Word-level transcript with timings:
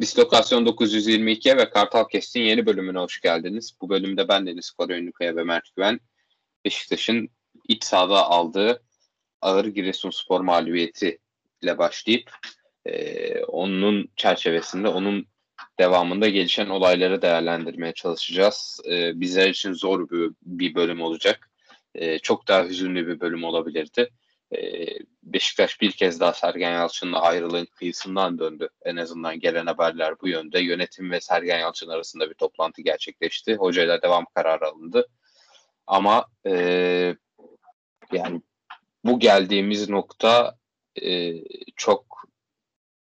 Dislokasyon 0.00 0.66
922'ye 0.66 1.56
ve 1.56 1.70
Kartal 1.70 2.08
Kestin 2.08 2.40
yeni 2.40 2.66
bölümüne 2.66 2.98
hoş 2.98 3.20
geldiniz. 3.20 3.76
Bu 3.80 3.88
bölümde 3.88 4.28
ben 4.28 4.46
Deniz 4.46 4.70
Koray 4.70 4.98
Ünlükaya 4.98 5.36
ve 5.36 5.44
Mert 5.44 5.76
Güven 5.76 6.00
Beşiktaş'ın 6.64 7.28
iç 7.68 7.84
sahada 7.84 8.26
aldığı 8.30 8.82
ağır 9.40 9.64
Giresunspor 9.64 10.40
mağlubiyeti 10.40 11.18
ile 11.62 11.78
başlayıp 11.78 12.30
e, 12.86 13.44
onun 13.44 14.08
çerçevesinde 14.16 14.88
onun 14.88 15.26
devamında 15.78 16.28
gelişen 16.28 16.68
olayları 16.68 17.22
değerlendirmeye 17.22 17.92
çalışacağız. 17.92 18.80
E, 18.90 19.20
bizler 19.20 19.48
için 19.48 19.72
zor 19.72 20.10
bir, 20.10 20.30
bir 20.42 20.74
bölüm 20.74 21.00
olacak. 21.02 21.50
E, 21.94 22.18
çok 22.18 22.48
daha 22.48 22.64
hüzünlü 22.64 23.06
bir 23.06 23.20
bölüm 23.20 23.44
olabilirdi. 23.44 24.10
E, 24.54 24.86
Beşiktaş 25.22 25.80
bir 25.80 25.92
kez 25.92 26.20
daha 26.20 26.32
Sergen 26.32 26.72
Yalçın'la 26.72 27.20
ayrılığın 27.20 27.66
kıyısından 27.66 28.38
döndü. 28.38 28.68
En 28.84 28.96
azından 28.96 29.40
gelen 29.40 29.66
haberler 29.66 30.20
bu 30.20 30.28
yönde. 30.28 30.60
Yönetim 30.60 31.10
ve 31.10 31.20
Sergen 31.20 31.58
Yalçın 31.58 31.88
arasında 31.88 32.30
bir 32.30 32.34
toplantı 32.34 32.82
gerçekleşti. 32.82 33.54
Hocayla 33.56 34.02
devam 34.02 34.24
kararı 34.34 34.66
alındı. 34.66 35.08
Ama 35.86 36.26
e, 36.46 36.52
yani 38.12 38.42
bu 39.04 39.18
geldiğimiz 39.18 39.88
nokta 39.88 40.56
e, 41.02 41.34
çok 41.76 42.22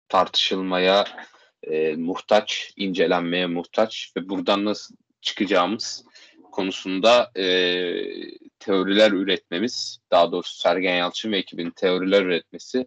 tartışılmaya 0.09 1.05
e, 1.63 1.97
muhtaç, 1.97 2.73
incelenmeye 2.77 3.47
muhtaç 3.47 4.13
ve 4.16 4.29
buradan 4.29 4.65
nasıl 4.65 4.97
çıkacağımız 5.21 6.05
konusunda 6.52 7.30
e, 7.37 7.45
teoriler 8.61 9.13
üretmemiz, 9.13 9.99
daha 10.11 10.33
doğrusu 10.33 10.59
Sergen 10.59 10.97
Yalçın 10.97 11.33
ve 11.33 11.39
ekibin 11.39 11.71
teoriler 11.71 12.23
üretmesi, 12.23 12.87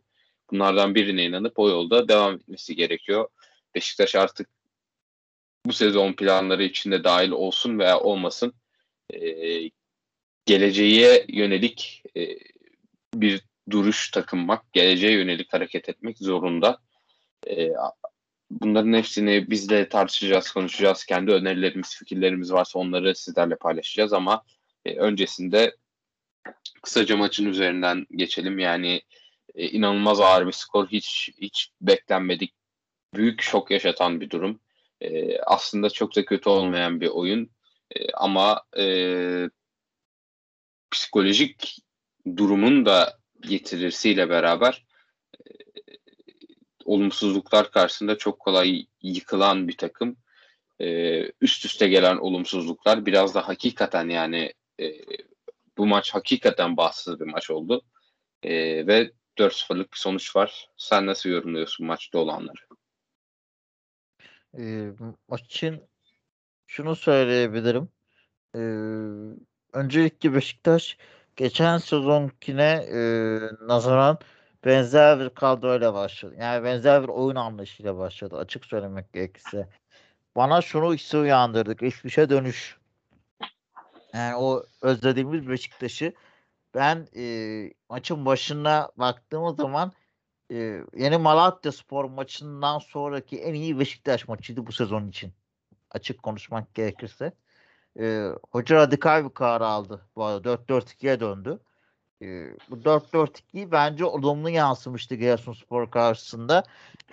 bunlardan 0.51 0.95
birine 0.95 1.25
inanıp 1.25 1.59
o 1.59 1.69
yolda 1.69 2.07
devam 2.07 2.35
etmesi 2.35 2.75
gerekiyor. 2.75 3.27
Beşiktaş 3.75 4.15
artık 4.15 4.49
bu 5.65 5.73
sezon 5.73 6.13
planları 6.13 6.63
içinde 6.63 7.03
dahil 7.03 7.31
olsun 7.31 7.79
veya 7.79 7.99
olmasın 7.99 8.53
e, 9.13 9.19
geleceğe 10.45 11.25
yönelik 11.29 12.03
e, 12.17 12.37
bir 13.13 13.41
duruş 13.69 14.11
takınmak, 14.11 14.73
geleceğe 14.73 15.13
yönelik 15.13 15.53
hareket 15.53 15.89
etmek 15.89 16.17
zorunda. 16.17 16.79
E, 17.49 17.69
bunların 18.51 18.93
hepsini 18.93 19.49
biz 19.49 19.69
de 19.69 19.89
tartışacağız, 19.89 20.51
konuşacağız. 20.51 21.05
Kendi 21.05 21.31
önerilerimiz, 21.31 21.95
fikirlerimiz 21.95 22.53
varsa 22.53 22.79
onları 22.79 23.15
sizlerle 23.15 23.55
paylaşacağız 23.55 24.13
ama 24.13 24.43
e, 24.85 24.95
öncesinde 24.95 25.75
kısaca 26.81 27.17
maçın 27.17 27.45
üzerinden 27.45 28.05
geçelim. 28.11 28.59
Yani 28.59 29.01
e, 29.55 29.67
inanılmaz 29.67 30.19
ağır 30.19 30.47
bir 30.47 30.51
skor. 30.51 30.87
Hiç 30.87 31.31
hiç 31.41 31.71
beklenmedik. 31.81 32.53
Büyük 33.13 33.41
şok 33.41 33.71
yaşatan 33.71 34.21
bir 34.21 34.29
durum. 34.29 34.59
E, 35.01 35.39
aslında 35.39 35.89
çok 35.89 36.15
da 36.15 36.25
kötü 36.25 36.49
olmayan 36.49 37.01
bir 37.01 37.07
oyun. 37.07 37.49
Ama 38.13 38.63
e, 38.77 38.85
psikolojik 40.91 41.77
durumun 42.37 42.85
da 42.85 43.19
getirirsiyle 43.41 44.29
beraber 44.29 44.85
olumsuzluklar 46.85 47.71
karşısında 47.71 48.17
çok 48.17 48.39
kolay 48.39 48.85
yıkılan 49.01 49.67
bir 49.67 49.77
takım. 49.77 50.17
E, 50.79 51.19
üst 51.41 51.65
üste 51.65 51.87
gelen 51.87 52.17
olumsuzluklar 52.17 53.05
biraz 53.05 53.35
da 53.35 53.47
hakikaten 53.47 54.09
yani 54.09 54.53
e, 54.79 54.85
bu 55.77 55.85
maç 55.85 56.13
hakikaten 56.13 56.77
bahtsız 56.77 57.19
bir 57.19 57.25
maç 57.25 57.51
oldu. 57.51 57.81
E, 58.43 58.87
ve 58.87 59.11
4-0'lık 59.37 59.93
bir 59.93 59.97
sonuç 59.97 60.35
var. 60.35 60.69
Sen 60.77 61.05
nasıl 61.05 61.29
yorumluyorsun 61.29 61.85
maçta 61.85 62.19
olanları? 62.19 62.67
E, 64.57 64.91
maçın 65.27 65.87
şunu 66.67 66.95
söyleyebilirim. 66.95 67.89
E, 68.55 68.59
öncelikle 69.73 70.33
Beşiktaş 70.33 70.97
geçen 71.35 71.77
sezonkine 71.77 72.85
e, 72.91 72.99
nazaran 73.67 74.19
benzer 74.65 75.19
bir 75.19 75.29
kadroyla 75.29 75.93
başladı. 75.93 76.35
Yani 76.39 76.63
benzer 76.63 77.03
bir 77.03 77.07
oyun 77.07 77.35
anlayışıyla 77.35 77.97
başladı. 77.97 78.37
Açık 78.37 78.65
söylemek 78.65 79.13
gerekirse. 79.13 79.69
Bana 80.35 80.61
şunu 80.61 80.93
hissi 80.93 81.17
uyandırdık. 81.17 81.79
Geçmişe 81.79 82.29
dönüş. 82.29 82.77
Yani 84.13 84.35
o 84.35 84.65
özlediğimiz 84.81 85.49
Beşiktaş'ı 85.49 86.13
ben 86.75 87.07
e, 87.15 87.73
maçın 87.89 88.25
başına 88.25 88.89
baktığımız 88.97 89.55
zaman 89.55 89.91
e, 90.51 90.81
yeni 90.97 91.17
Malatya 91.17 91.71
Spor 91.71 92.05
maçından 92.05 92.79
sonraki 92.79 93.37
en 93.41 93.53
iyi 93.53 93.79
Beşiktaş 93.79 94.27
maçıydı 94.27 94.67
bu 94.67 94.71
sezon 94.71 95.07
için. 95.07 95.33
Açık 95.91 96.23
konuşmak 96.23 96.75
gerekirse. 96.75 97.33
E, 97.99 98.29
hoca 98.51 98.75
radikal 98.75 99.25
bir 99.25 99.29
karar 99.33 99.61
aldı. 99.61 100.01
Bu 100.15 100.23
arada 100.23 100.53
4-4-2'ye 100.53 101.19
döndü. 101.19 101.59
E, 102.21 102.25
bu 102.69 102.75
4-4-2 102.75 103.71
bence 103.71 104.05
olumlu 104.05 104.49
yansımıştı 104.49 105.15
Giresunspor 105.15 105.91
karşısında. 105.91 106.63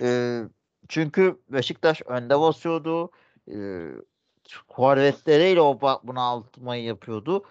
E, 0.03 0.41
çünkü 0.89 1.41
Beşiktaş 1.49 2.03
önde 2.03 2.41
basıyordu. 2.41 3.11
E, 3.53 3.57
forvetleriyle 4.69 5.61
o 5.61 5.81
bunaltmayı 6.03 6.85
yapıyordu. 6.85 7.45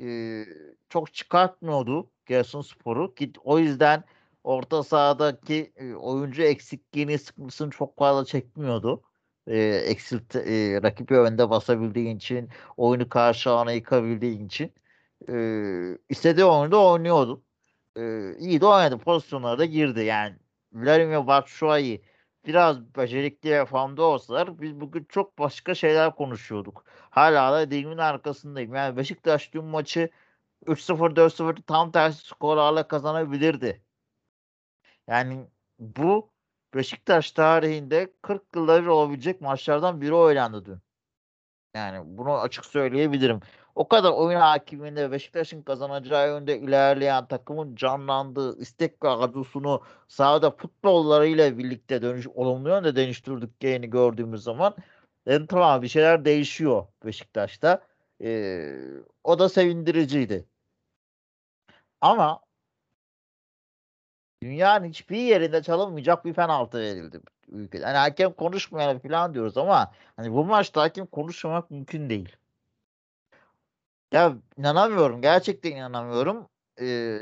E, 0.00 0.44
çok 0.88 1.14
çıkartmıyordu 1.14 2.10
Giresunspor'u. 2.26 3.14
O 3.44 3.58
yüzden 3.58 4.04
orta 4.44 4.82
sahadaki 4.82 5.72
e, 5.76 5.94
oyuncu 5.94 6.42
eksikliğini 6.42 7.18
sıkıntısını 7.18 7.70
çok 7.70 7.98
fazla 7.98 8.24
çekmiyordu 8.24 9.02
e, 9.46 9.58
eksilt 9.64 10.36
e, 10.36 10.82
rakibi 10.82 11.14
önde 11.14 11.50
basabildiğin 11.50 12.16
için 12.16 12.48
oyunu 12.76 13.08
karşı 13.08 13.50
ana 13.50 13.72
yıkabildiğin 13.72 14.46
için 14.46 14.72
e, 15.28 15.34
istediği 16.08 16.44
oyunda 16.44 16.80
oynuyordu. 16.80 17.42
E, 17.96 18.32
iyi 18.38 18.60
de 18.60 18.66
oynadı. 18.66 18.98
Pozisyonlara 18.98 19.58
da 19.58 19.64
girdi. 19.64 20.04
Yani 20.04 20.36
Vladimir 20.72 21.26
Batshuayi 21.26 22.02
biraz 22.46 22.94
becerikli 22.96 23.50
ve 23.50 23.64
formda 23.66 24.02
olsalar 24.02 24.60
biz 24.60 24.80
bugün 24.80 25.04
çok 25.04 25.38
başka 25.38 25.74
şeyler 25.74 26.14
konuşuyorduk. 26.16 26.84
Hala 27.10 27.52
da 27.52 27.70
dilimin 27.70 27.98
arkasındayım. 27.98 28.74
Yani 28.74 28.96
Beşiktaş 28.96 29.52
dün 29.54 29.64
maçı 29.64 30.10
3-0 30.66 31.16
4-0 31.16 31.62
tam 31.62 31.92
tersi 31.92 32.26
skorlarla 32.26 32.88
kazanabilirdi. 32.88 33.82
Yani 35.06 35.46
bu 35.78 36.30
Beşiktaş 36.74 37.32
tarihinde 37.32 38.14
40 38.22 38.42
yılda 38.56 38.82
bir 38.82 38.86
olabilecek 38.86 39.40
maçlardan 39.40 40.00
biri 40.00 40.14
oynandı 40.14 40.64
dün. 40.64 40.78
Yani 41.74 42.18
bunu 42.18 42.40
açık 42.40 42.66
söyleyebilirim. 42.66 43.40
O 43.76 43.88
kadar 43.88 44.10
oyun 44.12 44.40
hakiminde 44.40 45.12
Beşiktaş'ın 45.12 45.62
kazanacağı 45.62 46.28
yönde 46.28 46.58
ilerleyen 46.58 47.26
takımın 47.26 47.76
canlandığı 47.76 48.58
istek 48.60 49.04
ve 49.04 49.08
arzusunu 49.08 49.82
sahada 50.08 50.50
futbollarıyla 50.50 51.58
birlikte 51.58 52.02
dönüş, 52.02 52.26
olumlu 52.28 52.68
yönde 52.68 52.96
dönüştürdüklerini 52.96 53.90
gördüğümüz 53.90 54.42
zaman 54.42 54.74
yani 55.26 55.46
tamam 55.46 55.82
bir 55.82 55.88
şeyler 55.88 56.24
değişiyor 56.24 56.86
Beşiktaş'ta. 57.04 57.82
Ee, 58.22 58.76
o 59.24 59.38
da 59.38 59.48
sevindiriciydi. 59.48 60.46
Ama 62.00 62.40
dünyanın 64.42 64.88
hiçbir 64.88 65.18
yerinde 65.18 65.62
çalınmayacak 65.62 66.24
bir 66.24 66.34
penaltı 66.34 66.78
verildi 66.78 67.20
ülkede. 67.48 67.84
Hani 67.84 67.96
hakem 67.96 68.32
konuşmayan 68.32 68.98
falan 68.98 69.34
diyoruz 69.34 69.56
ama 69.58 69.92
hani 70.16 70.32
bu 70.32 70.44
maçta 70.44 70.82
hakem 70.82 71.06
konuşmamak 71.06 71.70
mümkün 71.70 72.10
değil. 72.10 72.36
Ya 74.12 74.36
inanamıyorum. 74.58 75.22
Gerçekten 75.22 75.70
inanamıyorum. 75.72 76.48
Ee, 76.80 77.18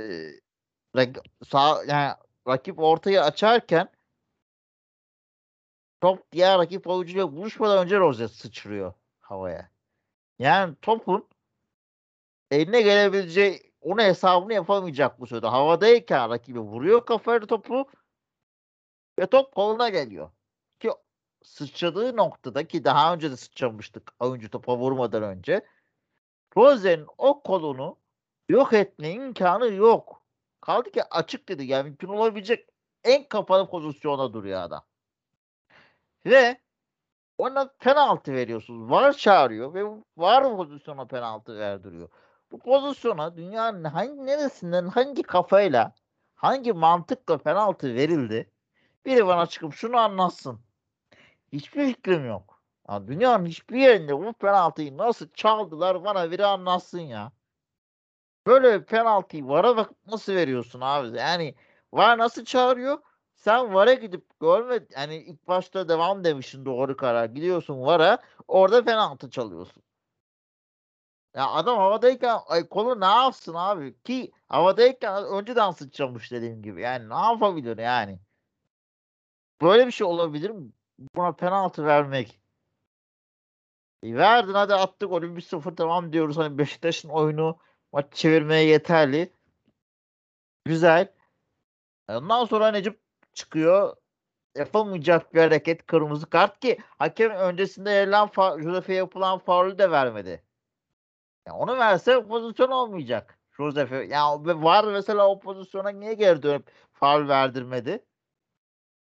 sağ, 1.49 1.85
yani 1.89 2.15
rakip 2.49 2.79
ortayı 2.79 3.23
açarken 3.23 3.89
top 6.01 6.33
diğer 6.33 6.59
rakip 6.59 6.87
oyuncuyla 6.87 7.33
buluşmadan 7.33 7.85
önce 7.85 7.99
rozet 7.99 8.31
sıçrıyor 8.31 8.95
havaya. 9.21 9.71
Yani 10.39 10.75
topun 10.83 11.29
eline 12.51 12.83
gelebileceği 12.83 13.73
onu 13.81 14.03
hesabını 14.03 14.53
yapamayacak 14.55 15.21
bu 15.21 15.27
sırada. 15.27 15.53
Havadayken 15.53 16.31
rakibi 16.31 16.59
vuruyor 16.61 17.07
kafayla 17.07 17.47
topu 17.47 17.87
ve 19.19 19.27
top 19.27 19.55
koluna 19.55 19.89
geliyor. 19.89 20.31
Ki 20.81 20.91
sıçradığı 21.43 22.17
noktada 22.17 22.67
ki 22.69 22.85
daha 22.85 23.15
önce 23.15 23.31
de 23.31 23.37
sıçramıştık 23.37 24.13
oyuncu 24.21 24.51
topa 24.51 24.77
vurmadan 24.79 25.23
önce. 25.23 25.67
Rosen'in 26.57 27.07
o 27.19 27.43
kolunu 27.43 27.97
yok 28.49 28.73
etme 28.73 29.11
imkanı 29.11 29.73
yok. 29.73 30.23
Kaldı 30.61 30.91
ki 30.91 31.05
açık 31.05 31.49
dedi. 31.49 31.65
Yani 31.65 31.85
mümkün 31.85 32.09
olabilecek 32.09 32.69
en 33.05 33.29
kapalı 33.29 33.71
pozisyona 33.71 34.33
duruyor 34.33 34.63
adam. 34.63 34.85
Ve 36.27 36.61
ona 37.39 37.69
penaltı 37.79 38.33
veriyorsunuz. 38.33 38.91
Var 38.91 39.13
çağırıyor 39.13 39.75
ve 39.75 39.85
var 40.17 40.57
pozisyona 40.57 41.07
penaltı 41.07 41.59
verdiriyor 41.59 42.09
bu 42.55 42.59
pozisyona 42.59 43.37
dünyanın 43.37 43.85
hangi 43.85 44.27
neresinden 44.27 44.87
hangi 44.87 45.23
kafayla 45.23 45.95
hangi 46.35 46.73
mantıkla 46.73 47.39
penaltı 47.39 47.95
verildi? 47.95 48.51
Biri 49.07 49.27
bana 49.27 49.47
çıkıp 49.47 49.75
şunu 49.75 49.97
anlatsın. 49.97 50.61
Hiçbir 51.53 51.87
fikrim 51.87 52.27
yok. 52.27 52.54
Ya 52.89 53.07
dünyanın 53.09 53.47
hiçbir 53.47 53.77
yerinde 53.79 54.19
bu 54.19 54.33
penaltıyı 54.33 54.97
nasıl 54.99 55.29
çaldılar 55.35 56.05
bana 56.05 56.31
biri 56.31 56.47
anlatsın 56.47 57.01
ya. 57.01 57.33
Böyle 58.47 58.85
penaltıyı 58.85 59.49
VAR'a 59.49 59.77
bak 59.77 59.91
nasıl 60.07 60.33
veriyorsun 60.35 60.81
abi? 60.81 61.17
Yani 61.19 61.55
VAR 61.93 62.19
nasıl 62.19 62.45
çağırıyor? 62.45 62.99
Sen 63.35 63.75
VAR'a 63.75 63.95
gidip 63.95 64.41
görme 64.41 64.81
yani 64.97 65.17
ilk 65.17 65.49
başta 65.49 65.89
devam 65.89 66.25
demişsin 66.25 66.65
doğru 66.65 66.97
karar. 66.97 67.25
Gidiyorsun 67.27 67.83
VAR'a 67.83 68.19
orada 68.49 68.85
penaltı 68.85 69.31
çalıyorsun. 69.31 69.83
Ya 71.35 71.51
adam 71.51 71.79
havadayken 71.79 72.39
ay 72.47 72.69
kolu 72.69 73.01
ne 73.01 73.05
yapsın 73.05 73.55
abi? 73.55 74.03
Ki 74.03 74.33
havadayken 74.49 75.25
önceden 75.25 75.71
sıçramış 75.71 76.33
dediğim 76.33 76.63
gibi. 76.63 76.83
Yani 76.83 77.09
ne 77.09 77.15
yapabilir 77.15 77.79
yani? 77.79 78.21
Böyle 79.63 79.87
bir 79.87 79.93
şey 79.93 80.07
olabilir 80.07 80.51
mi? 80.51 80.73
Buna 81.17 81.33
penaltı 81.33 81.85
vermek. 81.85 82.41
E 84.05 84.15
verdin 84.17 84.53
hadi 84.53 84.75
attık 84.75 85.11
golü 85.11 85.37
1-0 85.37 85.77
tamam 85.77 86.13
diyoruz. 86.13 86.37
Hani 86.37 86.59
Beşiktaş'ın 86.59 87.09
oyunu 87.09 87.59
maç 87.93 88.15
çevirmeye 88.15 88.65
yeterli. 88.67 89.33
Güzel. 90.65 91.13
Ondan 92.09 92.45
sonra 92.45 92.71
Necip 92.71 93.01
çıkıyor. 93.35 93.97
Yapılmayacak 94.57 95.35
bir 95.35 95.41
hareket 95.41 95.87
kırmızı 95.87 96.31
kart 96.31 96.61
ki 96.61 96.79
hakem 96.99 97.31
öncesinde 97.31 97.91
verilen 97.91 98.31
Josef'e 98.63 98.95
yapılan 98.95 99.39
faulü 99.39 99.79
de 99.79 99.91
vermedi. 99.91 100.43
Ya 101.47 101.55
onu 101.55 101.79
verse 101.79 102.27
pozisyon 102.29 102.71
olmayacak. 102.71 103.39
Josef'e. 103.57 103.97
Ya 103.97 104.45
var 104.45 104.85
mesela 104.85 105.29
o 105.29 105.41
pozisyona 105.41 105.89
niye 105.91 106.15
geri 106.15 106.43
dönüp 106.43 106.71
faul 106.93 107.29
verdirmedi? 107.29 108.05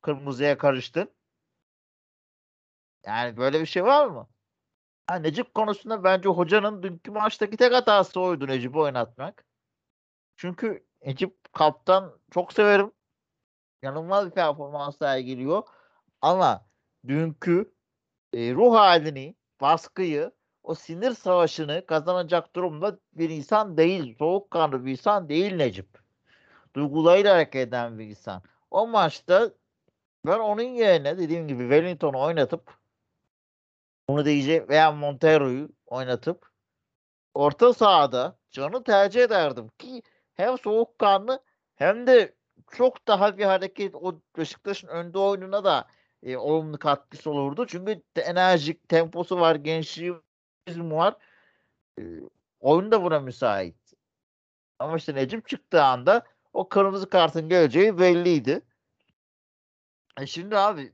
Kırmızıya 0.01 0.57
karıştın. 0.57 1.12
Yani 3.06 3.38
böyle 3.38 3.62
bir 3.62 3.65
şey 3.65 3.83
var 3.83 4.07
mı? 4.07 4.27
Ha, 5.07 5.15
Necip 5.15 5.53
konusunda 5.53 6.03
bence 6.03 6.29
hocanın 6.29 6.83
dünkü 6.83 7.11
maçtaki 7.11 7.57
tek 7.57 7.73
hatası 7.73 8.19
oydu 8.21 8.47
Necip'i 8.47 8.79
oynatmak. 8.79 9.45
Çünkü 10.35 10.85
Necip 11.05 11.53
kaptan 11.53 12.19
çok 12.31 12.53
severim. 12.53 12.91
Yanılmaz 13.83 14.25
bir 14.25 14.31
performans 14.31 14.97
sergiliyor. 14.97 15.63
Ama 16.21 16.65
dünkü 17.07 17.73
e, 18.33 18.53
ruh 18.53 18.75
halini, 18.75 19.35
baskıyı, 19.61 20.31
o 20.63 20.75
sinir 20.75 21.11
savaşını 21.11 21.85
kazanacak 21.85 22.55
durumda 22.55 22.99
bir 23.13 23.29
insan 23.29 23.77
değil. 23.77 24.15
Soğukkanlı 24.19 24.85
bir 24.85 24.91
insan 24.91 25.29
değil 25.29 25.55
Necip. 25.55 25.87
Duygularıyla 26.75 27.33
hareket 27.35 27.67
eden 27.67 27.99
bir 27.99 28.05
insan. 28.05 28.43
O 28.71 28.87
maçta 28.87 29.51
ben 30.25 30.39
onun 30.39 30.61
yerine 30.61 31.17
dediğim 31.17 31.47
gibi 31.47 31.63
Wellington'u 31.63 32.21
oynatıp 32.21 32.84
bunu 34.09 34.25
diyecek 34.25 34.69
veya 34.69 34.91
Montero'yu 34.91 35.69
oynatıp 35.85 36.49
orta 37.33 37.73
sahada 37.73 38.37
canı 38.51 38.83
tercih 38.83 39.23
ederdim 39.23 39.69
ki 39.77 40.01
hem 40.33 40.57
soğukkanlı 40.57 41.43
hem 41.75 42.07
de 42.07 42.35
çok 42.71 43.07
daha 43.07 43.37
bir 43.37 43.45
hareket 43.45 43.95
o 43.95 44.21
Beşiktaş'ın 44.37 44.87
önde 44.87 45.19
oyununa 45.19 45.63
da 45.63 45.87
e, 46.23 46.37
olumlu 46.37 46.79
katkısı 46.79 47.29
olurdu. 47.31 47.65
Çünkü 47.67 48.01
enerjik 48.15 48.89
temposu 48.89 49.39
var, 49.39 49.55
gençliği 49.55 50.13
var. 50.67 51.15
E, 51.99 52.03
oyun 52.59 52.91
da 52.91 53.03
buna 53.03 53.19
müsait. 53.19 53.93
Ama 54.79 54.97
işte 54.97 55.15
Necip 55.15 55.47
çıktığı 55.47 55.83
anda 55.83 56.25
o 56.53 56.69
kırmızı 56.69 57.09
kartın 57.09 57.49
geleceği 57.49 57.99
belliydi. 57.99 58.61
E 60.19 60.27
şimdi 60.27 60.57
abi 60.57 60.93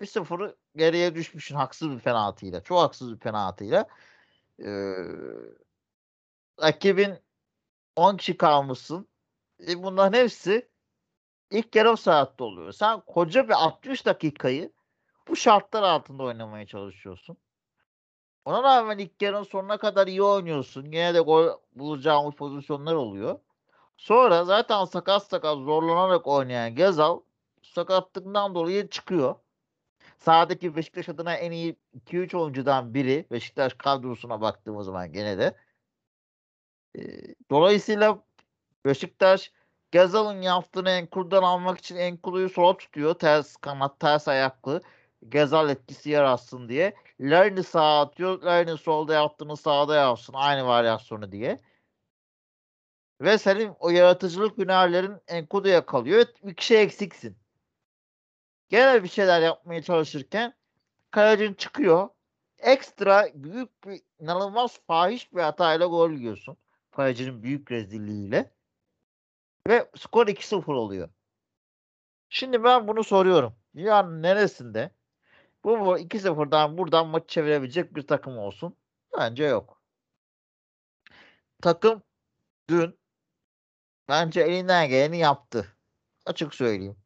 1-0'ı 0.00 0.56
geriye 0.76 1.14
düşmüşsün 1.14 1.54
haksız 1.54 1.90
bir 1.90 2.00
penaltıyla. 2.00 2.62
Çok 2.62 2.78
haksız 2.78 3.12
bir 3.12 3.18
penaltıyla. 3.18 3.86
Ee, 4.64 4.94
rakibin 6.62 7.18
10 7.96 8.16
kişi 8.16 8.36
kalmışsın. 8.36 9.08
E 9.68 9.82
bunların 9.82 10.18
hepsi 10.18 10.68
ilk 11.50 11.76
yarım 11.76 11.96
saatte 11.96 12.44
oluyor. 12.44 12.72
Sen 12.72 13.00
koca 13.00 13.48
bir 13.48 13.64
60 13.64 14.06
dakikayı 14.06 14.72
bu 15.28 15.36
şartlar 15.36 15.82
altında 15.82 16.22
oynamaya 16.22 16.66
çalışıyorsun. 16.66 17.36
Ona 18.44 18.62
rağmen 18.62 18.98
ilk 18.98 19.22
yarının 19.22 19.42
sonuna 19.42 19.78
kadar 19.78 20.06
iyi 20.06 20.22
oynuyorsun. 20.22 20.84
Yine 20.84 21.14
de 21.14 21.20
gol 21.20 21.48
bulacağımız 21.74 22.34
pozisyonlar 22.34 22.94
oluyor. 22.94 23.38
Sonra 23.96 24.44
zaten 24.44 24.84
sakat 24.84 25.26
sakat 25.26 25.58
zorlanarak 25.58 26.26
oynayan 26.26 26.74
Gezal 26.74 27.20
sakatlığından 27.62 28.54
dolayı 28.54 28.88
çıkıyor. 28.88 29.34
Sağdaki 30.24 30.76
Beşiktaş 30.76 31.08
adına 31.08 31.34
en 31.34 31.52
iyi 31.52 31.76
2-3 31.94 32.36
oyuncudan 32.36 32.94
biri. 32.94 33.26
Beşiktaş 33.30 33.74
kadrosuna 33.74 34.40
baktığımız 34.40 34.86
zaman 34.86 35.12
gene 35.12 35.38
de. 35.38 35.56
Dolayısıyla 37.50 38.24
Beşiktaş 38.84 39.52
Gazal'ın 39.92 40.42
yaptığını 40.42 40.90
Enkul'dan 40.90 41.42
almak 41.42 41.78
için 41.78 41.96
Enkul'u 41.96 42.48
sola 42.48 42.76
tutuyor. 42.76 43.14
Ters 43.14 43.56
kanat, 43.56 44.00
ters 44.00 44.28
ayaklı. 44.28 44.82
Gazal 45.22 45.68
etkisi 45.70 46.10
yaratsın 46.10 46.68
diye. 46.68 46.94
Larin'i 47.20 47.62
sağa 47.62 48.00
atıyor. 48.00 48.42
Larin'in 48.42 48.76
solda 48.76 49.14
yaptığını 49.14 49.56
sağda 49.56 49.96
yapsın. 49.96 50.32
Aynı 50.36 50.66
varyasyonu 50.66 51.32
diye. 51.32 51.58
Ve 53.20 53.38
senin 53.38 53.72
o 53.80 53.90
yaratıcılık 53.90 54.58
hünerlerin 54.58 55.16
Enkudu'ya 55.28 55.86
kalıyor. 55.86 56.26
Bir 56.42 56.54
kişi 56.54 56.76
eksiksin. 56.76 57.41
Gene 58.72 59.02
bir 59.02 59.08
şeyler 59.08 59.40
yapmaya 59.40 59.82
çalışırken 59.82 60.54
kalecin 61.10 61.54
çıkıyor. 61.54 62.08
Ekstra 62.58 63.28
büyük 63.34 63.84
bir 63.84 64.00
inanılmaz 64.18 64.80
fahiş 64.86 65.34
bir 65.34 65.40
hatayla 65.40 65.86
gol 65.86 66.10
yiyorsun. 66.10 66.56
Kalecinin 66.90 67.42
büyük 67.42 67.70
rezilliğiyle. 67.72 68.50
Ve 69.68 69.90
skor 69.96 70.26
2-0 70.26 70.72
oluyor. 70.72 71.08
Şimdi 72.28 72.64
ben 72.64 72.88
bunu 72.88 73.04
soruyorum. 73.04 73.54
Dünyanın 73.76 74.22
neresinde 74.22 74.90
bu 75.64 75.98
2-0'dan 75.98 76.78
buradan 76.78 77.06
maç 77.06 77.28
çevirebilecek 77.28 77.96
bir 77.96 78.06
takım 78.06 78.38
olsun? 78.38 78.76
Bence 79.18 79.44
yok. 79.44 79.82
Takım 81.62 82.02
dün 82.68 82.98
bence 84.08 84.40
elinden 84.40 84.88
geleni 84.88 85.18
yaptı. 85.18 85.76
Açık 86.26 86.54
söyleyeyim. 86.54 87.01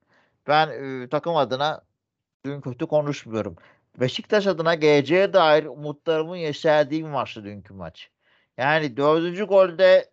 Ben 0.48 1.08
takım 1.08 1.36
adına 1.36 1.82
dün 2.44 2.60
kötü 2.60 2.86
konuşmuyorum. 2.86 3.56
Beşiktaş 4.00 4.46
adına 4.46 4.74
geleceğe 4.74 5.32
dair 5.32 5.64
umutlarımın 5.64 6.36
yeşerdiği 6.36 7.04
bir 7.04 7.10
maçtı 7.10 7.44
dünkü 7.44 7.74
maç. 7.74 8.10
Yani 8.56 8.96
dördüncü 8.96 9.44
golde 9.44 10.10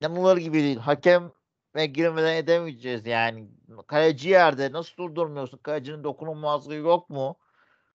yanılır 0.00 0.36
gibi 0.36 0.58
değil. 0.58 0.78
Hakem 0.78 1.32
ve 1.74 1.86
girmeden 1.86 2.36
edemeyeceğiz 2.36 3.06
yani. 3.06 3.48
Kaleci 3.86 4.28
yerde 4.28 4.72
nasıl 4.72 4.96
durdurmuyorsun? 4.96 5.58
Kalecinin 5.58 6.04
dokunulmazlığı 6.04 6.74
yok 6.74 7.10
mu? 7.10 7.38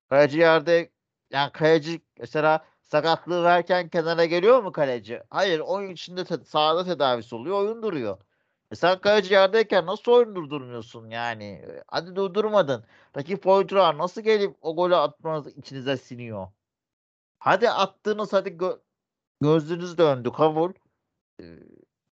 Kaleci 0.09 0.39
yerde 0.39 0.91
yani 1.31 1.51
kaleci 1.51 2.01
mesela 2.19 2.65
sakatlığı 2.81 3.43
verken 3.43 3.89
kenara 3.89 4.25
geliyor 4.25 4.63
mu 4.63 4.71
kaleci? 4.71 5.21
Hayır 5.29 5.59
oyun 5.59 5.91
içinde 5.91 6.25
te- 6.25 6.45
sahada 6.45 6.85
tedavisi 6.85 7.35
oluyor 7.35 7.59
oyun 7.59 7.83
duruyor. 7.83 8.17
E 8.75 8.77
sen 8.77 8.99
kaleci 9.01 9.33
yerdeyken 9.33 9.85
nasıl 9.85 10.11
oyun 10.11 10.35
durdurmuyorsun 10.35 11.09
yani? 11.09 11.65
Hadi 11.87 12.15
durdurmadın. 12.15 12.85
Rakip 13.17 13.47
oyuncular 13.47 13.97
nasıl 13.97 14.21
gelip 14.21 14.57
o 14.61 14.75
golü 14.75 14.95
atmanız 14.95 15.47
içinize 15.57 15.97
siniyor? 15.97 16.47
Hadi 17.39 17.69
attığınız 17.69 18.33
hadi 18.33 18.49
gö- 18.49 18.81
gözünüz 19.41 19.97
döndü 19.97 20.31
kabul. 20.31 20.73
Ee, 21.41 21.45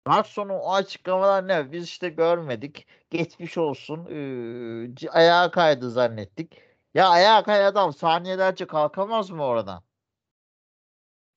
maç 0.08 0.28
sonu 0.28 0.54
o 0.54 0.74
açıklamalar 0.74 1.48
ne? 1.48 1.72
Biz 1.72 1.86
işte 1.86 2.10
görmedik. 2.10 2.88
Geçmiş 3.10 3.58
olsun. 3.58 4.08
Ee, 4.12 5.10
ayağa 5.10 5.51
kaydı 5.51 5.92
zannettik. 5.92 6.62
Ya 6.94 7.10
ayağa 7.10 7.44
kay 7.44 7.66
adam 7.66 7.94
saniyelerce 7.94 8.68
kalkamaz 8.68 9.30
mı 9.32 9.46
oradan? 9.46 9.84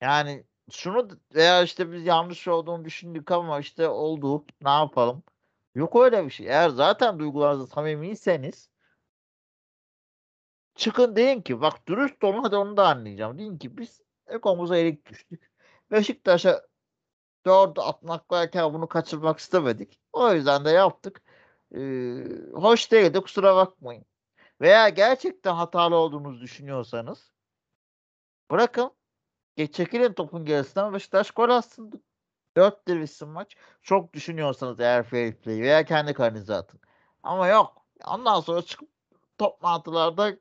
Yani 0.01 0.45
şunu 0.71 1.09
veya 1.35 1.63
işte 1.63 1.91
biz 1.91 2.05
yanlış 2.05 2.47
olduğunu 2.47 2.85
düşündük 2.85 3.31
ama 3.31 3.59
işte 3.59 3.87
oldu. 3.87 4.45
Ne 4.61 4.69
yapalım? 4.69 5.23
Yok 5.75 5.95
öyle 5.95 6.25
bir 6.25 6.29
şey. 6.29 6.47
Eğer 6.47 6.69
zaten 6.69 7.19
duygularınızda 7.19 7.67
samimiyseniz 7.67 8.69
çıkın 10.75 11.15
deyin 11.15 11.41
ki 11.41 11.61
bak 11.61 11.87
dürüst 11.87 12.23
olun 12.23 12.43
hadi 12.43 12.55
onu 12.55 12.77
da 12.77 12.87
anlayacağım. 12.87 13.37
Deyin 13.37 13.57
ki 13.57 13.77
biz 13.77 14.01
ekomuza 14.27 14.77
erik 14.77 15.05
düştük. 15.05 15.51
Beşiktaş'a 15.91 16.67
dördü 17.45 17.81
atmak 17.81 18.31
varken 18.31 18.73
bunu 18.73 18.87
kaçırmak 18.87 19.39
istemedik. 19.39 19.99
O 20.13 20.33
yüzden 20.33 20.65
de 20.65 20.69
yaptık. 20.69 21.21
Ee, 21.75 22.25
hoş 22.53 22.91
değildi 22.91 23.21
kusura 23.21 23.55
bakmayın. 23.55 24.05
Veya 24.61 24.89
gerçekten 24.89 25.53
hatalı 25.55 25.95
olduğunuzu 25.95 26.41
düşünüyorsanız 26.41 27.33
bırakın 28.51 28.91
Geç 29.55 29.75
çekilin 29.75 30.13
topun 30.13 30.45
gerisinden 30.45 30.93
Beşiktaş 30.93 31.31
gol 31.31 31.49
atsın. 31.49 32.03
4 32.57 32.87
bitsin 32.87 33.27
maç. 33.29 33.55
Çok 33.81 34.13
düşünüyorsanız 34.13 34.79
eğer 34.79 35.03
fair 35.03 35.33
play 35.35 35.61
veya 35.61 35.85
kendi 35.85 36.13
kalenize 36.13 36.55
atın. 36.55 36.79
Ama 37.23 37.47
yok. 37.47 37.85
Ondan 38.05 38.39
sonra 38.39 38.61
çıkıp 38.61 38.89
toplantılarda 39.37 40.33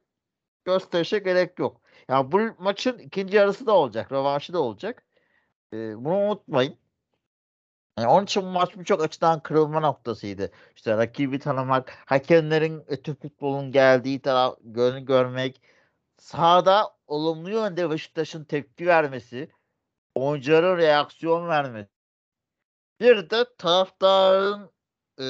gösterişe 0.65 1.19
gerek 1.19 1.59
yok. 1.59 1.81
Ya 2.09 2.33
bu 2.33 2.41
maçın 2.59 2.99
ikinci 2.99 3.37
yarısı 3.37 3.67
da 3.67 3.73
olacak. 3.73 4.13
Rövanşı 4.13 4.53
da 4.53 4.63
olacak. 4.63 5.05
Ee, 5.73 6.05
bunu 6.05 6.17
unutmayın. 6.17 6.79
Yani 7.99 8.09
onun 8.09 8.25
için 8.25 8.43
bu 8.43 8.47
maç 8.47 8.77
birçok 8.79 9.03
açıdan 9.03 9.41
kırılma 9.43 9.81
noktasıydı. 9.81 10.53
İşte 10.77 10.97
rakibi 10.97 11.39
tanımak, 11.39 11.91
hakemlerin 12.07 12.85
Türk 13.05 13.23
futbolun 13.23 13.73
geldiği 13.73 14.23
taraf 14.23 14.55
gör, 14.63 14.97
görmek, 14.99 15.63
sahada 16.19 16.97
olumlu 17.13 17.51
yönde 17.51 17.91
Beşiktaş'ın 17.91 18.45
tepki 18.45 18.87
vermesi, 18.87 19.51
oyuncuların 20.15 20.79
reaksiyon 20.79 21.49
vermesi. 21.49 21.91
Bir 23.01 23.31
de 23.31 23.45
taraftarın 23.59 24.71
e, 25.21 25.27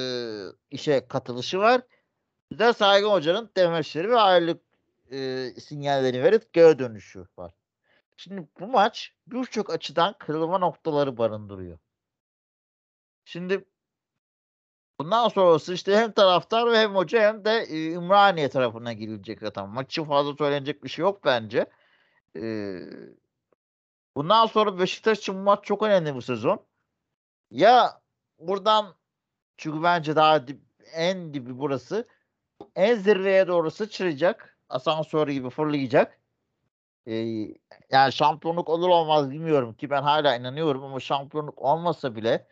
işe 0.71 1.09
katılışı 1.09 1.59
var. 1.59 1.83
Bir 2.51 2.59
de 2.59 2.73
Saygın 2.73 3.11
Hoca'nın 3.11 3.51
demeçleri 3.57 4.11
ve 4.11 4.17
ayrılık 4.17 4.63
e, 5.11 5.49
sinyalleri 5.61 6.23
verip 6.23 6.53
geri 6.53 6.79
dönüşü 6.79 7.27
var. 7.39 7.55
Şimdi 8.17 8.49
bu 8.61 8.67
maç 8.67 9.15
birçok 9.27 9.71
açıdan 9.71 10.15
kırılma 10.19 10.59
noktaları 10.59 11.19
barındırıyor. 11.19 11.79
Şimdi 13.25 13.65
bundan 15.05 15.29
sonrası 15.29 15.75
işte 15.75 15.97
hem 15.97 16.13
taraftar 16.13 16.73
ve 16.73 16.79
hem 16.79 16.95
hoca 16.95 17.21
hem 17.21 17.45
de 17.45 17.51
e, 17.51 17.93
Ümraniye 17.93 18.49
tarafına 18.49 18.93
girilecek 18.93 19.41
zaten. 19.41 19.69
Maç 19.69 19.87
için 19.87 20.05
fazla 20.05 20.37
söylenecek 20.37 20.85
bir 20.85 20.89
şey 20.89 21.03
yok 21.03 21.25
bence. 21.25 21.67
E, 22.37 22.43
bundan 24.17 24.47
sonra 24.47 24.79
Beşiktaş 24.79 25.19
için 25.19 25.35
bu 25.35 25.39
maç 25.39 25.65
çok 25.65 25.83
önemli 25.83 26.15
bu 26.15 26.23
sezon. 26.23 26.67
Ya 27.51 28.01
buradan 28.39 28.95
çünkü 29.57 29.83
bence 29.83 30.17
daha 30.17 30.47
dip, 30.47 30.61
en 30.95 31.35
dibi 31.35 31.59
burası. 31.59 32.09
En 32.77 32.95
zirveye 32.95 33.49
doğru 33.49 33.71
sıçrayacak. 33.71 34.59
Asansör 34.69 35.29
gibi 35.29 35.51
fırlayacak. 35.51 36.19
Ee, 37.07 37.15
yani 37.91 38.13
şampiyonluk 38.13 38.69
olur 38.69 38.89
olmaz 38.89 39.31
bilmiyorum 39.31 39.75
ki 39.75 39.91
ben 39.91 40.03
hala 40.03 40.37
inanıyorum 40.37 40.85
ama 40.85 41.01
şampiyonluk 41.01 41.59
olmasa 41.59 42.17
bile 42.17 42.47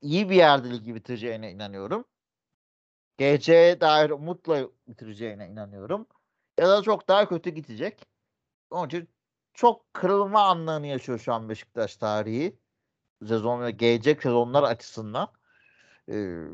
iyi 0.00 0.30
bir 0.30 0.36
yerde 0.36 0.70
ligi 0.70 0.94
bitireceğine 0.94 1.52
inanıyorum. 1.52 2.04
GC'ye 3.18 3.80
dair 3.80 4.10
umutla 4.10 4.68
bitireceğine 4.88 5.48
inanıyorum. 5.48 6.06
Ya 6.58 6.68
da 6.68 6.82
çok 6.82 7.08
daha 7.08 7.28
kötü 7.28 7.50
gidecek. 7.50 8.06
Onun 8.70 8.86
için 8.86 9.08
çok 9.54 9.94
kırılma 9.94 10.42
anlarını 10.42 10.86
yaşıyor 10.86 11.18
şu 11.18 11.34
an 11.34 11.48
Beşiktaş 11.48 11.96
tarihi. 11.96 12.58
Sezon 13.28 13.62
ve 13.62 13.70
gelecek 13.70 14.22
sezonlar 14.22 14.62
açısından. 14.62 15.32
Ee, 16.08 16.44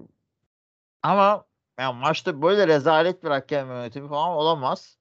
ama 1.02 1.46
yani 1.78 2.00
maçta 2.00 2.42
böyle 2.42 2.68
rezalet 2.68 3.24
bir 3.24 3.30
hakem 3.30 3.68
yönetimi 3.68 4.08
falan 4.08 4.30
olamaz. 4.30 4.98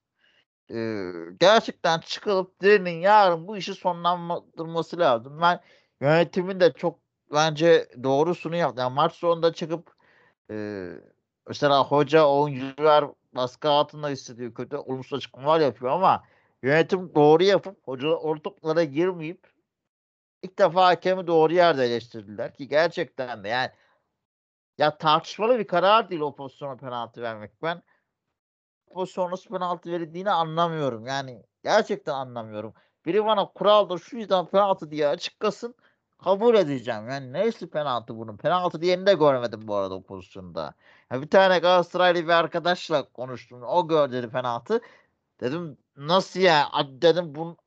Ee, 0.72 1.12
gerçekten 1.40 2.00
çıkılıp 2.00 2.62
birinin 2.62 3.00
yarın 3.02 3.48
bu 3.48 3.58
işi 3.58 3.74
sonlandırması 3.76 5.00
lazım. 5.00 5.42
Ben 5.42 5.60
yönetimin 6.02 6.60
de 6.60 6.74
çok 6.74 7.03
bence 7.34 7.88
doğrusunu 8.04 8.56
yaptı. 8.56 8.82
Yani 8.82 8.94
maç 8.94 9.14
sonunda 9.14 9.54
çıkıp 9.54 9.96
e, 10.52 10.90
mesela 11.48 11.84
hoca 11.84 12.26
oyuncular 12.26 13.06
baskı 13.36 13.70
altında 13.70 14.10
hissediyor. 14.10 14.54
Kötü 14.54 14.78
olumsuz 14.78 15.18
açıklamalar 15.18 15.60
yapıyor 15.60 15.92
ama 15.92 16.24
yönetim 16.64 17.16
doğru 17.16 17.44
yapıp 17.44 17.88
hoca 17.88 18.08
ortaklara 18.08 18.84
girmeyip 18.84 19.54
ilk 20.44 20.60
defa 20.60 20.86
hakemi 20.86 21.28
doğru 21.28 21.54
yerde 21.54 21.86
eleştirdiler 21.86 22.54
ki 22.54 22.68
gerçekten 22.68 23.44
de 23.44 23.48
yani 23.48 23.72
ya 24.78 24.98
tartışmalı 24.98 25.60
bir 25.60 25.68
karar 25.68 26.10
değil 26.10 26.22
o 26.22 26.36
pozisyona 26.36 26.78
penaltı 26.78 27.22
vermek. 27.22 27.64
Ben 27.64 27.84
pozisyona 28.94 29.32
nasıl 29.32 29.50
penaltı 29.50 29.92
verildiğini 29.92 30.32
anlamıyorum. 30.32 31.08
Yani 31.08 31.44
gerçekten 31.64 32.14
anlamıyorum. 32.14 32.74
Biri 33.06 33.26
bana 33.26 33.46
kuralda 33.46 33.98
şu 33.98 34.18
yüzden 34.18 34.46
penaltı 34.46 34.92
diye 34.92 35.08
açıklasın 35.08 35.76
kabul 36.24 36.56
edeceğim. 36.56 37.10
Yani 37.10 37.34
neyse 37.34 37.70
penaltı 37.70 38.18
bunun. 38.18 38.38
Penaltı 38.38 38.82
diyeni 38.82 39.06
de 39.06 39.14
görmedim 39.14 39.62
bu 39.68 39.76
arada 39.76 39.96
o 39.96 40.04
pozisyonda. 40.04 40.74
Ya 41.12 41.22
bir 41.22 41.30
tane 41.30 41.60
Galatasaraylı 41.60 42.24
bir 42.24 42.30
arkadaşla 42.30 43.04
konuştum. 43.12 43.64
O 43.64 43.88
gördü 43.88 44.30
penaltı. 44.30 44.82
Dedim 45.42 45.78
nasıl 45.98 46.40
ya? 46.40 46.70
Dedim 47.02 47.36
bunu 47.36 47.58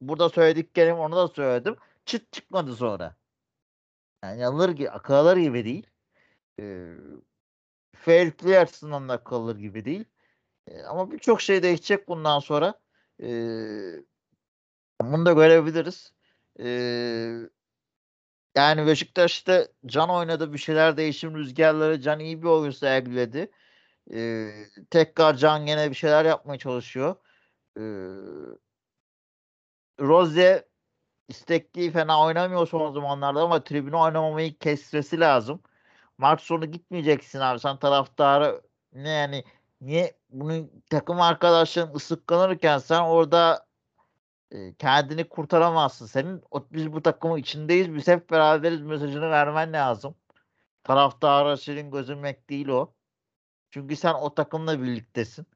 burada 0.00 0.28
söylediklerim 0.28 0.98
onu 0.98 1.16
da 1.16 1.28
söyledim. 1.28 1.76
Çıt 2.06 2.32
çıkmadı 2.32 2.76
sonra. 2.76 3.16
Yani 4.24 4.46
alır 4.46 4.68
gibi, 4.70 4.90
akıl 4.90 5.14
alır 5.14 5.36
gibi 5.36 5.64
değil. 5.64 5.86
E, 6.60 6.94
fair 7.96 8.30
play 8.30 8.58
açısından 8.58 9.08
da 9.08 9.12
akıl 9.12 9.36
alır 9.36 9.56
gibi 9.56 9.84
değil. 9.84 10.04
E, 10.66 10.82
ama 10.82 11.10
birçok 11.10 11.40
şey 11.40 11.62
değişecek 11.62 12.08
bundan 12.08 12.38
sonra. 12.38 12.74
E, 13.22 13.28
bunu 15.02 15.26
da 15.26 15.32
görebiliriz. 15.32 16.12
E, 16.60 16.66
yani 18.56 18.86
Beşiktaş'ta 18.86 19.68
Can 19.86 20.10
oynadı 20.10 20.52
bir 20.52 20.58
şeyler 20.58 20.96
değişim 20.96 21.36
rüzgarları. 21.36 22.00
Can 22.00 22.20
iyi 22.20 22.42
bir 22.42 22.46
oyun 22.48 22.70
sergiledi. 22.70 23.50
Ee, 24.14 24.50
tekrar 24.90 25.36
Can 25.36 25.66
yine 25.66 25.90
bir 25.90 25.96
şeyler 25.96 26.24
yapmaya 26.24 26.58
çalışıyor. 26.58 27.16
Ee, 27.78 27.80
Rose 30.00 30.68
istekli 31.28 31.90
fena 31.90 32.22
oynamıyor 32.26 32.66
son 32.68 32.92
zamanlarda 32.92 33.42
ama 33.42 33.64
tribüne 33.64 33.96
oynamamayı 33.96 34.58
kesmesi 34.58 35.20
lazım. 35.20 35.62
Maç 36.18 36.40
sonu 36.40 36.66
gitmeyeceksin 36.72 37.40
abi. 37.40 37.60
Sen 37.60 37.78
taraftarı 37.78 38.62
ne 38.92 39.10
yani 39.10 39.44
niye 39.80 40.18
bunu 40.30 40.70
takım 40.90 41.20
arkadaşların 41.20 41.94
ısıklanırken 41.94 42.78
sen 42.78 43.00
orada 43.00 43.63
kendini 44.78 45.28
kurtaramazsın. 45.28 46.06
Senin 46.06 46.42
biz 46.72 46.92
bu 46.92 47.02
takımın 47.02 47.38
içindeyiz. 47.38 47.94
Biz 47.94 48.08
hep 48.08 48.30
beraberiz 48.30 48.80
mesajını 48.80 49.30
vermen 49.30 49.72
lazım. 49.72 50.14
Taraftara 50.84 51.56
senin 51.56 51.90
gözünmek 51.90 52.50
değil 52.50 52.68
o. 52.68 52.94
Çünkü 53.70 53.96
sen 53.96 54.14
o 54.14 54.34
takımla 54.34 54.82
birliktesin. 54.82 55.46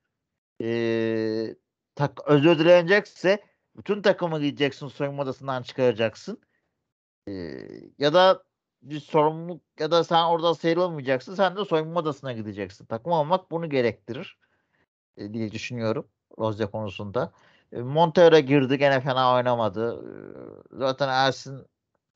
Ee, 0.62 1.56
tak, 1.94 2.20
özür 2.26 2.58
dilenecekse 2.58 3.44
bütün 3.76 4.02
takımı 4.02 4.40
gideceksin 4.40 4.88
soyunma 4.88 5.22
odasından 5.22 5.62
çıkaracaksın. 5.62 6.40
Ee, 7.28 7.32
ya 7.98 8.14
da 8.14 8.44
bir 8.82 9.00
sorumluluk 9.00 9.62
ya 9.80 9.90
da 9.90 10.04
sen 10.04 10.24
orada 10.24 10.54
sıyrılmayacaksın. 10.54 11.34
Sen 11.34 11.56
de 11.56 11.64
soyunma 11.64 12.00
odasına 12.00 12.32
gideceksin. 12.32 12.86
Takım 12.86 13.12
olmak 13.12 13.50
bunu 13.50 13.70
gerektirir 13.70 14.38
e, 15.16 15.34
diye 15.34 15.52
düşünüyorum. 15.52 16.08
Rozya 16.38 16.70
konusunda. 16.70 17.32
E, 17.72 17.82
Montero 17.82 18.38
girdi 18.38 18.78
gene 18.78 19.00
fena 19.00 19.34
oynamadı. 19.34 20.04
E, 20.74 20.78
zaten 20.78 21.08
Ersin 21.08 21.66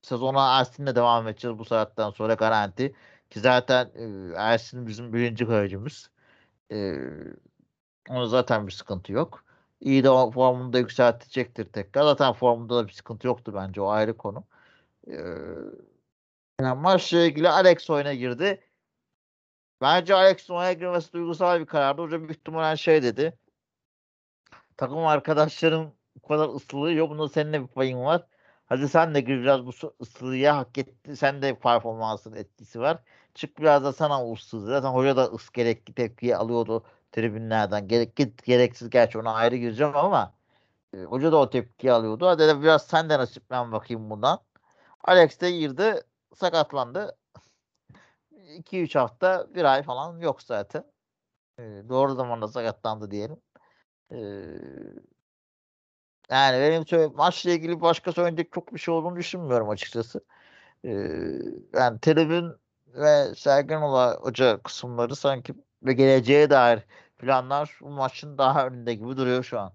sezona 0.02 0.60
Ersin'le 0.60 0.94
devam 0.96 1.28
edeceğiz 1.28 1.58
bu 1.58 1.64
saatten 1.64 2.10
sonra 2.10 2.34
garanti. 2.34 2.94
Ki 3.30 3.40
zaten 3.40 3.90
e, 3.94 4.34
Ersin 4.36 4.86
bizim 4.86 5.12
birinci 5.12 5.46
kalecimiz. 5.46 6.10
Ona 8.10 8.26
zaten 8.26 8.66
bir 8.66 8.72
sıkıntı 8.72 9.12
yok. 9.12 9.44
İyi 9.80 10.04
de 10.04 10.08
formunu 10.08 10.72
da 10.72 10.78
yükseltecektir 10.78 11.64
tekrar. 11.64 12.02
Zaten 12.02 12.32
formunda 12.32 12.76
da 12.76 12.88
bir 12.88 12.92
sıkıntı 12.92 13.26
yoktu 13.26 13.52
bence. 13.54 13.80
O 13.80 13.88
ayrı 13.88 14.16
konu. 14.16 14.44
Yani 16.60 16.80
maçla 16.80 17.18
ilgili 17.18 17.48
Alex 17.48 17.90
oyuna 17.90 18.14
girdi. 18.14 18.60
Bence 19.80 20.14
Alex'in 20.14 20.54
oyuna 20.54 20.72
girmesi 20.72 21.12
duygusal 21.12 21.60
bir 21.60 21.66
karardı. 21.66 22.02
Hoca 22.02 22.18
büyük 22.18 22.30
ihtimalle 22.30 22.76
şey 22.76 23.02
dedi 23.02 23.38
takım 24.76 25.06
arkadaşlarım 25.06 25.94
bu 26.16 26.28
kadar 26.28 26.48
ıslığı 26.48 26.92
yok. 26.92 27.10
Bunda 27.10 27.28
senin 27.28 27.52
de 27.52 27.62
bir 27.62 27.66
payın 27.68 28.00
var. 28.04 28.26
Hadi 28.66 28.88
sen 28.88 29.14
de 29.14 29.26
biraz 29.26 29.66
bu 29.66 29.70
ıslığa 30.00 30.56
hak 30.56 30.78
etti. 30.78 31.16
Sen 31.16 31.42
de 31.42 31.58
performansın 31.58 32.32
etkisi 32.32 32.80
var. 32.80 32.98
Çık 33.34 33.58
biraz 33.58 33.84
da 33.84 33.92
sana 33.92 34.32
ıssız. 34.32 34.64
Zaten 34.64 34.88
hoca 34.88 35.16
da 35.16 35.24
ıs 35.24 35.50
gerekli 35.50 35.94
tepkiyi 35.94 36.36
alıyordu 36.36 36.84
tribünlerden. 37.12 37.88
Gerek, 37.88 38.16
gereksiz 38.44 38.90
gerçi 38.90 39.18
ona 39.18 39.32
ayrı 39.34 39.56
gireceğim 39.56 39.96
ama 39.96 40.34
e, 40.94 40.98
hoca 41.04 41.32
da 41.32 41.36
o 41.36 41.50
tepkiyi 41.50 41.92
alıyordu. 41.92 42.26
Hadi 42.26 42.48
de 42.48 42.62
biraz 42.62 42.86
sen 42.86 43.10
de 43.10 43.18
nasiplen 43.18 43.72
bakayım 43.72 44.10
bundan. 44.10 44.38
Alex 45.04 45.40
de 45.40 45.50
girdi. 45.50 46.02
Sakatlandı. 46.34 47.16
2-3 48.58 48.98
hafta 48.98 49.46
bir 49.54 49.64
ay 49.64 49.82
falan 49.82 50.18
yok 50.18 50.42
zaten. 50.42 50.84
E, 51.58 51.62
doğru 51.88 52.14
zamanda 52.14 52.48
sakatlandı 52.48 53.10
diyelim 53.10 53.36
yani 56.30 56.60
benim 56.60 57.12
maçla 57.16 57.50
ilgili 57.50 57.80
başka 57.80 58.12
söyleyecek 58.12 58.52
çok 58.52 58.74
bir 58.74 58.78
şey 58.78 58.94
olduğunu 58.94 59.16
düşünmüyorum 59.16 59.68
açıkçası. 59.68 60.20
Ee, 60.84 60.90
yani 61.74 62.00
tribün 62.00 62.52
ve 62.86 63.34
Sergen 63.34 63.80
Hoca 64.20 64.58
kısımları 64.62 65.16
sanki 65.16 65.54
ve 65.82 65.92
geleceğe 65.92 66.50
dair 66.50 66.80
planlar 67.18 67.78
bu 67.80 67.90
maçın 67.90 68.38
daha 68.38 68.66
önünde 68.66 68.94
gibi 68.94 69.16
duruyor 69.16 69.44
şu 69.44 69.60
an. 69.60 69.72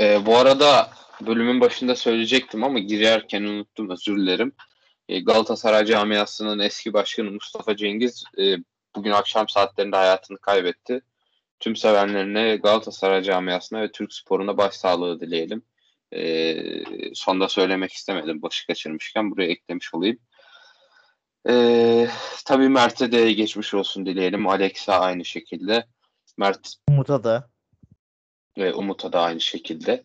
Ee, 0.00 0.26
bu 0.26 0.36
arada 0.36 0.90
bölümün 1.26 1.60
başında 1.60 1.96
söyleyecektim 1.96 2.64
ama 2.64 2.78
girerken 2.78 3.42
unuttum 3.42 3.90
özür 3.90 4.16
dilerim. 4.16 4.52
Ee, 5.08 5.20
Galatasaray 5.20 5.84
camiasının 5.84 6.58
eski 6.58 6.92
başkanı 6.92 7.30
Mustafa 7.30 7.76
Cengiz 7.76 8.24
bugün 8.96 9.10
akşam 9.10 9.48
saatlerinde 9.48 9.96
hayatını 9.96 10.38
kaybetti. 10.38 11.00
tüm 11.60 11.76
sevenlerine 11.76 12.56
Galatasaray 12.56 13.22
camiasına 13.22 13.80
ve 13.80 13.92
Türk 13.92 14.12
sporuna 14.12 14.56
başsağlığı 14.56 15.20
dileyelim. 15.20 15.62
E, 16.12 17.14
sonda 17.14 17.48
söylemek 17.48 17.92
istemedim 17.92 18.42
başı 18.42 18.66
kaçırmışken 18.66 19.30
buraya 19.30 19.50
eklemiş 19.50 19.94
olayım. 19.94 20.18
E, 21.48 22.08
tabii 22.44 22.68
Mert'e 22.68 23.12
de 23.12 23.32
geçmiş 23.32 23.74
olsun 23.74 24.06
dileyelim. 24.06 24.48
Alex'a 24.48 25.00
aynı 25.00 25.24
şekilde. 25.24 25.86
Mert 26.36 26.74
Umut'a 26.88 27.24
da. 27.24 27.50
Ve 28.58 28.74
Umut'a 28.74 29.12
da 29.12 29.20
aynı 29.20 29.40
şekilde. 29.40 30.04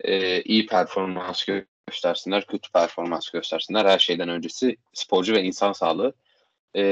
E, 0.00 0.42
iyi 0.42 0.66
performans 0.66 1.44
göstersinler, 1.88 2.46
kötü 2.46 2.72
performans 2.72 3.30
göstersinler. 3.30 3.84
Her 3.84 3.98
şeyden 3.98 4.28
öncesi 4.28 4.76
sporcu 4.92 5.32
ve 5.34 5.42
insan 5.42 5.72
sağlığı. 5.72 6.14
E, 6.76 6.82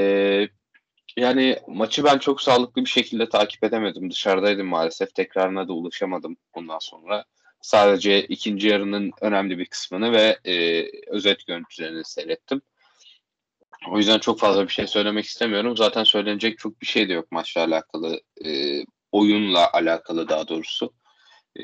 yani 1.17 1.57
maçı 1.67 2.03
ben 2.03 2.17
çok 2.17 2.41
sağlıklı 2.41 2.85
bir 2.85 2.89
şekilde 2.89 3.29
takip 3.29 3.63
edemedim. 3.63 4.11
Dışarıdaydım 4.11 4.67
maalesef. 4.67 5.15
Tekrarına 5.15 5.67
da 5.67 5.73
ulaşamadım 5.73 6.37
bundan 6.55 6.79
sonra. 6.79 7.25
Sadece 7.61 8.23
ikinci 8.23 8.67
yarının 8.67 9.11
önemli 9.21 9.57
bir 9.57 9.65
kısmını 9.65 10.11
ve 10.11 10.39
e, 10.45 10.85
özet 11.07 11.47
görüntülerini 11.47 12.05
seyrettim. 12.05 12.61
O 13.91 13.97
yüzden 13.97 14.19
çok 14.19 14.39
fazla 14.39 14.63
bir 14.63 14.73
şey 14.73 14.87
söylemek 14.87 15.25
istemiyorum. 15.25 15.77
Zaten 15.77 16.03
söylenecek 16.03 16.57
çok 16.57 16.81
bir 16.81 16.85
şey 16.85 17.09
de 17.09 17.13
yok 17.13 17.31
maçla 17.31 17.61
alakalı. 17.61 18.21
E, 18.45 18.81
oyunla 19.11 19.71
alakalı 19.73 20.29
daha 20.29 20.47
doğrusu. 20.47 20.93
E, 21.59 21.63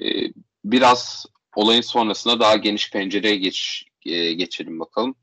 biraz 0.66 1.26
olayın 1.56 1.82
sonrasında 1.82 2.40
daha 2.40 2.56
geniş 2.56 2.92
pencereye 2.92 3.36
geç, 3.36 3.86
e, 4.06 4.34
geçelim 4.34 4.80
bakalım. 4.80 5.16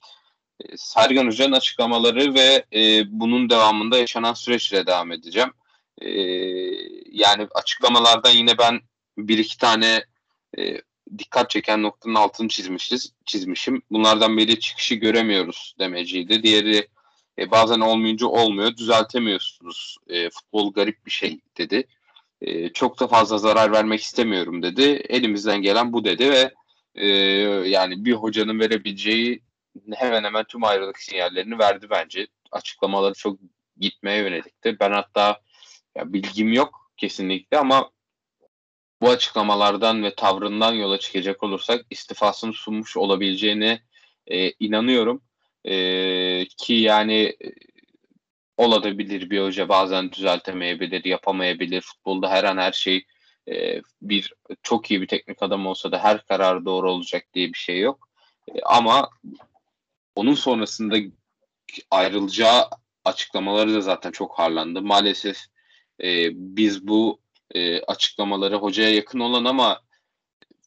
E, 0.61 0.77
Sergen 0.77 1.27
Hoca'nın 1.27 1.53
açıklamaları 1.53 2.35
ve 2.35 2.65
e, 2.75 3.03
bunun 3.09 3.51
devamında 3.51 3.99
yaşanan 3.99 4.35
süreçle 4.35 4.87
devam 4.87 5.13
edeceğim. 5.13 5.53
E, 5.99 6.11
yani 7.11 7.49
açıklamalardan 7.55 8.31
yine 8.31 8.59
ben 8.59 8.81
bir 9.19 9.39
iki 9.39 9.59
tane 9.59 10.05
e, 10.59 10.81
dikkat 11.19 11.51
çeken 11.51 11.83
noktanın 11.83 12.15
altını 12.15 12.49
çizmişiz, 12.49 13.13
çizmişim. 13.25 13.83
Bunlardan 13.91 14.37
biri 14.37 14.61
çıkışı 14.61 14.95
göremiyoruz 14.95 15.75
demeciydi. 15.79 16.43
Diğeri 16.43 16.89
e, 17.39 17.51
bazen 17.51 17.81
olmayınca 17.81 18.27
olmuyor, 18.27 18.77
düzeltemiyorsunuz. 18.77 19.97
E, 20.09 20.31
futbol 20.31 20.73
garip 20.73 21.07
bir 21.07 21.11
şey 21.11 21.41
dedi. 21.59 21.87
E, 22.41 22.69
çok 22.69 23.01
da 23.01 23.09
fazla 23.09 23.39
zarar 23.39 23.73
vermek 23.73 24.01
istemiyorum 24.01 24.63
dedi. 24.63 24.83
Elimizden 25.09 25.63
gelen 25.63 25.93
bu 25.93 26.05
dedi 26.05 26.31
ve 26.31 26.55
e, 26.95 27.07
yani 27.69 28.05
bir 28.05 28.13
hocanın 28.13 28.61
verebileceği 28.61 29.41
hemen 29.97 30.25
hemen 30.25 30.45
tüm 30.45 30.65
ayrılık 30.65 30.99
sinyallerini 30.99 31.59
verdi 31.59 31.87
bence. 31.91 32.27
Açıklamaları 32.53 33.15
çok 33.15 33.39
gitmeye 33.77 34.19
yönelikti. 34.19 34.77
Ben 34.81 34.93
hatta 34.93 35.41
ya 35.95 36.13
bilgim 36.13 36.53
yok 36.53 36.91
kesinlikle 36.97 37.59
ama 37.59 37.91
bu 39.01 39.11
açıklamalardan 39.11 40.03
ve 40.05 40.15
tavrından 40.15 40.73
yola 40.73 40.99
çıkacak 40.99 41.43
olursak 41.43 41.87
istifasını 41.91 42.53
sunmuş 42.53 42.97
olabileceğine 42.97 43.83
e, 44.27 44.51
inanıyorum. 44.51 45.23
E, 45.65 45.75
ki 46.47 46.75
yani 46.75 47.23
e, 47.23 47.53
olabilir 48.57 49.31
bir 49.31 49.41
hoca 49.41 49.69
bazen 49.69 50.13
düzeltemeyebilir, 50.13 51.05
yapamayabilir. 51.05 51.81
Futbolda 51.81 52.31
her 52.31 52.45
an 52.45 52.57
her 52.57 52.73
şey 52.73 53.05
e, 53.49 53.83
bir 54.03 54.35
çok 54.63 54.91
iyi 54.91 55.01
bir 55.01 55.09
teknik 55.09 55.43
adam 55.43 55.67
olsa 55.67 55.93
da 55.93 55.99
her 55.99 56.25
karar 56.27 56.65
doğru 56.65 56.91
olacak 56.93 57.27
diye 57.35 57.49
bir 57.49 57.59
şey 57.59 57.81
yok. 57.81 58.09
E, 58.49 58.61
ama 58.65 59.11
onun 60.17 60.35
sonrasında 60.35 60.97
ayrılacağı 61.91 62.65
açıklamaları 63.05 63.75
da 63.75 63.81
zaten 63.81 64.11
çok 64.11 64.39
harlandı. 64.39 64.83
Maalesef 64.83 65.39
e, 66.03 66.29
biz 66.35 66.89
bu 66.89 67.21
e, 67.55 67.81
açıklamaları 67.81 68.57
hocaya 68.57 68.91
yakın 68.91 69.21
olan 69.21 69.45
ama 69.45 69.81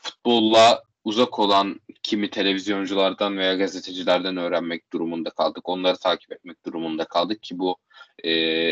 futbolla 0.01 0.83
uzak 1.03 1.39
olan 1.39 1.81
kimi 2.03 2.29
televizyonculardan 2.29 3.37
veya 3.37 3.55
gazetecilerden 3.55 4.37
öğrenmek 4.37 4.93
durumunda 4.93 5.29
kaldık. 5.29 5.69
Onları 5.69 5.97
takip 5.97 6.31
etmek 6.31 6.65
durumunda 6.65 7.05
kaldık 7.05 7.43
ki 7.43 7.59
bu 7.59 7.77
e, 8.25 8.71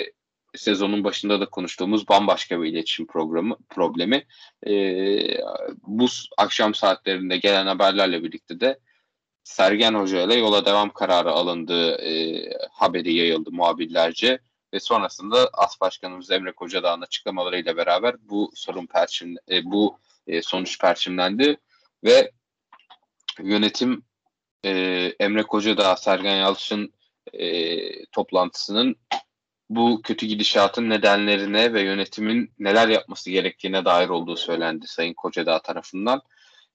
sezonun 0.55 1.03
başında 1.03 1.41
da 1.41 1.45
konuştuğumuz 1.45 2.07
bambaşka 2.07 2.61
bir 2.61 2.67
iletişim 2.69 3.07
programı 3.07 3.57
problemi. 3.69 4.25
E, 4.67 4.73
bu 5.81 6.07
akşam 6.37 6.73
saatlerinde 6.73 7.37
gelen 7.37 7.67
haberlerle 7.67 8.23
birlikte 8.23 8.59
de 8.59 8.79
Sergen 9.47 9.93
Hoca 9.93 10.21
ile 10.21 10.35
yola 10.35 10.65
devam 10.65 10.89
kararı 10.89 11.31
alındığı 11.31 11.95
e, 12.01 12.43
haberi 12.71 13.13
yayıldı 13.13 13.51
muhabirlerce 13.51 14.39
ve 14.73 14.79
sonrasında 14.79 15.49
As 15.53 15.81
Başkanımız 15.81 16.31
Emre 16.31 16.51
Kocadağ'ın 16.51 17.01
açıklamalarıyla 17.01 17.77
beraber 17.77 18.15
bu 18.29 18.51
sorun 18.55 18.85
perçin 18.85 19.37
e, 19.51 19.65
bu 19.65 19.99
e, 20.27 20.41
sonuç 20.41 20.79
perçinlendi 20.79 21.57
ve 22.03 22.31
yönetim 23.39 24.03
e, 24.65 24.71
Emre 25.19 25.43
Kocadağ 25.43 25.95
Sergen 25.95 26.35
Yalçın 26.35 26.93
e, 27.33 28.05
toplantısının 28.05 28.95
bu 29.69 30.01
kötü 30.03 30.25
gidişatın 30.25 30.89
nedenlerine 30.89 31.73
ve 31.73 31.81
yönetimin 31.81 32.53
neler 32.59 32.87
yapması 32.87 33.31
gerektiğine 33.31 33.85
dair 33.85 34.09
olduğu 34.09 34.35
söylendi 34.35 34.87
Sayın 34.87 35.13
Kocadağ 35.13 35.61
tarafından. 35.61 36.21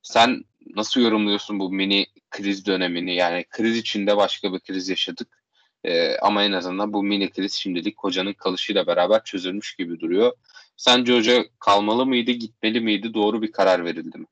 Sen 0.02 0.44
nasıl 0.76 1.00
yorumluyorsun 1.00 1.58
bu 1.58 1.70
mini 1.70 2.06
kriz 2.30 2.66
dönemini? 2.66 3.14
Yani 3.14 3.44
kriz 3.50 3.76
içinde 3.76 4.16
başka 4.16 4.52
bir 4.52 4.60
kriz 4.60 4.88
yaşadık. 4.88 5.42
Ee, 5.84 6.16
ama 6.16 6.42
en 6.42 6.52
azından 6.52 6.92
bu 6.92 7.02
mini 7.02 7.30
kriz 7.30 7.52
şimdilik 7.52 7.98
hocanın 7.98 8.32
kalışıyla 8.32 8.86
beraber 8.86 9.24
çözülmüş 9.24 9.74
gibi 9.76 10.00
duruyor. 10.00 10.32
Sence 10.76 11.16
hoca 11.16 11.44
kalmalı 11.58 12.06
mıydı, 12.06 12.30
gitmeli 12.30 12.80
miydi? 12.80 13.14
Doğru 13.14 13.42
bir 13.42 13.52
karar 13.52 13.84
verildi 13.84 14.18
mi? 14.18 14.26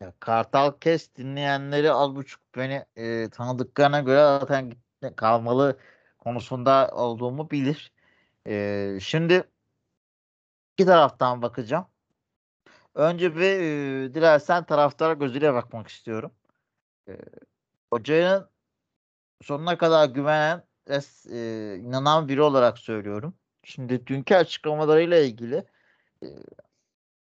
Ya, 0.00 0.12
Kartal 0.20 0.72
Kes 0.80 1.14
dinleyenleri 1.16 1.92
az 1.92 2.16
buçuk 2.16 2.40
beni 2.56 2.84
e, 2.96 3.28
tanıdıklarına 3.30 4.00
göre 4.00 4.18
zaten 4.18 4.72
kalmalı 5.16 5.78
konusunda 6.18 6.90
olduğumu 6.92 7.50
bilir. 7.50 7.92
E, 8.46 8.98
şimdi 9.02 9.44
iki 10.72 10.86
taraftan 10.86 11.42
bakacağım. 11.42 11.86
Önce 12.94 13.36
bir 13.36 13.40
e, 13.42 14.14
dilersen 14.14 14.64
taraftar 14.64 15.14
gözüyle 15.16 15.54
bakmak 15.54 15.88
istiyorum. 15.88 16.32
E, 17.08 17.18
hocanın 17.92 18.50
sonuna 19.42 19.78
kadar 19.78 20.08
güvenen 20.08 20.64
e, 21.32 21.76
inanan 21.76 22.28
biri 22.28 22.42
olarak 22.42 22.78
söylüyorum. 22.78 23.34
Şimdi 23.64 24.06
dünkü 24.06 24.34
açıklamalarıyla 24.34 25.18
ilgili 25.18 25.64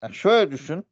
e, 0.02 0.12
şöyle 0.12 0.50
düşün. 0.50 0.86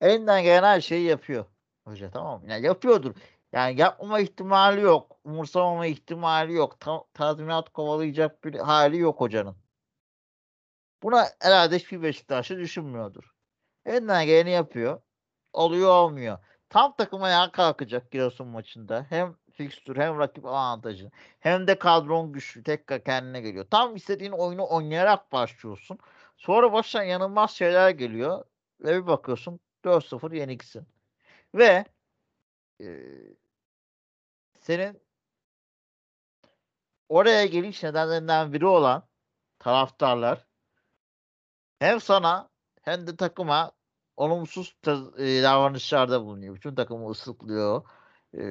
Elinden 0.00 0.42
gelen 0.42 0.62
her 0.62 0.80
şeyi 0.80 1.06
yapıyor 1.06 1.44
hoca 1.84 2.10
tamam 2.10 2.42
mı? 2.42 2.50
Yani 2.50 2.66
yapıyordur. 2.66 3.14
Yani 3.52 3.80
yapmama 3.80 4.20
ihtimali 4.20 4.80
yok. 4.80 5.16
Umursamama 5.24 5.86
ihtimali 5.86 6.52
yok. 6.52 6.80
Ta- 6.80 7.04
tazminat 7.14 7.72
kovalayacak 7.72 8.44
bir 8.44 8.54
hali 8.54 8.98
yok 8.98 9.20
hocanın. 9.20 9.56
Buna 11.06 11.28
herhalde 11.40 11.76
hiçbir 11.76 12.02
Beşiktaşlı 12.02 12.58
düşünmüyordur. 12.58 13.34
Elinden 13.84 14.26
geleni 14.26 14.50
yapıyor. 14.50 15.00
Oluyor 15.52 15.90
olmuyor. 15.90 16.38
Tam 16.68 16.96
takım 16.96 17.22
ayağa 17.22 17.52
kalkacak 17.52 18.10
Giresun 18.10 18.48
maçında. 18.48 19.06
Hem 19.08 19.36
fikstür 19.52 19.96
hem 19.96 20.18
rakip 20.18 20.44
avantajı. 20.44 21.10
Hem 21.40 21.66
de 21.66 21.78
kadron 21.78 22.32
güçlü. 22.32 22.62
Tekrar 22.62 23.04
kendine 23.04 23.40
geliyor. 23.40 23.66
Tam 23.70 23.96
istediğin 23.96 24.32
oyunu 24.32 24.68
oynayarak 24.70 25.32
başlıyorsun. 25.32 25.98
Sonra 26.36 26.72
başına 26.72 27.04
yanılmaz 27.04 27.50
şeyler 27.50 27.90
geliyor. 27.90 28.44
Ve 28.80 29.02
bir 29.02 29.06
bakıyorsun 29.06 29.60
4-0 29.84 30.36
yeniksin. 30.36 30.86
Ve 31.54 31.84
e, 32.80 32.86
senin 34.60 35.00
oraya 37.08 37.46
geliş 37.46 37.82
nedenlerinden 37.82 38.52
biri 38.52 38.66
olan 38.66 39.02
taraftarlar 39.58 40.46
hem 41.78 42.00
sana 42.00 42.50
hem 42.82 43.06
de 43.06 43.16
takıma 43.16 43.72
olumsuz 44.16 44.76
e, 45.18 45.42
davranışlarda 45.42 46.24
bulunuyor. 46.24 46.54
Bütün 46.54 46.74
takımı 46.74 47.10
ıslıklıyor. 47.10 47.82
E, 48.34 48.42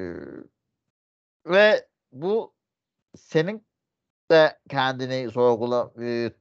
ve 1.45 1.87
bu 2.11 2.53
senin 3.17 3.67
de 4.31 4.59
kendini 4.69 5.31
sorgula 5.31 5.93
e, 6.01 6.31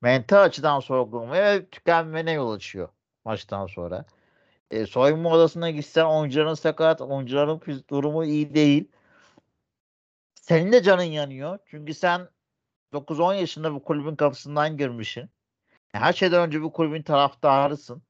mental 0.00 0.42
açıdan 0.42 0.80
sorgulamaya 0.80 1.54
ve 1.54 1.66
tükenmene 1.70 2.32
yol 2.32 2.52
açıyor 2.52 2.88
maçtan 3.24 3.66
sonra. 3.66 4.04
E, 4.70 4.86
soyunma 4.86 5.30
odasına 5.30 5.70
gitsen 5.70 6.04
oyuncuların 6.04 6.54
sakat, 6.54 7.00
oyuncuların 7.00 7.62
durumu 7.90 8.24
iyi 8.24 8.54
değil. 8.54 8.88
Senin 10.34 10.72
de 10.72 10.82
canın 10.82 11.02
yanıyor. 11.02 11.58
Çünkü 11.66 11.94
sen 11.94 12.28
9-10 12.92 13.34
yaşında 13.34 13.74
bu 13.74 13.84
kulübün 13.84 14.16
kapısından 14.16 14.76
girmişsin. 14.76 15.30
Her 15.92 16.12
şeyden 16.12 16.46
önce 16.46 16.62
bu 16.62 16.72
kulübün 16.72 17.02
taraftarısın. 17.02 18.02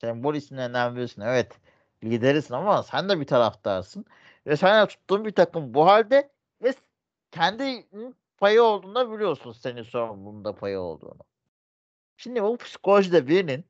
Sembol 0.00 0.34
isimlerinden 0.34 0.96
birisin. 0.96 1.22
Evet 1.22 1.60
liderisin 2.04 2.54
ama 2.54 2.82
sen 2.82 3.08
de 3.08 3.20
bir 3.20 3.26
taraftarsın. 3.26 4.04
Ve 4.46 4.56
sen 4.56 4.82
de 4.82 4.88
tuttuğun 4.88 5.24
bir 5.24 5.32
takım 5.32 5.74
bu 5.74 5.86
halde 5.86 6.32
ve 6.62 6.74
kendi 7.30 7.88
payı 8.38 8.62
olduğunu 8.62 8.94
da 8.94 9.12
biliyorsun 9.12 9.52
senin 9.52 9.82
sorumluluğunda 9.82 10.54
payı 10.54 10.80
olduğunu. 10.80 11.18
Şimdi 12.16 12.42
bu 12.42 12.56
psikolojide 12.56 13.28
birinin 13.28 13.64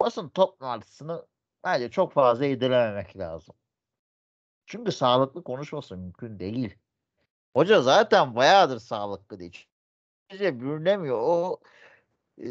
basın 0.00 0.28
toplantısını 0.28 1.26
bence 1.64 1.90
çok 1.90 2.12
fazla 2.12 2.46
irdelememek 2.46 3.18
lazım. 3.18 3.54
Çünkü 4.66 4.92
sağlıklı 4.92 5.44
konuşması 5.44 5.96
mümkün 5.96 6.38
değil. 6.38 6.74
Hoca 7.56 7.82
zaten 7.82 8.36
bayağıdır 8.36 8.78
sağlıklı 8.78 9.38
değil. 9.38 9.66
Hiçbir 10.28 10.60
bürünemiyor. 10.60 11.18
O 11.20 11.60
e, 12.38 12.48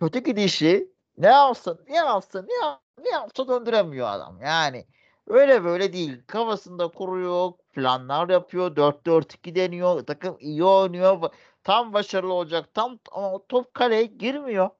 kötü 0.00 0.18
gidişi 0.18 0.92
ne 1.18 1.26
yapsın, 1.26 1.84
ne 1.88 1.96
yapsın, 1.96 2.46
ne, 2.48 2.54
yap, 2.54 2.82
ne 3.04 3.10
yapsa 3.10 3.48
döndüremiyor 3.48 4.08
adam. 4.08 4.40
Yani 4.42 4.86
öyle 5.26 5.64
böyle 5.64 5.92
değil. 5.92 6.22
Kafasında 6.26 6.88
kuruyor, 6.88 7.52
planlar 7.72 8.28
yapıyor, 8.28 8.76
4-4-2 8.76 9.54
deniyor, 9.54 10.06
takım 10.06 10.36
iyi 10.40 10.64
oynuyor. 10.64 11.30
Tam 11.64 11.92
başarılı 11.92 12.32
olacak, 12.32 12.74
tam 12.74 12.98
ama 13.12 13.46
top 13.48 13.74
kaleye 13.74 14.04
girmiyor. 14.04 14.70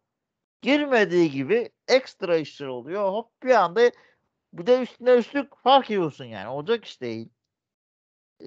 Girmediği 0.63 1.31
gibi 1.31 1.71
ekstra 1.89 2.37
işler 2.37 2.67
oluyor. 2.67 3.13
Hop 3.13 3.43
bir 3.43 3.51
anda 3.51 3.91
bir 4.53 4.67
de 4.67 4.83
üstüne 4.83 5.11
üstlük 5.13 5.57
fark 5.57 5.91
yiyorsun 5.91 6.25
yani. 6.25 6.49
Olacak 6.49 6.85
iş 6.85 7.01
değil. 7.01 7.29
Ee, 8.41 8.47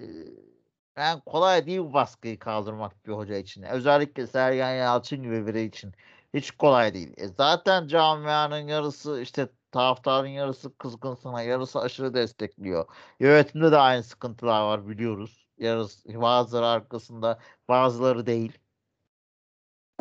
yani 1.02 1.22
kolay 1.26 1.66
değil 1.66 1.80
bu 1.80 1.94
baskıyı 1.94 2.40
kaldırmak 2.40 3.08
bir 3.08 3.12
hoca 3.14 3.36
için. 3.38 3.64
Özellikle 3.64 4.28
Sergen 4.28 4.76
Yalçın 4.76 5.24
gibi 5.24 5.48
biri 5.48 5.64
için. 5.64 5.94
Hiç 6.34 6.52
kolay 6.52 6.94
değil. 6.94 7.14
E 7.18 7.28
zaten 7.28 7.88
camianın 7.88 8.68
yarısı 8.68 9.22
işte 9.22 9.50
taraftarın 9.72 10.28
yarısı 10.28 10.78
kızgın 10.78 11.16
sana, 11.16 11.42
yarısı 11.42 11.80
aşırı 11.80 12.14
destekliyor. 12.14 12.86
Yönetimde 13.20 13.72
de 13.72 13.78
aynı 13.78 14.04
sıkıntılar 14.04 14.62
var 14.62 14.88
biliyoruz. 14.88 15.48
Yarısı, 15.58 16.22
bazıları 16.22 16.68
arkasında, 16.68 17.40
bazıları 17.70 18.26
değil. 18.26 18.58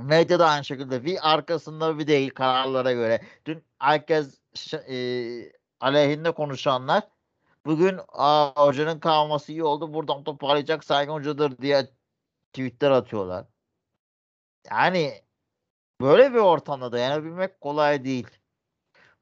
Medyada 0.02 0.46
aynı 0.48 0.64
şekilde 0.64 1.04
bir 1.04 1.32
arkasında 1.32 1.98
bir 1.98 2.06
değil 2.06 2.30
kararlara 2.30 2.92
göre. 2.92 3.22
Dün 3.46 3.64
herkes 3.78 4.40
e, 4.88 4.96
aleyhinde 5.80 6.30
konuşanlar 6.32 7.02
bugün 7.66 8.00
Aa, 8.08 8.66
hocanın 8.66 9.00
kalması 9.00 9.52
iyi 9.52 9.64
oldu. 9.64 9.94
Buradan 9.94 10.24
toparlayacak 10.24 10.84
saygın 10.84 11.12
hocadır 11.12 11.58
diye 11.58 11.90
tweetler 12.52 12.90
atıyorlar. 12.90 13.46
Yani 14.70 15.24
böyle 16.00 16.32
bir 16.32 16.38
ortamda 16.38 16.92
dayanabilmek 16.92 17.60
kolay 17.60 18.04
değil. 18.04 18.28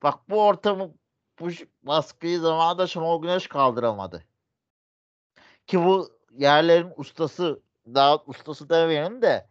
Bak 0.03 0.31
bu 0.31 0.47
ortamı 0.47 0.95
bu 1.41 1.49
baskıyı 1.83 2.41
zamanında 2.41 2.87
Şenol 2.87 3.23
Güneş 3.23 3.47
kaldıramadı. 3.47 4.25
Ki 5.67 5.79
bu 5.85 6.19
yerlerin 6.31 6.93
ustası 6.97 7.63
daha 7.87 8.25
ustası 8.25 8.69
demeyelim 8.69 9.23
de 9.23 9.51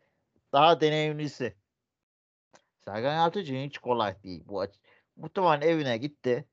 daha 0.53 0.81
deneyimlisi. 0.81 1.57
Sergen 2.85 3.15
Yalçın 3.15 3.41
hiç 3.41 3.77
kolay 3.77 4.23
değil 4.23 4.43
bu. 4.45 4.65
Muhtemelen 5.15 5.61
evine 5.61 5.97
gitti. 5.97 6.47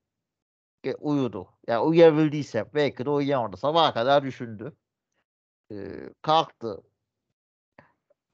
Uyudu. 1.01 1.49
Yani 1.67 1.81
uyuyabildiyse 1.81 2.75
belki 2.75 3.07
de 3.07 3.11
uyuyamadı. 3.11 3.57
Sabaha 3.57 3.95
kadar 3.95 4.23
düşündü. 4.23 4.77
Ee, 5.73 6.11
kalktı. 6.23 6.83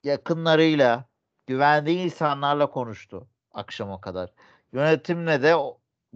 Yakınlarıyla, 0.05 1.05
güvendiği 1.47 1.99
insanlarla 2.05 2.71
konuştu 2.71 3.29
akşama 3.53 4.01
kadar. 4.01 4.35
Yönetimle 4.73 5.43
de 5.43 5.57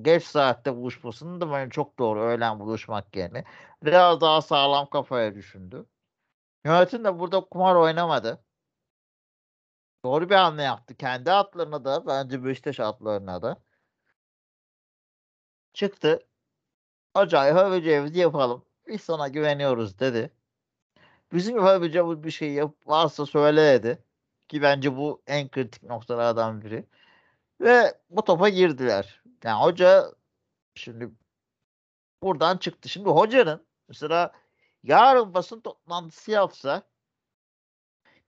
geç 0.02 0.24
saatte 0.24 0.76
buluşmasını 0.76 1.40
da 1.40 1.52
ben 1.52 1.68
çok 1.68 1.98
doğru 1.98 2.20
öğlen 2.20 2.60
buluşmak 2.60 3.16
yerine 3.16 3.44
biraz 3.84 4.20
daha 4.20 4.42
sağlam 4.42 4.90
kafaya 4.90 5.34
düşündü. 5.34 5.86
Yönetim 6.64 7.04
de 7.04 7.18
burada 7.18 7.40
kumar 7.40 7.74
oynamadı. 7.74 8.44
Doğru 10.04 10.30
bir 10.30 10.34
hamle 10.34 10.62
yaptı. 10.62 10.96
Kendi 10.96 11.32
atlarına 11.32 11.84
da 11.84 12.06
bence 12.06 12.44
Beşiktaş 12.44 12.80
atlarına 12.80 13.42
da. 13.42 13.63
Çıktı. 15.74 16.26
Acayip 17.14 17.56
yapabileceğimizi 17.56 18.18
yapalım. 18.20 18.64
Biz 18.88 19.00
sana 19.02 19.28
güveniyoruz 19.28 19.98
dedi. 19.98 20.30
Bizim 21.32 21.56
yapabileceğimiz 21.56 22.24
bir 22.24 22.30
şey 22.30 22.52
yap 22.52 22.74
varsa 22.86 23.26
söyle 23.26 23.62
dedi. 23.62 24.04
Ki 24.48 24.62
bence 24.62 24.96
bu 24.96 25.22
en 25.26 25.48
kritik 25.50 25.82
noktalardan 25.82 26.62
biri. 26.62 26.86
Ve 27.60 27.94
bu 28.10 28.24
topa 28.24 28.48
girdiler. 28.48 29.22
Yani 29.44 29.62
hoca 29.62 30.12
şimdi 30.74 31.10
buradan 32.22 32.58
çıktı. 32.58 32.88
Şimdi 32.88 33.08
hocanın 33.08 33.66
mesela 33.88 34.32
yarın 34.82 35.34
basın 35.34 35.60
toplantısı 35.60 36.30
yapsa 36.30 36.82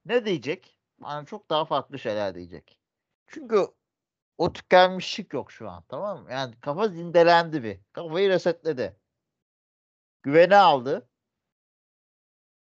ne 0.07 0.25
diyecek? 0.25 0.79
Yani 1.03 1.27
çok 1.27 1.51
daha 1.51 1.65
farklı 1.65 1.99
şeyler 1.99 2.35
diyecek. 2.35 2.81
Çünkü 3.27 3.67
o 4.39 4.53
tükenmişlik 4.53 5.33
yok 5.33 5.53
şu 5.53 5.71
an 5.71 5.85
tamam 5.89 6.23
mı? 6.23 6.33
Yani 6.33 6.55
kafa 6.61 6.89
zindelendi 6.89 7.63
bir. 7.63 7.81
Kafayı 7.93 8.29
resetledi. 8.29 8.97
Güveni 10.23 10.57
aldı. 10.57 11.09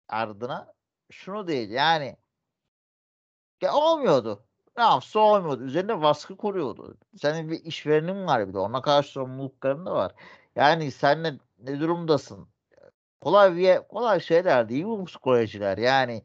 Ardına 0.09 0.75
şunu 1.11 1.49
değil 1.49 1.71
yani 1.71 2.17
ya 3.63 3.75
olmuyordu. 3.75 4.45
Ne 4.77 4.83
yapsa 4.83 5.21
olmuyordu. 5.21 5.63
Üzerine 5.65 6.03
baskı 6.03 6.37
kuruyordu. 6.37 6.97
Senin 7.17 7.51
bir 7.51 7.65
işverenin 7.65 8.27
var 8.27 8.49
bir 8.49 8.55
de. 8.55 8.59
Ona 8.59 8.83
karşı 8.83 9.09
sorumlulukların 9.09 9.87
da 9.87 9.93
var. 9.95 10.15
Yani 10.57 10.91
sen 10.91 11.23
ne, 11.23 11.39
ne 11.59 11.81
durumdasın? 11.81 12.49
Kolay 13.21 13.57
bir, 13.57 13.79
kolay 13.89 14.21
şeyler 14.21 14.69
değil 14.69 14.85
bu 14.85 15.05
psikolojiler. 15.05 15.79
Yani 15.79 16.23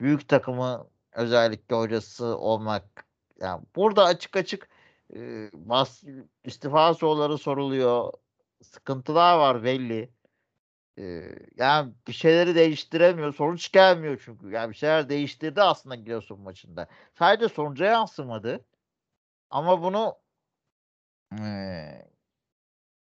büyük 0.00 0.28
takımı 0.28 0.86
özellikle 1.12 1.76
hocası 1.76 2.26
olmak. 2.38 3.06
Yani 3.40 3.62
burada 3.76 4.04
açık 4.04 4.36
açık 4.36 4.68
e, 5.16 5.50
bas, 5.52 6.04
istifa 6.44 6.94
soruları 6.94 7.38
soruluyor. 7.38 8.12
Sıkıntılar 8.62 9.38
var 9.38 9.64
belli. 9.64 10.10
Yani 11.56 11.94
bir 12.08 12.12
şeyleri 12.12 12.54
değiştiremiyor. 12.54 13.34
Sonuç 13.34 13.72
gelmiyor 13.72 14.22
çünkü. 14.24 14.50
Yani 14.50 14.70
bir 14.70 14.76
şeyler 14.76 15.08
değiştirdi 15.08 15.62
aslında 15.62 15.94
Giresun 15.94 16.40
maçında. 16.40 16.88
Sadece 17.18 17.54
sonuca 17.54 17.86
yansımadı. 17.86 18.64
Ama 19.50 19.82
bunu 19.82 20.18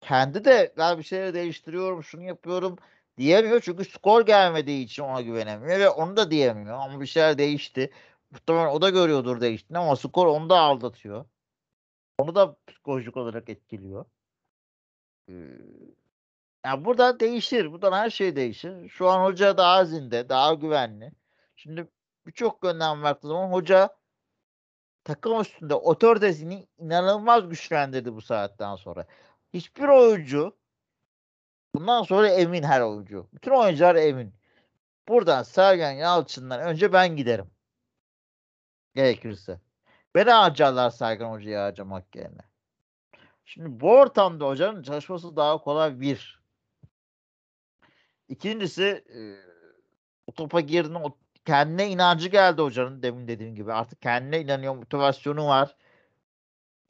kendi 0.02 0.46
de 0.46 0.74
ben 0.78 0.98
bir 0.98 1.04
şeyleri 1.04 1.34
değiştiriyorum, 1.34 2.04
şunu 2.04 2.24
yapıyorum 2.24 2.76
diyemiyor. 3.18 3.62
Çünkü 3.62 3.86
skor 3.86 4.26
gelmediği 4.26 4.86
için 4.86 5.04
ona 5.04 5.22
güvenemiyor 5.22 5.80
ve 5.80 5.90
onu 5.90 6.18
da 6.18 6.32
diyemiyor. 6.32 6.78
Ama 6.80 7.02
bir 7.02 7.06
şeyler 7.06 7.38
değişti. 7.38 7.92
Muhtemelen 8.32 8.68
o 8.68 8.82
da 8.82 8.90
görüyordur 8.90 9.42
değiştiğini 9.42 9.80
ama 9.80 9.96
skor 9.96 10.28
onu 10.28 10.50
da 10.50 10.60
aldatıyor. 10.60 11.26
Onu 12.18 12.36
da 12.36 12.56
psikolojik 12.68 13.18
olarak 13.18 13.50
etkiliyor. 13.50 14.06
Ee, 15.30 15.34
yani 16.66 16.86
burada 16.86 17.20
değişir. 17.20 17.72
Buradan 17.72 17.92
her 17.92 18.10
şey 18.10 18.36
değişir. 18.36 18.90
Şu 18.90 19.10
an 19.10 19.24
hoca 19.26 19.58
daha 19.58 19.86
zinde, 19.86 20.30
daha 20.30 20.54
güvenli. 20.54 21.12
Şimdi 21.56 21.88
birçok 22.28 22.64
yönden 22.64 23.04
baktığı 23.04 23.28
zaman 23.28 23.52
hoca 23.52 23.98
takım 25.04 25.42
üstünde 25.42 25.76
otoritesini 25.76 26.68
inanılmaz 26.78 27.50
güçlendirdi 27.50 28.14
bu 28.16 28.22
saatten 28.22 28.76
sonra. 28.76 29.06
Hiçbir 29.54 29.88
oyuncu 29.88 30.58
bundan 31.76 32.04
sonra 32.04 32.30
emin 32.30 32.64
her 32.64 32.82
oyuncu. 32.82 33.28
Bütün 33.34 33.52
oyuncular 33.52 33.96
emin. 33.96 34.34
Buradan 35.08 35.44
Sergen 35.44 35.92
Yalçın'dan 35.92 36.62
önce 36.62 36.94
ben 36.94 37.16
giderim. 37.16 37.52
Gerekirse. 38.96 39.60
Beni 40.18 40.32
harcarlar 40.32 40.90
Sergen 40.90 41.30
Hoca'yı 41.32 41.58
harcamak 41.58 42.16
yerine. 42.16 42.42
Şimdi 43.46 43.80
bu 43.80 43.92
ortamda 43.92 44.48
hocanın 44.48 44.84
çalışması 44.84 45.36
daha 45.36 45.58
kolay 45.58 46.00
bir. 46.00 46.42
İkincisi 48.28 48.84
e, 48.84 49.20
o 50.28 50.32
topa 50.32 50.60
girdiğinde 50.60 51.00
kendine 51.46 51.90
inancı 51.90 52.30
geldi 52.30 52.62
hocanın 52.62 53.04
demin 53.04 53.28
dediğim 53.28 53.56
gibi. 53.56 53.74
Artık 53.74 54.02
kendine 54.02 54.42
inanıyor, 54.42 54.76
motivasyonu 54.76 55.48
var. 55.48 55.76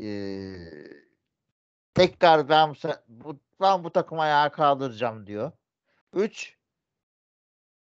Ee, 0.01 0.55
tekrar 1.93 2.49
ben 2.49 2.73
bu, 3.07 3.39
ben 3.61 3.83
bu 3.83 3.91
takıma 3.91 4.23
ayağa 4.23 4.51
kaldıracağım 4.51 5.27
diyor. 5.27 5.51
Üç, 6.13 6.57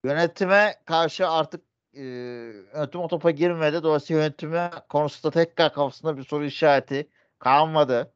yönetime 0.04 0.74
karşı 0.85 1.28
artık 1.28 1.65
e, 1.96 2.02
yönetim 2.74 3.00
o 3.00 3.09
topa 3.09 3.30
girmedi. 3.30 3.82
Dolayısıyla 3.82 4.22
yönetime 4.22 4.70
konusunda 4.88 5.30
tekrar 5.30 5.72
kafasında 5.72 6.16
bir 6.16 6.24
soru 6.24 6.44
işareti 6.44 7.11
kalmadı. 7.38 8.12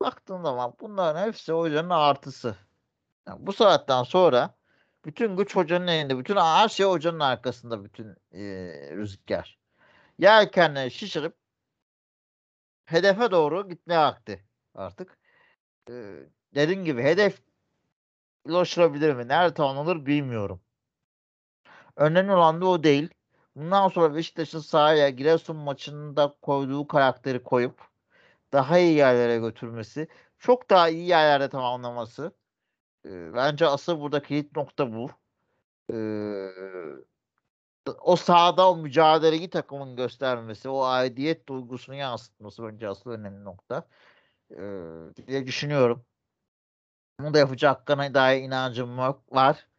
Baktığın 0.00 0.42
zaman 0.42 0.74
bunların 0.80 1.26
hepsi 1.26 1.52
hocanın 1.52 1.90
artısı. 1.90 2.56
Yani 3.26 3.46
bu 3.46 3.52
saatten 3.52 4.02
sonra 4.02 4.54
bütün 5.04 5.36
güç 5.36 5.56
hocanın 5.56 5.86
elinde. 5.86 6.18
Bütün 6.18 6.36
her 6.36 6.68
şey 6.68 6.86
hocanın 6.86 7.20
arkasında 7.20 7.84
bütün 7.84 8.08
e, 8.32 8.40
rüzgar. 8.96 9.58
Yelkenleri 10.18 10.90
şişirip 10.90 11.34
hedefe 12.84 13.30
doğru 13.30 13.68
gitmeye 13.68 13.98
vakti 13.98 14.44
artık. 14.74 15.18
E, 15.90 15.92
dediğim 16.54 16.84
gibi 16.84 17.02
hedef 17.02 17.42
ulaşılabilir 18.44 19.14
mi? 19.14 19.28
Nerede 19.28 19.54
tamamlanır 19.54 20.06
bilmiyorum. 20.06 20.60
Önemli 22.00 22.32
olan 22.32 22.60
da 22.60 22.66
o 22.66 22.82
değil. 22.84 23.10
Bundan 23.56 23.88
sonra 23.88 24.14
Beşiktaş'ın 24.14 24.60
sahaya 24.60 25.10
Giresun 25.10 25.56
maçında 25.56 26.36
koyduğu 26.42 26.86
karakteri 26.86 27.42
koyup 27.42 27.80
daha 28.52 28.78
iyi 28.78 28.96
yerlere 28.96 29.38
götürmesi, 29.38 30.08
çok 30.38 30.70
daha 30.70 30.88
iyi 30.88 31.08
yerlerde 31.08 31.48
tamamlaması. 31.48 32.32
E, 33.06 33.34
bence 33.34 33.66
asıl 33.66 34.00
burada 34.00 34.22
kilit 34.22 34.56
nokta 34.56 34.92
bu. 34.92 35.10
E, 35.92 35.96
o 38.02 38.16
sahada 38.16 38.70
o 38.70 38.76
mücadeleyi 38.76 39.50
takımın 39.50 39.96
göstermesi, 39.96 40.68
o 40.68 40.82
aidiyet 40.82 41.48
duygusunu 41.48 41.96
yansıtması 41.96 42.64
bence 42.64 42.88
asıl 42.88 43.10
önemli 43.10 43.44
nokta. 43.44 43.88
E, 44.50 44.58
diye 45.26 45.46
düşünüyorum. 45.46 46.04
Bunu 47.20 47.34
da 47.34 47.38
yapacak 47.38 47.78
hakkına 47.78 48.14
dair 48.14 48.42
inancım 48.42 48.98
var. 49.30 49.69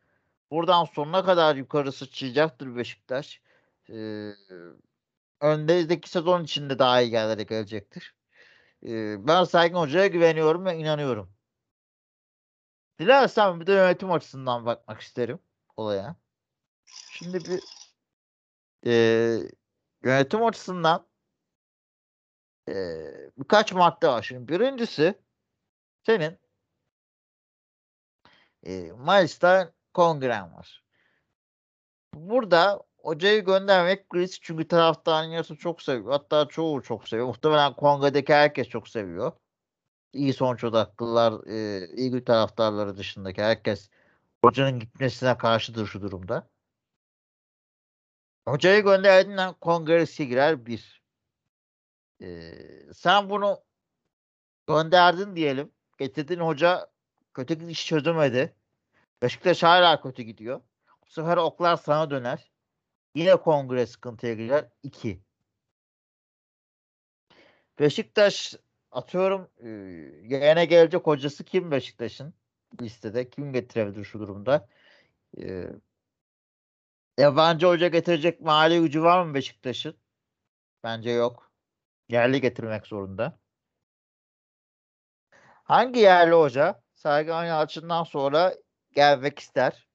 Buradan 0.52 0.86
sonuna 0.86 1.26
kadar 1.26 1.56
yukarı 1.56 1.92
sıçrayacaktır 1.92 2.76
Beşiktaş. 2.76 3.42
Ee, 3.90 4.32
önümüzdeki 5.42 6.10
sezon 6.10 6.44
içinde 6.44 6.80
daha 6.80 7.02
iyi 7.02 7.14
yerlere 7.14 7.44
gelecektir. 7.44 8.16
Ee, 8.86 9.28
ben 9.28 9.44
Sergen 9.44 9.76
Hoca'ya 9.76 10.08
güveniyorum 10.08 10.66
ve 10.66 10.78
inanıyorum. 10.78 11.34
Dilersen 13.00 13.60
bir 13.60 13.68
de 13.68 13.72
yönetim 13.74 14.12
açısından 14.12 14.66
bakmak 14.66 15.02
isterim 15.02 15.40
olaya. 15.78 16.16
Şimdi 16.86 17.46
bir 17.46 17.64
e, 18.86 18.94
yönetim 20.04 20.44
açısından 20.46 21.08
e, 22.70 22.74
birkaç 23.38 23.74
madde 23.74 24.08
var. 24.08 24.24
Şimdi 24.24 24.54
birincisi 24.54 25.16
senin 26.06 26.40
e, 28.64 28.92
Mayıs'ta 28.92 29.74
kongren 29.94 30.54
var. 30.54 30.84
Burada 32.14 32.84
hocayı 32.98 33.46
göndermek 33.46 34.10
kriz 34.10 34.40
çünkü 34.42 34.68
taraftarın 34.68 35.28
yarısı 35.30 35.56
çok 35.56 35.82
seviyor. 35.82 36.12
Hatta 36.12 36.48
çoğu 36.48 36.84
çok 36.84 37.08
seviyor. 37.10 37.28
Muhtemelen 37.28 37.74
kongredeki 37.74 38.34
herkes 38.34 38.70
çok 38.70 38.88
seviyor. 38.88 39.32
İyi 40.14 40.34
sonuç 40.34 40.64
odaklılar, 40.64 41.48
e, 41.48 41.88
iyi 41.96 42.14
bir 42.14 42.26
taraftarları 42.26 42.98
dışındaki 42.98 43.44
herkes 43.44 43.90
hocanın 44.44 44.80
gitmesine 44.80 45.38
karşıdır 45.38 45.88
şu 45.88 46.02
durumda. 46.02 46.50
Hocayı 48.48 48.84
gönderdiğinden 48.84 49.54
kongresi 49.54 50.28
girer 50.28 50.66
bir. 50.66 51.02
Ee, 52.22 52.94
sen 52.94 53.30
bunu 53.30 53.64
gönderdin 54.68 55.36
diyelim. 55.36 55.72
Getirdin 55.98 56.40
hoca 56.40 56.92
kötü 57.34 57.70
iş 57.70 57.88
çözemedi. 57.88 58.56
Beşiktaş 59.22 59.64
hala 59.64 60.02
kötü 60.02 60.24
gidiyor. 60.24 60.62
Bu 61.06 61.10
sefer 61.10 61.38
oklar 61.38 61.76
sana 61.76 62.10
döner. 62.10 62.52
Yine 63.16 63.36
kongre 63.36 63.86
sıkıntıya 63.86 64.34
girer. 64.34 64.70
2. 64.84 65.22
Beşiktaş 67.80 68.56
atıyorum 68.92 69.50
e, 69.58 69.70
yerine 70.36 70.66
gelecek 70.66 71.08
hocası 71.08 71.44
kim 71.44 71.72
Beşiktaş'ın 71.72 72.34
listede? 72.82 73.30
Kim 73.30 73.54
getirebilir 73.54 74.04
şu 74.04 74.20
durumda? 74.20 74.68
E, 75.42 75.68
yabancı 77.18 77.68
hoca 77.68 77.88
getirecek 77.88 78.42
mali 78.42 78.80
gücü 78.82 79.04
var 79.04 79.24
mı 79.24 79.34
Beşiktaş'ın? 79.34 79.98
Bence 80.84 81.10
yok. 81.10 81.52
Yerli 82.10 82.42
getirmek 82.42 82.88
zorunda. 82.88 83.40
Hangi 85.64 86.00
yerli 86.00 86.34
hoca 86.34 86.84
Sergen 86.94 87.44
Yalçın'dan 87.44 88.04
sonra 88.04 88.56
gelmek 88.94 89.40
ister? 89.40 89.88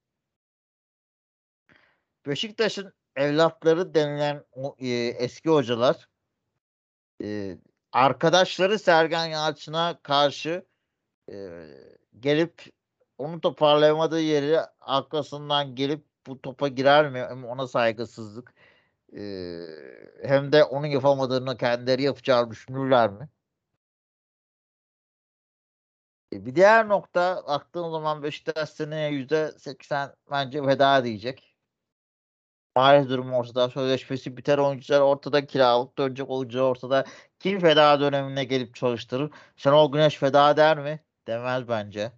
Beşiktaş'ın 2.26 2.92
evlatları 3.16 3.94
denilen 3.94 4.44
e, 4.78 4.88
eski 5.18 5.50
hocalar 5.50 6.08
e, 7.22 7.58
arkadaşları 7.92 8.78
Sergen 8.78 9.26
Yalçın'a 9.26 9.98
karşı 10.02 10.64
e, 11.30 11.34
gelip 12.20 12.62
onu 13.18 13.40
toparlayamadığı 13.40 14.20
yeri 14.20 14.60
arkasından 14.80 15.74
gelip 15.74 16.04
bu 16.26 16.42
topa 16.42 16.68
girer 16.68 17.10
mi? 17.10 17.18
Hem 17.28 17.44
ona 17.44 17.66
saygısızlık 17.66 18.54
e, 19.16 19.22
hem 20.22 20.52
de 20.52 20.64
onun 20.64 20.86
yapamadığını 20.86 21.56
kendileri 21.56 22.02
yapacağını 22.02 22.50
düşünürler 22.50 23.10
mi? 23.10 23.28
Bir 26.46 26.54
diğer 26.56 26.88
nokta 26.88 27.42
baktığım 27.48 27.90
zaman 27.90 28.22
Beşiktaş 28.22 28.70
seneye 28.70 29.10
%80 29.10 30.14
bence 30.30 30.66
veda 30.66 31.04
diyecek. 31.04 31.56
Mali 32.76 33.08
durum 33.08 33.32
ortada. 33.32 33.68
Sözleşmesi 33.70 34.36
biter 34.36 34.58
oyuncular 34.58 35.00
ortada. 35.00 35.46
Kiralık 35.46 35.98
dönecek 35.98 36.30
oyuncular 36.30 36.62
ortada. 36.62 37.04
Kim 37.40 37.60
feda 37.60 38.00
dönemine 38.00 38.44
gelip 38.44 38.74
çalıştırır? 38.74 39.30
Şenol 39.56 39.92
Güneş 39.92 40.16
feda 40.16 40.56
der 40.56 40.78
mi? 40.78 41.00
Demez 41.26 41.68
bence. 41.68 42.12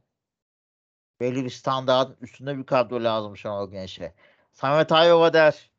Belli 1.21 1.45
bir 1.45 1.51
standartın 1.51 2.17
üstünde 2.21 2.59
bir 2.59 2.67
kadro 2.67 3.05
lazım 3.05 3.37
Şenol 3.37 3.71
Güneş'e. 3.71 4.15
Samet 4.53 4.93
Ayova 4.93 5.33
der. 5.33 5.71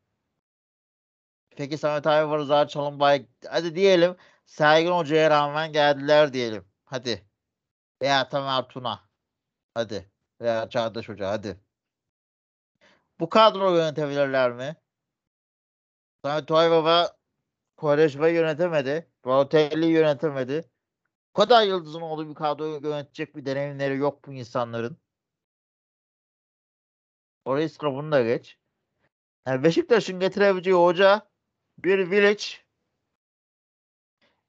Peki 1.57 1.77
Samet 1.77 2.07
Ayova 2.07 2.37
Rıza 2.37 2.67
Çalınbay 2.67 3.25
hadi 3.49 3.75
diyelim 3.75 4.15
Sergen 4.45 4.91
Hoca'ya 4.91 5.29
rağmen 5.29 5.73
geldiler 5.73 6.33
diyelim. 6.33 6.65
Hadi. 6.85 7.28
Veya 8.01 8.29
Tamer 8.29 8.67
Tuna. 8.67 9.09
Hadi. 9.73 10.11
Veya 10.41 10.69
Çağdaş 10.69 11.09
Hoca 11.09 11.29
hadi. 11.29 11.59
Bu 13.19 13.29
kadro 13.29 13.75
yönetebilirler 13.75 14.51
mi? 14.51 14.75
Samet 16.25 16.51
Aybaba 16.51 17.17
Quaresma'yı 17.77 18.35
yönetemedi. 18.35 19.11
Balotelli 19.25 19.85
yönetemedi. 19.85 20.69
Bu 21.29 21.33
kadar 21.33 21.63
yıldızın 21.63 22.01
olduğu 22.01 22.29
bir 22.29 22.35
kadroyu 22.35 22.83
yönetecek 22.83 23.35
bir 23.35 23.45
deneyimleri 23.45 23.97
yok 23.97 24.25
bu 24.27 24.33
insanların. 24.33 24.97
Orayı 27.45 27.69
sınıfını 27.69 28.11
da 28.11 28.23
geç. 28.23 28.57
Yani 29.47 29.63
Beşiktaş'ın 29.63 30.19
getirebileceği 30.19 30.75
hoca 30.75 31.29
bir 31.77 32.11
Village 32.11 32.43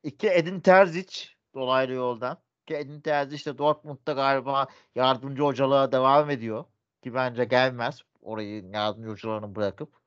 iki 0.03 0.29
Edin 0.29 0.61
Terzic 0.61 1.29
dolaylı 1.55 1.93
yoldan. 1.93 2.43
Ki 2.71 2.77
Edin 2.77 3.01
Terzic 3.01 3.47
de 3.47 3.59
Dortmund'da 3.59 4.13
galiba 4.13 4.69
yardımcı 4.95 5.43
hocalığa 5.43 5.93
devam 5.93 6.31
ediyor. 6.31 6.65
Ki 7.03 7.15
bence 7.15 7.45
gelmez 7.45 8.03
orayı 8.21 8.65
yardımcı 8.65 9.11
hocalarını 9.11 9.55
bırakıp. 9.55 10.01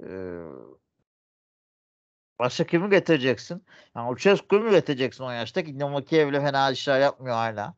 Ee, 0.00 0.06
başka 2.38 2.66
kimi 2.66 2.90
getireceksin? 2.90 3.64
Yani 3.96 4.10
Uçescu'yu 4.10 4.62
mu 4.62 4.70
getireceksin 4.70 5.24
o 5.24 5.30
yaşta? 5.30 5.62
Ki 5.62 5.78
Kiev'le 6.06 6.40
fena 6.40 6.70
işler 6.70 7.00
yapmıyor 7.00 7.36
hala. 7.36 7.74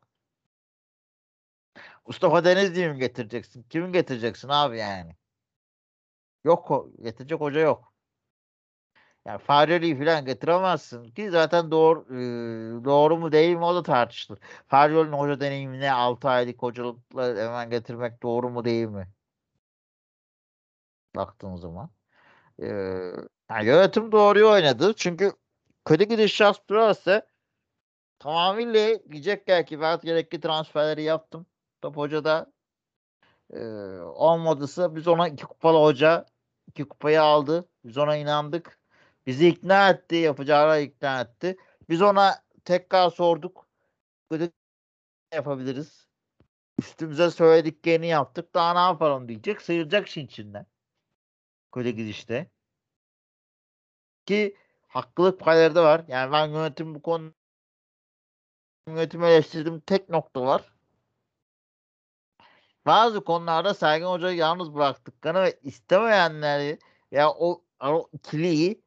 Mustafa 2.07 2.45
Denizli'yi 2.45 2.89
mi 2.89 2.99
getireceksin? 2.99 3.63
Kimi 3.63 3.93
getireceksin 3.93 4.49
abi 4.49 4.79
yani? 4.79 5.17
Yok 6.45 6.89
getirecek 7.03 7.41
hoca 7.41 7.61
yok. 7.61 7.90
Yani 9.27 9.39
Fario'yu 9.39 9.99
falan 9.99 10.25
getiremezsin 10.25 11.05
ki 11.11 11.31
zaten 11.31 11.71
doğru 11.71 12.01
e, 12.11 12.85
doğru 12.85 13.17
mu 13.17 13.33
değil 13.33 13.57
mi 13.57 13.65
o 13.65 13.75
da 13.75 13.83
tartışılır. 13.83 14.39
Fario'nun 14.67 15.13
hoca 15.13 15.41
deneyimine 15.41 15.93
6 15.93 16.29
aylık 16.29 16.63
hocalıkla 16.63 17.27
hemen 17.37 17.71
getirmek 17.71 18.23
doğru 18.23 18.51
mu 18.51 18.65
değil 18.65 18.87
mi? 18.87 19.09
Baktığın 21.17 21.57
zaman. 21.57 21.91
Ee, 22.63 22.67
yani 23.51 23.67
yönetim 23.67 24.13
doğruyu 24.13 24.49
oynadı. 24.51 24.95
Çünkü 24.97 25.33
kötü 25.85 26.05
gidişat 26.05 26.63
sürerse 26.69 27.27
tamamıyla 28.19 28.99
diyecekler 29.13 29.67
ki 29.67 29.81
ben 29.81 30.01
gerekli 30.01 30.41
transferleri 30.41 31.03
yaptım. 31.03 31.47
Top 31.83 31.97
hoca 31.97 32.25
da 32.25 32.53
e, 33.53 33.61
olmadıysa 34.01 34.97
biz 34.97 35.09
ona 35.09 35.29
iki 35.29 35.45
kupalı 35.47 35.79
hoca 35.79 36.27
iki 36.69 36.85
kupayı 36.89 37.23
aldı. 37.23 37.69
Biz 37.85 37.99
ona 37.99 38.17
inandık. 38.17 38.80
Bizi 39.27 39.49
ikna 39.49 39.91
etti. 39.91 40.17
Yapacağına 40.17 40.79
ikna 40.79 41.21
etti. 41.21 41.57
Biz 41.89 42.03
ona 42.03 42.43
tekrar 42.65 43.11
sorduk. 43.11 43.67
Kötü 44.31 44.53
yapabiliriz. 45.35 46.07
Üstümüze 46.79 47.31
söylediklerini 47.31 48.07
yaptık. 48.07 48.55
Daha 48.55 48.73
ne 48.73 48.79
yapalım 48.79 49.29
diyecek. 49.29 49.63
Sıyıracak 49.63 50.09
işin 50.09 50.27
içinden. 50.27 50.67
Kötü 51.73 51.91
gidişte. 51.91 52.51
Ki 54.27 54.57
haklılık 54.89 55.41
payları 55.41 55.75
da 55.75 55.85
var. 55.85 56.05
Yani 56.09 56.33
ben 56.33 56.47
yönetim 56.47 56.95
bu 56.95 57.03
konu 57.03 57.33
yönetimi 58.87 59.27
eleştirdiğim 59.27 59.81
tek 59.81 60.09
nokta 60.09 60.43
var. 60.43 60.73
Bazı 62.87 63.25
konularda 63.25 63.75
Sergen 63.75 64.07
Hoca'yı 64.07 64.37
yalnız 64.37 64.75
bıraktıklarını 64.75 65.43
ve 65.43 65.61
istemeyenleri 65.63 66.79
ya 67.11 67.31
o, 67.31 67.65
o 67.81 68.09
ikiliyi 68.13 68.83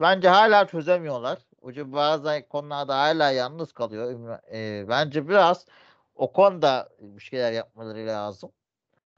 bence 0.00 0.28
hala 0.28 0.66
çözemiyorlar. 0.66 1.38
Hoca 1.62 1.92
bazı 1.92 2.46
konularda 2.48 2.98
hala 2.98 3.30
yalnız 3.30 3.72
kalıyor. 3.72 4.38
E, 4.52 4.88
bence 4.88 5.28
biraz 5.28 5.66
o 6.14 6.32
konuda 6.32 6.88
bir 7.00 7.22
şeyler 7.22 7.52
yapmaları 7.52 8.06
lazım. 8.06 8.52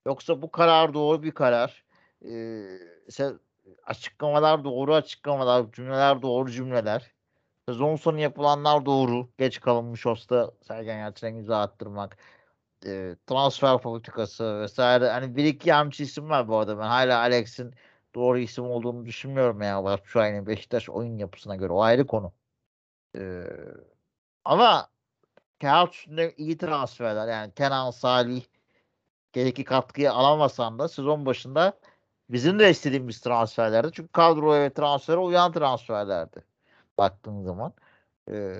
Yoksa 0.06 0.42
bu 0.42 0.50
karar 0.50 0.94
doğru 0.94 1.22
bir 1.22 1.32
karar. 1.32 1.84
e, 2.24 2.30
açıklamalar 3.86 4.64
doğru 4.64 4.94
açıklamalar, 4.94 5.72
cümleler 5.72 6.22
doğru 6.22 6.50
cümleler. 6.50 7.12
Sezon 7.68 7.96
sonu 7.96 8.20
yapılanlar 8.20 8.86
doğru. 8.86 9.28
Geç 9.38 9.60
kalınmış 9.60 10.06
olsa 10.06 10.50
Sergen 10.68 10.98
Yalçın'a 10.98 11.30
imza 11.30 11.60
attırmak. 11.60 12.16
E, 12.86 13.16
transfer 13.26 13.78
politikası 13.78 14.60
vesaire. 14.60 15.10
Hani 15.10 15.36
bir 15.36 15.44
iki 15.44 15.68
yanlış 15.68 16.00
isim 16.00 16.30
var 16.30 16.48
bu 16.48 16.56
arada. 16.56 16.78
Ben 16.78 16.82
hala 16.88 17.18
Alex'in 17.18 17.74
doğru 18.18 18.38
isim 18.38 18.64
olduğunu 18.64 19.06
düşünmüyorum 19.06 19.62
ya. 19.62 19.98
Aynı 20.14 20.46
Beşiktaş 20.46 20.88
oyun 20.90 21.18
yapısına 21.18 21.56
göre. 21.56 21.72
O 21.72 21.82
ayrı 21.82 22.06
konu. 22.06 22.32
E, 23.16 23.42
ama 24.44 24.88
kağıt 25.60 25.94
üstünde 25.94 26.34
iyi 26.36 26.58
transferler. 26.58 27.28
Yani 27.28 27.54
Kenan 27.54 27.90
Salih 27.90 28.44
gerekli 29.32 29.64
katkıyı 29.64 30.12
alamasan 30.12 30.78
da 30.78 30.88
sezon 30.88 31.26
başında 31.26 31.72
bizim 32.30 32.58
de 32.58 32.70
istediğimiz 32.70 33.20
transferlerdi. 33.20 33.90
Çünkü 33.92 34.12
kadroya 34.12 34.62
ve 34.62 34.70
transfere 34.74 35.16
uyan 35.16 35.52
transferlerdi. 35.52 36.44
Baktığın 36.98 37.42
zaman. 37.42 37.74
Ee, 38.30 38.54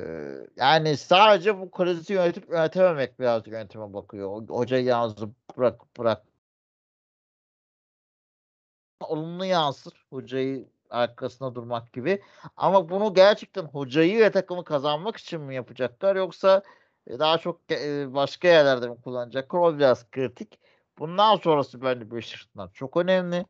yani 0.57 0.97
sadece 0.97 1.61
bu 1.61 1.71
krizi 1.71 2.13
yönetip 2.13 2.51
yönetememek 2.51 3.21
biraz 3.21 3.47
yönetime 3.47 3.95
bakıyor. 3.95 4.49
Hoca 4.49 4.79
yazdı 4.79 5.31
bırak 5.57 5.99
bırak. 5.99 6.28
Olumlu 9.01 9.45
yansır 9.45 10.07
hocayı 10.11 10.69
arkasında 10.91 11.55
durmak 11.55 11.93
gibi. 11.93 12.23
Ama 12.57 12.89
bunu 12.89 13.15
gerçekten 13.15 13.65
hocayı 13.65 14.19
ve 14.21 14.31
takımı 14.31 14.65
kazanmak 14.65 15.17
için 15.17 15.41
mi 15.41 15.55
yapacaklar 15.55 16.17
yoksa 16.17 16.63
daha 17.09 17.39
çok 17.39 17.71
başka 18.15 18.49
yerlerde 18.49 18.89
mi 18.89 18.97
kullanacaklar? 19.03 19.59
O 19.61 19.79
biraz 19.79 20.11
kritik. 20.11 20.61
Bundan 20.99 21.37
sonrası 21.37 21.83
bence 21.83 22.11
Beşiktaş'tan 22.11 22.69
çok 22.69 22.97
önemli. 22.97 23.47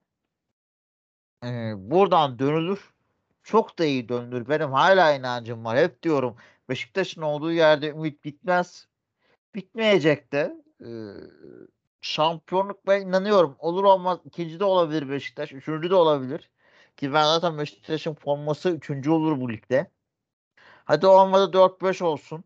Ee, 1.45 1.73
buradan 1.77 2.39
dönülür. 2.39 2.95
Çok 3.43 3.79
da 3.79 3.85
iyi 3.85 4.09
dönülür. 4.09 4.49
Benim 4.49 4.73
hala 4.73 5.15
inancım 5.15 5.65
var. 5.65 5.79
Hep 5.79 6.03
diyorum 6.03 6.37
Beşiktaş'ın 6.69 7.23
olduğu 7.23 7.53
yerde 7.53 7.89
ümit 7.89 8.25
bitmez. 8.25 8.89
Bitmeyecek 9.55 10.33
de. 10.33 10.63
Ee, 10.81 10.87
şampiyonluk 12.01 12.87
ben 12.87 13.01
inanıyorum. 13.01 13.57
Olur 13.59 13.85
olmaz 13.85 14.19
ikinci 14.25 14.61
de 14.61 14.65
olabilir 14.65 15.11
Beşiktaş. 15.11 15.53
Üçüncü 15.53 15.91
de 15.91 15.95
olabilir. 15.95 16.51
Ki 16.97 17.13
ben 17.13 17.25
zaten 17.25 17.59
Beşiktaş'ın 17.59 18.15
forması 18.15 18.71
üçüncü 18.71 19.11
olur 19.11 19.41
bu 19.41 19.53
ligde. 19.53 19.91
Hadi 20.85 21.07
olmadı 21.07 21.53
4-5 21.53 22.03
olsun. 22.03 22.45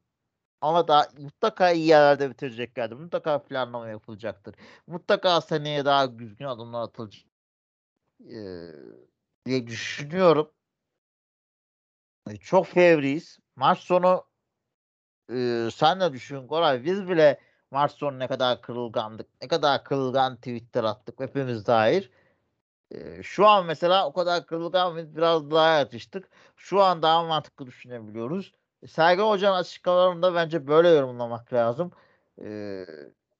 Ama 0.60 0.88
daha 0.88 1.08
mutlaka 1.18 1.70
iyi 1.70 1.86
yerlerde 1.86 2.30
bitireceklerdir. 2.30 2.96
Mutlaka 2.96 3.42
planlama 3.42 3.88
yapılacaktır. 3.88 4.54
Mutlaka 4.86 5.40
seneye 5.40 5.84
daha 5.84 6.18
düzgün 6.18 6.46
adımlar 6.46 6.82
atılacak 6.82 7.24
ee, 8.30 8.72
diye 9.46 9.66
düşünüyorum. 9.66 10.50
Çok 12.40 12.66
fevriyiz. 12.66 13.38
Maç 13.56 13.78
sonu 13.78 14.26
e, 15.30 15.68
sen 15.74 16.00
de 16.00 16.12
düşün 16.12 16.46
Koray. 16.46 16.84
Biz 16.84 17.08
bile 17.08 17.40
maç 17.72 17.92
sonu 17.92 18.18
ne 18.18 18.28
kadar 18.28 18.62
kırılgandık. 18.62 19.26
Ne 19.42 19.48
kadar 19.48 19.84
kırılgan 19.84 20.36
tweetler 20.36 20.84
attık. 20.84 21.20
Hepimiz 21.20 21.66
dair. 21.66 22.10
E, 22.90 23.22
şu 23.22 23.46
an 23.48 23.66
mesela 23.66 24.06
o 24.08 24.12
kadar 24.12 24.46
kırılgan 24.46 25.16
biraz 25.16 25.50
daha 25.50 25.78
yatıştık. 25.78 26.28
Şu 26.56 26.82
an 26.82 27.02
daha 27.02 27.22
mantıklı 27.24 27.66
düşünebiliyoruz. 27.66 28.52
Sergen 28.88 29.24
Hoca'nın 29.24 29.56
açıklamalarında 29.56 30.34
bence 30.34 30.66
böyle 30.66 30.88
yorumlamak 30.88 31.52
lazım. 31.52 31.92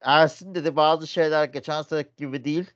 Ersin 0.01 0.55
dedi 0.55 0.77
bazı 0.77 1.07
şeyler 1.07 1.45
geçen 1.45 1.83
sene 1.83 2.05
gibi 2.17 2.45
değil. 2.45 2.71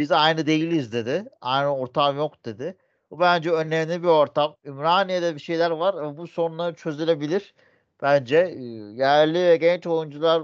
Biz 0.00 0.12
aynı 0.12 0.46
değiliz 0.46 0.92
dedi. 0.92 1.24
Aynı 1.40 1.76
ortam 1.76 2.16
yok 2.16 2.44
dedi. 2.44 2.76
Bu 3.10 3.20
bence 3.20 3.50
önemli 3.50 4.02
bir 4.02 4.08
ortam. 4.08 4.56
Ümraniye'de 4.64 5.34
bir 5.34 5.40
şeyler 5.40 5.70
var 5.70 6.16
bu 6.18 6.26
sorunlar 6.26 6.74
çözülebilir. 6.74 7.54
Bence 8.02 8.36
yerli 8.94 9.38
ve 9.38 9.56
genç 9.56 9.86
oyuncular 9.86 10.42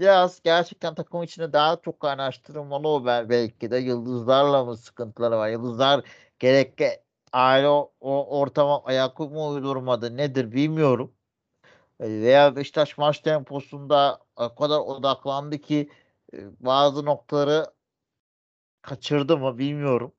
biraz 0.00 0.42
gerçekten 0.42 0.94
takım 0.94 1.22
içinde 1.22 1.52
daha 1.52 1.76
çok 1.76 2.00
kaynaştırılmalı 2.00 2.88
o 2.88 3.04
belki 3.06 3.70
de. 3.70 3.76
Yıldızlarla 3.76 4.64
mı 4.64 4.76
sıkıntıları 4.76 5.36
var? 5.36 5.48
Yıldızlar 5.48 6.04
gerek 6.38 6.80
aile 7.32 7.68
o, 7.68 7.92
o 8.00 8.40
ortama 8.40 8.84
ayak 8.84 9.20
mı 9.20 9.46
uydurmadı 9.46 10.16
nedir 10.16 10.52
bilmiyorum. 10.52 11.12
Veya 12.00 12.56
Beşiktaş 12.56 12.98
maç 12.98 13.18
temposunda 13.18 14.18
o 14.36 14.54
kadar 14.54 14.78
odaklandı 14.80 15.58
ki 15.58 15.90
bazı 16.60 17.04
noktaları 17.04 17.66
kaçırdı 18.82 19.38
mı 19.38 19.58
bilmiyorum. 19.58 20.12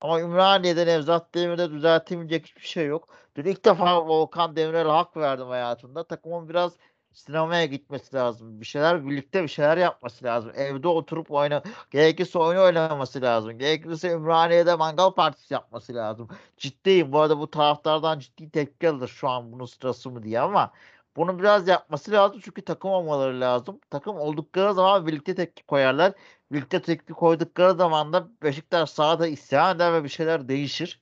Ama 0.00 0.20
Ümraniye'de 0.20 0.86
Nevzat 0.86 1.34
Demir'de 1.34 1.70
düzeltemeyecek 1.70 2.46
hiçbir 2.46 2.60
şey 2.60 2.86
yok. 2.86 3.08
Dün 3.36 3.44
ilk 3.44 3.64
defa 3.64 4.06
Volkan 4.06 4.56
Demirel'e 4.56 4.88
hak 4.88 5.16
verdim 5.16 5.46
hayatımda. 5.46 6.04
Takımın 6.04 6.48
biraz 6.48 6.72
sinemaya 7.18 7.66
gitmesi 7.66 8.16
lazım. 8.16 8.60
Bir 8.60 8.66
şeyler 8.66 9.06
birlikte 9.06 9.42
bir 9.42 9.48
şeyler 9.48 9.76
yapması 9.76 10.24
lazım. 10.24 10.52
Evde 10.54 10.88
oturup 10.88 11.30
oyna 11.30 11.62
gerekirse 11.90 12.38
oyun 12.38 12.60
oynaması 12.60 13.22
lazım. 13.22 13.58
Gerekirse 13.58 14.10
Ümraniye'de 14.12 14.74
mangal 14.74 15.10
partisi 15.10 15.54
yapması 15.54 15.94
lazım. 15.94 16.28
Ciddiyim. 16.56 17.12
Bu 17.12 17.20
arada 17.20 17.38
bu 17.38 17.50
taraftardan 17.50 18.18
ciddi 18.18 18.50
tepki 18.50 18.88
alır 18.88 19.08
şu 19.08 19.28
an 19.28 19.52
bunun 19.52 19.64
sırası 19.66 20.10
mı 20.10 20.22
diye 20.22 20.40
ama 20.40 20.72
bunu 21.16 21.38
biraz 21.38 21.68
yapması 21.68 22.12
lazım 22.12 22.40
çünkü 22.44 22.62
takım 22.64 22.90
olmaları 22.90 23.40
lazım. 23.40 23.80
Takım 23.90 24.16
oldukları 24.16 24.74
zaman 24.74 25.06
birlikte 25.06 25.34
tepki 25.34 25.66
koyarlar. 25.66 26.12
Birlikte 26.52 26.82
tepki 26.82 27.12
koydukları 27.12 27.74
zaman 27.74 28.12
da 28.12 28.28
Beşiktaş 28.42 28.90
sahada 28.90 29.26
isyan 29.26 29.76
eder 29.76 29.92
ve 29.92 30.04
bir 30.04 30.08
şeyler 30.08 30.48
değişir. 30.48 31.00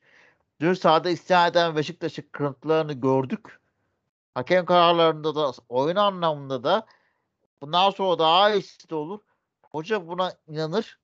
Dün 0.61 0.75
sahada 0.75 1.11
isyan 1.11 1.51
eden 1.51 1.77
Beşiktaş'ın 1.77 2.25
kırıntılarını 2.33 2.93
gördük. 2.93 3.66
Hakem 4.37 4.67
kararlarında 4.67 5.35
da 5.35 5.53
oyun 5.69 5.97
anlamında 5.97 6.65
da 6.65 6.87
bundan 7.61 7.91
sonra 7.91 8.19
daha 8.19 8.51
iyisi 8.55 8.91
de 8.91 8.95
olur. 8.95 9.21
Hoca 9.63 10.09
buna 10.09 10.33
inanır 10.49 10.99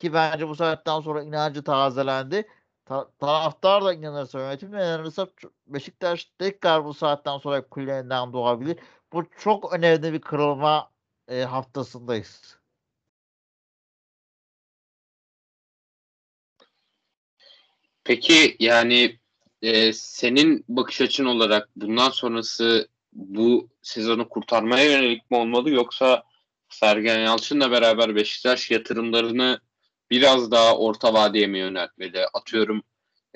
ki 0.00 0.12
bence 0.12 0.48
bu 0.48 0.54
saatten 0.56 1.00
sonra 1.00 1.22
inancı 1.22 1.64
tazelendi. 1.64 2.48
Ta- 2.84 3.10
taraftar 3.18 3.84
da 3.84 3.94
inanırsa, 3.94 4.38
yönetim 4.40 4.74
inanırsa 4.74 5.26
Beşiktaş 5.66 6.24
tekrar 6.38 6.84
bu 6.84 6.94
saatten 6.94 7.38
sonra 7.38 7.68
kulelerinden 7.68 8.32
doğabilir. 8.32 8.78
Bu 9.12 9.24
çok 9.38 9.72
önemli 9.72 10.12
bir 10.12 10.20
kırılma 10.20 10.90
e, 11.28 11.42
haftasındayız. 11.42 12.58
Peki 18.04 18.56
yani 18.60 19.18
e, 19.62 19.92
senin 19.92 20.64
bakış 20.68 21.00
açın 21.00 21.24
olarak 21.24 21.68
bundan 21.76 22.10
sonrası 22.10 22.88
bu 23.12 23.68
sezonu 23.82 24.28
kurtarmaya 24.28 24.84
yönelik 24.84 25.30
mi 25.30 25.36
olmalı 25.36 25.70
yoksa 25.70 26.22
Sergen 26.68 27.20
Yalçın'la 27.20 27.70
beraber 27.70 28.14
Beşiktaş 28.16 28.70
yatırımlarını 28.70 29.60
biraz 30.10 30.50
daha 30.50 30.76
orta 30.76 31.14
vadeye 31.14 31.46
mi 31.46 31.58
yöneltmeli? 31.58 32.26
Atıyorum 32.34 32.82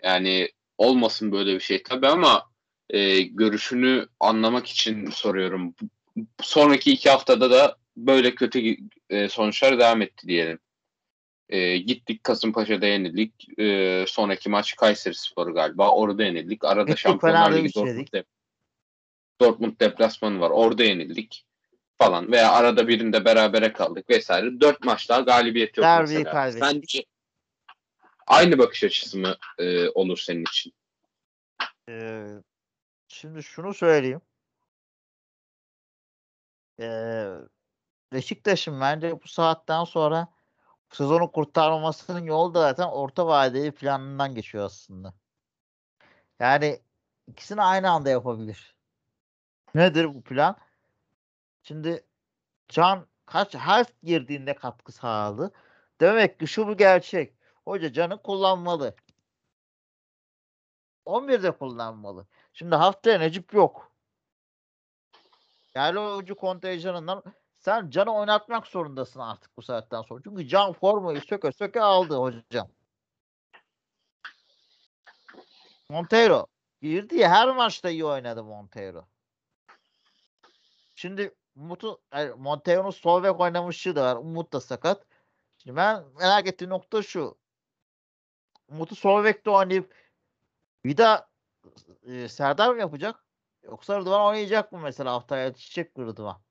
yani 0.02 0.48
olmasın 0.78 1.32
böyle 1.32 1.54
bir 1.54 1.60
şey 1.60 1.82
tabii 1.82 2.08
ama 2.08 2.42
e, 2.90 3.20
görüşünü 3.22 4.06
anlamak 4.20 4.66
için 4.66 5.10
soruyorum. 5.10 5.74
Sonraki 6.42 6.92
iki 6.92 7.10
haftada 7.10 7.50
da 7.50 7.76
böyle 7.96 8.34
kötü 8.34 8.76
e, 9.10 9.28
sonuçlar 9.28 9.78
devam 9.78 10.02
etti 10.02 10.28
diyelim. 10.28 10.58
E, 11.52 11.78
gittik 11.78 12.24
Kasımpaşa'da 12.24 12.86
yenildik. 12.86 13.58
E, 13.58 14.04
sonraki 14.08 14.48
maç 14.48 14.76
Kayseri 14.76 15.14
Sporu 15.14 15.54
galiba. 15.54 15.90
Orada 15.90 16.24
yenildik. 16.24 16.64
Arada 16.64 16.84
Gittik, 16.86 16.98
Şampiyonlar 16.98 17.52
Ligi 17.52 17.74
Dortmund, 17.74 18.24
Dortmund 19.40 19.80
deplasmanı 19.80 20.40
var. 20.40 20.50
Orada 20.50 20.84
yenildik 20.84 21.44
falan. 21.98 22.32
Veya 22.32 22.52
arada 22.52 22.88
birinde 22.88 23.24
berabere 23.24 23.72
kaldık 23.72 24.10
vesaire. 24.10 24.60
Dört 24.60 24.84
maç 24.84 25.08
daha 25.08 25.20
galibiyet 25.20 25.76
yok 25.76 25.84
Derbi 25.84 26.02
mesela. 26.02 26.32
Kaybettik. 26.32 26.64
Sence 26.64 27.04
aynı 28.26 28.58
bakış 28.58 28.84
açısı 28.84 29.18
mı 29.18 29.36
e, 29.58 29.88
olur 29.88 30.18
senin 30.18 30.42
için? 30.42 30.72
Ee, 31.88 32.26
şimdi 33.08 33.42
şunu 33.42 33.74
söyleyeyim. 33.74 34.20
Ee, 36.80 37.26
Beşiktaş'ın 38.12 38.80
bence 38.80 39.22
bu 39.22 39.28
saatten 39.28 39.84
sonra 39.84 40.28
sezonu 40.92 41.32
kurtarmamasının 41.32 42.24
yolu 42.24 42.54
da 42.54 42.60
zaten 42.60 42.86
orta 42.86 43.26
vadeli 43.26 43.72
planından 43.72 44.34
geçiyor 44.34 44.64
aslında. 44.64 45.14
Yani 46.40 46.80
ikisini 47.26 47.62
aynı 47.62 47.90
anda 47.90 48.10
yapabilir. 48.10 48.76
Nedir 49.74 50.14
bu 50.14 50.22
plan? 50.22 50.56
Şimdi 51.62 52.04
Can 52.68 53.06
kaç 53.26 53.54
her 53.54 53.86
girdiğinde 54.02 54.54
katkı 54.54 54.92
sağladı. 54.92 55.52
Demek 56.00 56.40
ki 56.40 56.46
şu 56.46 56.68
bu 56.68 56.76
gerçek. 56.76 57.34
Hoca 57.64 57.92
Can'ı 57.92 58.22
kullanmalı. 58.22 58.94
11'de 61.06 61.50
kullanmalı. 61.50 62.26
Şimdi 62.52 62.74
haftaya 62.74 63.18
Necip 63.18 63.54
yok. 63.54 63.92
Yerli 65.76 65.98
oyuncu 65.98 66.34
kontenjanından 66.34 67.22
sen 67.64 67.90
Can'ı 67.90 68.14
oynatmak 68.14 68.66
zorundasın 68.66 69.20
artık 69.20 69.56
bu 69.56 69.62
saatten 69.62 70.02
sonra. 70.02 70.20
Çünkü 70.24 70.48
Can 70.48 70.72
formayı 70.72 71.20
söke 71.20 71.52
söke 71.52 71.82
aldı 71.82 72.16
hocam. 72.16 72.68
Montero 75.88 76.46
girdi 76.82 77.16
ya 77.16 77.30
her 77.30 77.48
maçta 77.48 77.90
iyi 77.90 78.04
oynadı 78.04 78.44
Montero. 78.44 79.04
Şimdi 80.94 81.34
Umut'u 81.56 82.00
yani 82.14 82.32
Montero'nun 82.36 82.90
sol 82.90 83.22
bek 83.22 83.40
da 83.96 84.02
var. 84.02 84.16
Umut 84.16 84.52
da 84.52 84.60
sakat. 84.60 85.06
Şimdi 85.58 85.76
ben 85.76 86.04
merak 86.18 86.46
ettiğim 86.46 86.70
nokta 86.70 87.02
şu. 87.02 87.38
Umut'u 88.68 88.96
sol 88.96 89.24
bekte 89.24 89.50
oynayıp 89.50 89.94
daha 90.98 91.28
e, 92.02 92.28
Serdar 92.28 92.74
mı 92.74 92.80
yapacak? 92.80 93.26
Yoksa 93.62 94.00
Rıdvan 94.00 94.20
oynayacak 94.20 94.72
mı 94.72 94.78
mesela 94.78 95.12
haftaya 95.12 95.54
mi 95.96 96.06
Rıdvan? 96.06 96.42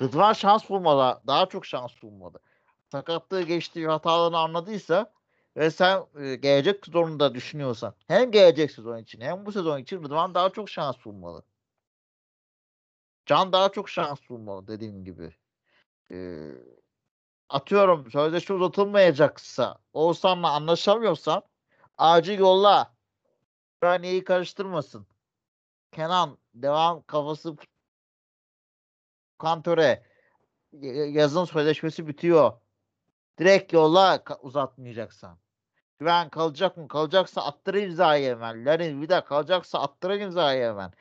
Rıdvan 0.00 0.32
şans 0.32 0.70
bulmalı. 0.70 1.20
Daha 1.26 1.46
çok 1.46 1.66
şans 1.66 2.02
bulmalı. 2.02 2.38
Sakatlığı 2.92 3.42
geçtiği 3.42 3.88
hatalarını 3.88 4.38
anladıysa 4.38 5.12
ve 5.56 5.70
sen 5.70 6.02
e, 6.20 6.36
gelecek 6.36 6.86
sezonunda 6.86 7.34
düşünüyorsan 7.34 7.94
hem 8.06 8.30
gelecek 8.30 8.70
sezon 8.70 8.98
için 8.98 9.20
hem 9.20 9.46
bu 9.46 9.52
sezon 9.52 9.78
için 9.78 10.04
Rıdvan 10.04 10.34
daha 10.34 10.50
çok 10.50 10.70
şans 10.70 10.96
bulmalı. 11.04 11.42
Can 13.26 13.52
daha 13.52 13.72
çok 13.72 13.88
şans 13.90 14.18
bulmalı 14.30 14.68
dediğim 14.68 15.04
gibi. 15.04 15.34
Ee, 16.10 16.52
atıyorum 17.48 18.10
sözleşme 18.10 18.56
uzatılmayacaksa 18.56 19.78
Oğuzhan'la 19.92 20.50
anlaşamıyorsan 20.50 21.42
acil 21.98 22.38
yolla. 22.38 22.96
Raniye'yi 23.84 24.24
karıştırmasın. 24.24 25.06
Kenan 25.92 26.38
devam 26.54 27.02
kafası 27.02 27.56
kantöre 29.38 30.02
yazın 31.08 31.44
sözleşmesi 31.44 32.08
bitiyor. 32.08 32.52
Direkt 33.38 33.72
yolla 33.72 34.22
uzatmayacaksan. 34.42 35.38
Güven 35.98 36.28
kalacak 36.28 36.76
mı? 36.76 36.88
Kalacaksa 36.88 37.42
attır 37.42 37.74
imzayı 37.74 38.30
hemen. 38.30 38.66
Larin 38.66 39.08
de 39.08 39.24
kalacaksa 39.24 39.80
attır 39.80 40.10
imzayı 40.10 40.64
hemen. 40.64 40.92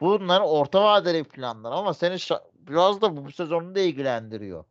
Bunlar 0.00 0.40
orta 0.40 0.84
vadeli 0.84 1.24
planlar 1.24 1.72
ama 1.72 1.94
seni 1.94 2.16
biraz 2.54 3.00
da 3.00 3.16
bu, 3.16 3.24
bu 3.24 3.32
sezonu 3.32 3.74
da 3.74 3.80
ilgilendiriyor. 3.80 4.64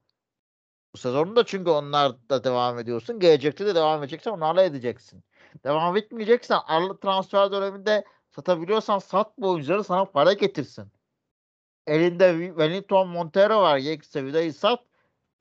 Bu 0.93 0.97
sezonu 0.97 1.35
da 1.35 1.45
çünkü 1.45 1.69
onlar 1.69 2.29
da 2.29 2.43
devam 2.43 2.79
ediyorsun. 2.79 3.19
Gelecekte 3.19 3.65
de 3.65 3.75
devam 3.75 4.03
edeceksen 4.03 4.31
onlarla 4.31 4.63
edeceksin. 4.63 5.23
Devam 5.63 5.97
etmeyeceksen 5.97 6.59
transfer 7.01 7.51
döneminde 7.51 8.05
satabiliyorsan 8.35 8.99
sat 8.99 9.37
bu 9.37 9.49
oyuncuları 9.49 9.83
sana 9.83 10.05
para 10.05 10.33
getirsin. 10.33 10.91
Elinde 11.87 12.47
Wellington 12.47 13.07
Montero 13.07 13.61
var. 13.61 13.77
Yekse 13.77 14.25
Vida'yı 14.25 14.53
sat. 14.53 14.85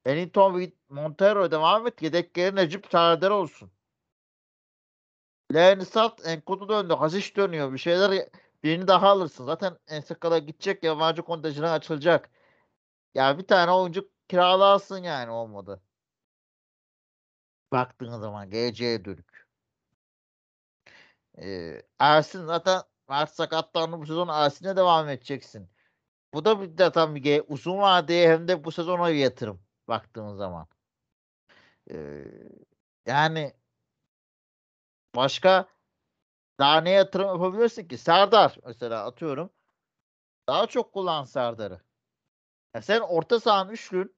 Wellington 0.05 0.73
Montero 0.89 1.51
devam 1.51 1.87
et. 1.87 2.03
Yedekleri 2.03 2.57
Necip 2.57 2.87
Sardar 2.91 3.31
olsun. 3.31 3.71
Leğeni 5.55 5.85
sat. 5.85 6.27
Enkudu 6.27 6.69
döndü. 6.69 6.95
Hasiş 6.95 7.37
dönüyor. 7.37 7.73
Bir 7.73 7.79
şeyler 7.79 8.29
birini 8.65 8.89
daha 8.89 9.09
alırsın. 9.09 9.47
Zaten 9.47 9.79
Ensekala 9.89 10.39
gidecek. 10.39 10.85
Yabancı 10.85 11.23
kontenjanı 11.23 11.71
açılacak. 11.71 12.31
Ya 13.15 13.39
bir 13.39 13.47
tane 13.47 13.71
oyuncu 13.73 14.11
kiralarsın 14.29 14.99
yani 15.03 15.31
olmadı. 15.31 15.83
Baktığın 17.73 18.21
zaman 18.21 18.51
geleceğe 18.51 19.05
dönük. 19.05 19.47
Ee, 21.39 21.83
Ersin 21.99 22.47
zaten 22.47 22.83
Mert 23.09 23.31
sakatlandı 23.35 23.99
bu 23.99 24.07
sezon 24.07 24.29
Ersin'e 24.29 24.77
devam 24.77 25.09
edeceksin. 25.09 25.69
Bu 26.35 26.45
da 26.45 26.61
bir 26.61 26.79
de 26.79 26.93
tam 26.93 27.15
bir 27.15 27.45
uzun 27.49 27.79
vadeye 27.79 28.33
hem 28.33 28.49
de 28.49 28.65
bu 28.65 28.73
sezona 28.73 29.09
bir 29.09 29.15
yatırım 29.15 29.61
baktığın 29.89 30.35
zaman. 30.35 30.69
Ee, 31.91 32.25
yani 33.07 33.55
başka 35.17 35.69
daha 36.59 36.81
ne 36.81 36.91
yatırım 36.91 37.27
yapabilirsin 37.27 37.89
ki? 37.89 37.99
Serdar 37.99 38.57
mesela 38.67 39.05
atıyorum. 39.07 39.51
Daha 40.49 40.67
çok 40.67 40.93
kullan 40.93 41.25
Serdar'ı. 41.25 41.81
Ya 42.75 42.83
sen 42.83 43.01
orta 43.01 43.41
sahan 43.41 43.69
üçlün 43.69 44.17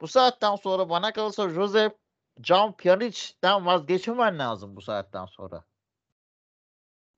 bu 0.00 0.08
saatten 0.08 0.56
sonra 0.56 0.88
bana 0.90 1.12
kalırsa 1.12 1.48
Josep 1.48 1.98
Can 2.40 2.76
Pjanic'den 2.76 3.66
vazgeçmemen 3.66 4.38
lazım 4.38 4.76
bu 4.76 4.80
saatten 4.82 5.26
sonra. 5.26 5.64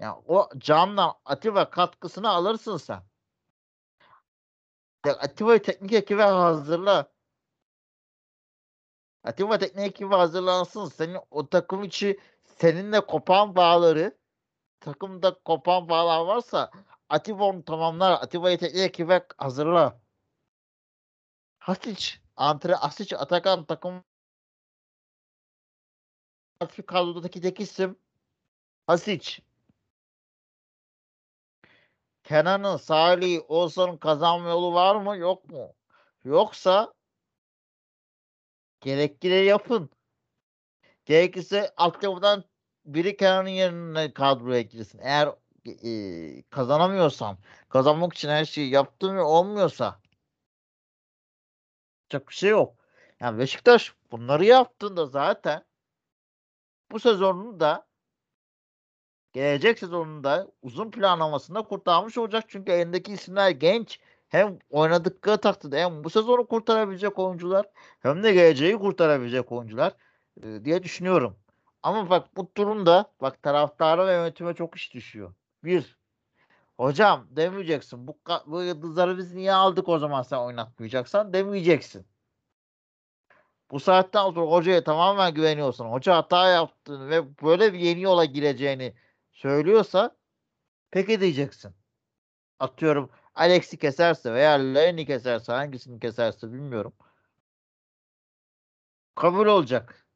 Yani 0.00 0.22
o 0.26 0.48
Can'la 0.59 1.20
Atiba 1.24 1.70
katkısını 1.70 2.28
alırsın 2.28 2.76
sen. 2.76 3.03
Ya 5.07 5.12
Atiba'yı 5.12 5.62
teknik 5.62 5.92
ekibe 5.92 6.22
hazırla. 6.22 7.12
Atiba 9.24 9.59
teknik 9.59 9.86
ekibi 9.86 10.14
hazırlansın. 10.14 10.86
Senin 10.86 11.18
o 11.30 11.48
takım 11.48 11.84
içi 11.84 12.20
seninle 12.44 13.00
kopan 13.07 13.57
bağları 13.57 14.18
takımda 14.80 15.34
kopan 15.44 15.88
bağlar 15.88 16.26
varsa 16.26 16.70
Atiba 17.09 17.44
onu 17.44 17.64
tamamlar. 17.64 18.12
Atiba'yı 18.12 18.59
teknik 18.59 18.82
ekibe 18.82 19.26
hazırla. 19.38 20.00
Hasic, 21.59 22.14
Antre 22.36 22.76
Asic, 22.76 23.16
Atakan 23.16 23.64
takım 23.64 24.05
kadrodaki 26.86 27.40
tek 27.40 27.61
isim 27.61 27.98
Hasic. 28.86 29.42
Kenan'ın, 32.24 32.76
Salih, 32.76 33.40
Oğuzhan'ın 33.48 33.96
kazanma 33.96 34.48
yolu 34.48 34.74
var 34.74 34.96
mı? 34.96 35.16
Yok 35.16 35.50
mu? 35.50 35.74
Yoksa 36.24 36.94
gerekli 38.80 39.44
yapın. 39.44 39.90
Gerekirse 41.04 41.74
altyapıdan 41.76 42.44
biri 42.84 43.16
Kenan'ın 43.16 43.48
yerine 43.48 44.12
kadroya 44.14 44.62
girsin. 44.62 45.00
Eğer 45.02 45.28
e, 45.84 46.42
kazanamıyorsam, 46.42 47.38
kazanmak 47.68 48.12
için 48.14 48.28
her 48.28 48.44
şeyi 48.44 48.70
yaptım 48.70 49.16
ve 49.16 49.22
olmuyorsa 49.22 50.00
çok 52.08 52.28
bir 52.28 52.34
şey 52.34 52.50
yok. 52.50 52.76
Yani 53.20 53.38
Beşiktaş 53.38 53.94
bunları 54.12 54.44
yaptığında 54.44 55.06
zaten 55.06 55.64
bu 56.90 57.00
sezonunu 57.00 57.60
da 57.60 57.86
gelecek 59.33 59.78
sezonunda 59.78 60.49
uzun 60.62 60.91
planlamasında 60.91 61.62
kurtarmış 61.62 62.18
olacak. 62.18 62.45
Çünkü 62.49 62.72
elindeki 62.72 63.12
isimler 63.12 63.51
genç. 63.51 64.01
Hem 64.28 64.59
oynadıkları 64.70 65.39
takdirde 65.39 65.85
hem 65.85 66.05
bu 66.05 66.11
sezonu 66.11 66.47
kurtarabilecek 66.47 67.18
oyuncular 67.18 67.66
hem 68.01 68.22
de 68.22 68.33
geleceği 68.33 68.78
kurtarabilecek 68.78 69.53
oyuncular 69.53 69.93
e, 70.43 70.64
diye 70.64 70.83
düşünüyorum. 70.83 71.37
Ama 71.83 72.11
bak 72.11 72.37
bu 72.37 72.51
durumda 72.57 73.12
bak 73.20 73.43
taraftara 73.43 74.07
ve 74.07 74.12
yönetime 74.12 74.55
çok 74.55 74.76
iş 74.76 74.95
düşüyor. 74.95 75.35
Bir, 75.64 75.99
hocam 76.76 77.26
demeyeceksin. 77.30 78.07
Bu, 78.07 78.18
bu 78.47 78.62
yıldızları 78.62 79.18
biz 79.18 79.35
niye 79.35 79.53
aldık 79.53 79.89
o 79.89 79.99
zaman 79.99 80.22
sen 80.22 80.37
oynatmayacaksan 80.39 81.33
demeyeceksin. 81.33 82.07
Bu 83.70 83.80
saatten 83.80 84.30
sonra 84.30 84.51
hocaya 84.51 84.85
tamamen 84.85 85.35
güveniyorsun. 85.35 85.85
Hoca 85.85 86.16
hata 86.16 86.49
yaptığını 86.49 87.11
ve 87.11 87.39
böyle 87.43 87.72
bir 87.72 87.78
yeni 87.78 88.01
yola 88.01 88.24
gireceğini 88.24 88.95
söylüyorsa 89.33 90.16
peki 90.91 91.20
diyeceksin. 91.20 91.74
Atıyorum 92.59 93.11
Alex'i 93.35 93.78
keserse 93.78 94.35
veya 94.35 94.51
Lenny 94.53 95.07
keserse 95.07 95.53
hangisini 95.53 96.01
keserse 96.01 96.53
bilmiyorum. 96.53 96.95
Kabul 99.14 99.47
olacak. 99.47 100.07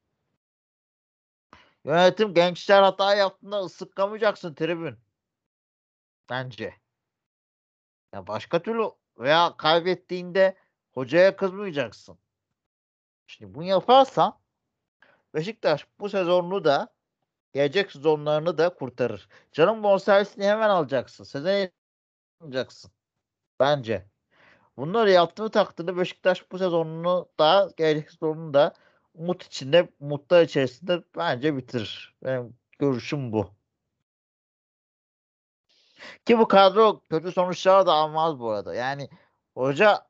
Yönetim 1.85 2.35
gençler 2.35 2.83
hata 2.83 3.15
yaptığında 3.15 3.61
ıslıklamayacaksın 3.61 4.55
tribün. 4.55 4.99
Bence. 6.31 6.75
Ya 8.13 8.27
başka 8.27 8.63
türlü 8.63 8.91
veya 9.19 9.57
kaybettiğinde 9.57 10.57
hocaya 10.93 11.37
kızmayacaksın. 11.37 12.19
Şimdi 13.27 13.55
bunu 13.55 13.65
yaparsan 13.65 14.39
Beşiktaş 15.35 15.87
bu 16.01 16.09
sezonunu 16.09 16.65
da 16.65 16.96
gelecek 17.57 17.93
sezonlarını 17.93 18.59
da 18.59 18.75
kurtarır. 18.75 19.29
Canım 19.53 19.83
bonservisini 19.83 20.45
hemen 20.45 20.69
alacaksın. 20.69 21.25
Sezon 21.25 21.69
alacaksın. 22.41 22.91
Bence. 23.61 24.07
Bunları 24.77 25.11
yaptığı 25.11 25.51
takdirde 25.51 25.97
Beşiktaş 25.97 26.53
bu 26.53 26.59
sezonunu 26.59 27.29
da 27.39 27.73
gelecek 27.77 28.11
sezonunu 28.11 28.55
da 28.55 28.75
umut 29.15 29.43
içinde, 29.43 29.89
umutlar 30.01 30.43
içerisinde 30.43 31.05
bence 31.17 31.57
bitirir. 31.57 32.15
Benim 32.25 32.59
görüşüm 32.79 33.33
bu. 33.33 33.51
Ki 36.27 36.39
bu 36.39 36.49
kadro 36.49 37.01
kötü 37.11 37.33
sonuçlar 37.33 37.87
da 37.87 37.93
almaz 37.93 38.41
bu 38.41 38.51
arada. 38.51 38.75
Yani 38.75 39.09
hoca 39.55 40.07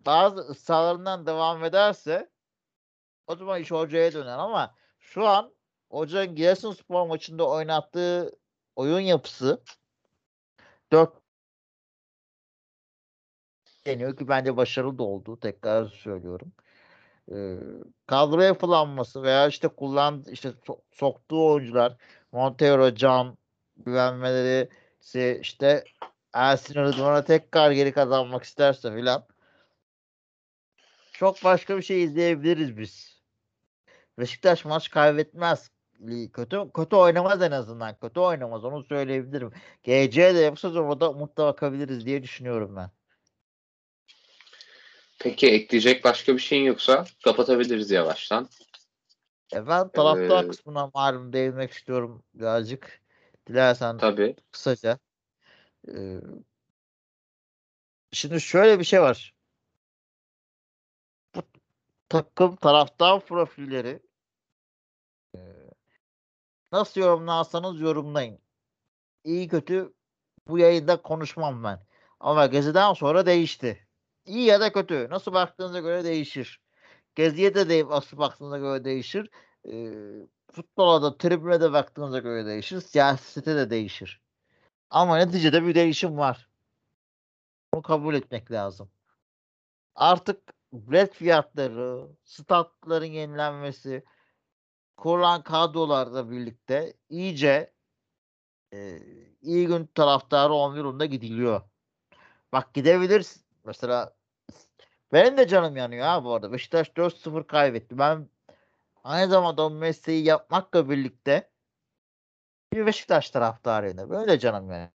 bazı 0.00 0.40
ısrarlarından 0.40 1.26
devam 1.26 1.64
ederse 1.64 2.30
o 3.26 3.36
zaman 3.36 3.60
iş 3.60 3.70
hocaya 3.70 4.12
döner 4.12 4.38
ama 4.38 4.74
şu 4.98 5.26
an 5.28 5.54
hocanın 5.90 6.34
Giresunspor 6.34 7.06
maçında 7.06 7.48
oynattığı 7.48 8.32
oyun 8.76 9.00
yapısı 9.00 9.62
4 10.92 11.12
deniyor 13.86 14.16
ki 14.16 14.28
bence 14.28 14.56
başarılı 14.56 14.98
da 14.98 15.02
oldu. 15.02 15.40
Tekrar 15.40 15.86
söylüyorum. 15.86 16.52
Ee, 17.32 17.56
kadro 18.06 18.40
yapılanması 18.40 19.22
veya 19.22 19.48
işte 19.48 19.68
kullan 19.68 20.24
işte 20.30 20.48
so- 20.48 20.80
soktuğu 20.92 21.46
oyuncular 21.52 21.96
Montero, 22.32 22.94
Can 22.94 23.38
güvenmeleri 23.76 24.68
işte 25.40 25.84
Ersin 26.32 26.74
Rıdvan'a 26.74 27.24
tekrar 27.24 27.70
geri 27.70 27.92
kazanmak 27.92 28.42
isterse 28.42 28.94
filan 28.94 29.26
çok 31.12 31.44
başka 31.44 31.76
bir 31.76 31.82
şey 31.82 32.04
izleyebiliriz 32.04 32.78
biz. 32.78 33.20
Beşiktaş 34.18 34.64
maç 34.64 34.90
kaybetmez. 34.90 35.70
Kötü 36.32 36.70
kötü 36.74 36.96
oynamaz 36.96 37.42
en 37.42 37.50
azından. 37.50 37.96
Kötü 37.98 38.20
oynamaz 38.20 38.64
onu 38.64 38.84
söyleyebilirim. 38.84 39.52
GC 39.82 40.34
de 40.34 40.38
yapsa 40.38 40.68
orada 40.68 41.10
umutla 41.10 41.46
bakabiliriz 41.46 42.06
diye 42.06 42.22
düşünüyorum 42.22 42.76
ben. 42.76 42.90
Peki 45.18 45.50
ekleyecek 45.50 46.04
başka 46.04 46.34
bir 46.34 46.38
şeyin 46.38 46.64
yoksa 46.64 47.04
kapatabiliriz 47.24 47.90
yavaştan. 47.90 48.48
E 49.54 49.66
ben 49.66 49.88
taraftar 49.88 50.44
Ee, 50.44 50.48
kısmına 50.48 50.90
malum 50.94 51.32
değinmek 51.32 51.72
istiyorum 51.72 52.22
birazcık. 52.34 53.02
Dilersen 53.48 53.98
Tabii. 53.98 54.36
kısaca. 54.50 54.98
Ee, 55.88 56.20
şimdi 58.12 58.40
şöyle 58.40 58.78
bir 58.78 58.84
şey 58.84 59.02
var. 59.02 59.34
Bu 61.34 61.42
takım 62.08 62.56
taraftar 62.56 63.20
profilleri 63.20 64.00
nasıl 66.72 67.00
yorumlarsanız 67.00 67.80
yorumlayın. 67.80 68.38
İyi 69.24 69.48
kötü 69.48 69.94
bu 70.48 70.58
yayında 70.58 71.02
konuşmam 71.02 71.64
ben. 71.64 71.80
Ama 72.20 72.46
Gezi'den 72.46 72.92
sonra 72.92 73.26
değişti. 73.26 73.86
İyi 74.26 74.46
ya 74.46 74.60
da 74.60 74.72
kötü. 74.72 75.10
Nasıl 75.10 75.32
baktığınıza 75.32 75.80
göre 75.80 76.04
değişir. 76.04 76.60
Gezi'ye 77.14 77.54
de 77.54 77.68
değil, 77.68 77.86
nasıl 77.88 78.18
baktığınıza 78.18 78.58
göre 78.58 78.84
değişir. 78.84 79.30
E, 79.68 79.72
futbola 80.52 81.02
da 81.02 81.18
tribüne 81.18 81.60
de 81.60 81.72
baktığınıza 81.72 82.18
göre 82.18 82.46
değişir. 82.46 82.80
Siyasete 82.80 83.56
de 83.56 83.70
değişir. 83.70 84.20
Ama 84.90 85.16
neticede 85.16 85.66
bir 85.66 85.74
değişim 85.74 86.18
var. 86.18 86.48
Bunu 87.74 87.82
kabul 87.82 88.14
etmek 88.14 88.50
lazım. 88.52 88.90
Artık 89.94 90.54
bilet 90.72 91.14
fiyatları, 91.14 92.08
statların 92.24 93.04
yenilenmesi, 93.04 94.04
kurulan 95.00 95.42
kadrolarla 95.42 96.30
birlikte 96.30 96.94
iyice 97.08 97.72
e, 98.72 98.98
iyi 99.42 99.66
gün 99.66 99.86
taraftarı 99.86 100.52
11 100.52 100.78
yılında 100.78 101.06
gidiliyor. 101.06 101.60
Bak 102.52 102.74
gidebilirsin. 102.74 103.42
Mesela 103.64 104.14
benim 105.12 105.36
de 105.38 105.48
canım 105.48 105.76
yanıyor 105.76 106.06
ha 106.06 106.24
bu 106.24 106.34
arada. 106.34 106.52
Beşiktaş 106.52 106.88
4-0 106.88 107.46
kaybetti. 107.46 107.98
Ben 107.98 108.28
aynı 109.04 109.30
zamanda 109.30 109.62
o 109.62 109.70
mesleği 109.70 110.24
yapmakla 110.24 110.90
birlikte 110.90 111.50
bir 112.72 112.86
Beşiktaş 112.86 113.30
taraftarıyım. 113.30 114.10
Böyle 114.10 114.38
canım 114.38 114.70
yani. 114.70 114.90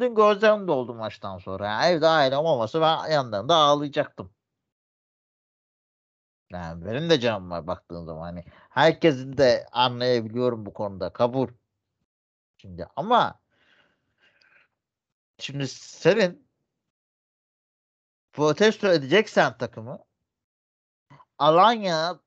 Dün 0.00 0.14
gözlerim 0.14 0.68
doldu 0.68 0.94
maçtan 0.94 1.38
sonra. 1.38 1.66
Yani 1.66 1.86
evde 1.86 2.06
ailem 2.06 2.38
olmasa 2.38 2.80
ben 2.80 3.12
yanlarında 3.12 3.54
ağlayacaktım. 3.56 4.30
Yani 6.52 6.84
benim 6.86 7.10
de 7.10 7.20
canım 7.20 7.50
var 7.50 7.66
baktığın 7.66 8.04
zaman. 8.04 8.22
Hani 8.22 8.44
herkesin 8.70 9.36
de 9.38 9.66
anlayabiliyorum 9.72 10.66
bu 10.66 10.72
konuda. 10.72 11.12
Kabul. 11.12 11.48
Şimdi 12.56 12.86
ama 12.96 13.40
şimdi 15.38 15.68
senin 15.68 16.48
protesto 18.32 18.88
edeceksen 18.88 19.58
takımı 19.58 19.98
Alanya 21.38 22.20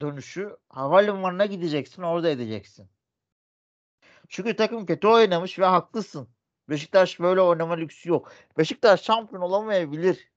dönüşü 0.00 0.56
havalimanına 0.68 1.46
gideceksin 1.46 2.02
orada 2.02 2.28
edeceksin. 2.30 2.90
Çünkü 4.28 4.56
takım 4.56 4.86
kötü 4.86 5.08
oynamış 5.08 5.58
ve 5.58 5.64
haklısın. 5.64 6.28
Beşiktaş 6.68 7.20
böyle 7.20 7.40
oynama 7.40 7.74
lüksü 7.74 8.08
yok. 8.08 8.32
Beşiktaş 8.58 9.02
şampiyon 9.02 9.42
olamayabilir. 9.42 10.32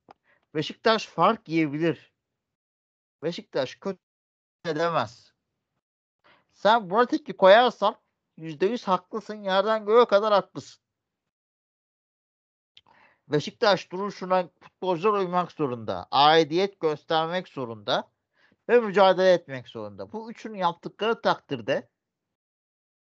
Beşiktaş 0.56 1.08
fark 1.08 1.50
yiyebilir. 1.50 2.09
Beşiktaş 3.24 3.76
kötü 3.76 4.00
edemez. 4.66 5.34
Sen 6.54 7.06
tepki 7.06 7.38
koyarsan 7.38 7.96
%100 8.38 8.86
haklısın. 8.86 9.36
Yerden 9.36 9.86
göğe 9.86 10.06
kadar 10.06 10.34
haklısın. 10.34 10.84
Beşiktaş 13.28 13.92
duruşuna 13.92 14.50
futbolcular 14.60 15.20
uymak 15.20 15.52
zorunda. 15.52 16.08
Aidiyet 16.12 16.80
göstermek 16.80 17.48
zorunda. 17.48 18.12
Ve 18.70 18.80
mücadele 18.80 19.34
etmek 19.34 19.68
zorunda. 19.68 20.12
Bu 20.12 20.32
üçünü 20.32 20.58
yaptıkları 20.58 21.22
takdirde 21.22 21.90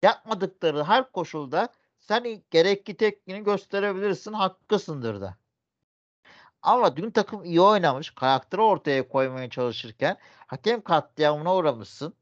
yapmadıkları 0.04 0.84
her 0.84 1.12
koşulda 1.12 1.70
sen 2.00 2.44
gerekli 2.52 2.98
tepkini 2.98 3.44
gösterebilirsin. 3.44 4.34
Haklısındır 4.34 5.22
da. 5.22 5.38
Ama 6.68 6.98
dün 6.98 7.12
takım 7.12 7.44
iyi 7.44 7.62
oynamış. 7.62 8.10
Karakteri 8.10 8.62
ortaya 8.62 9.08
koymaya 9.08 9.50
çalışırken 9.50 10.18
hakem 10.48 10.82
katliamına 10.82 11.56
uğramışsın. 11.56 12.14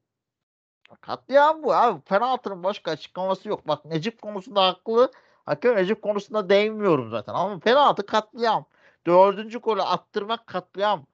Katliam 1.02 1.64
bu 1.64 1.76
abi. 1.76 2.02
Penaltının 2.02 2.64
başka 2.64 2.92
açıklaması 2.92 3.50
yok. 3.50 3.68
Bak 3.68 3.86
Necip 3.86 4.22
konusunda 4.22 4.68
haklı. 4.68 5.12
Hakem 5.46 5.76
Necip 5.76 6.02
konusunda 6.02 6.50
değinmiyorum 6.50 7.10
zaten. 7.10 7.34
Ama 7.34 7.60
penaltı 7.60 8.06
katliam. 8.06 8.66
Dördüncü 9.08 9.60
golü 9.60 9.82
attırmak 9.82 10.48
katliam. 10.48 11.06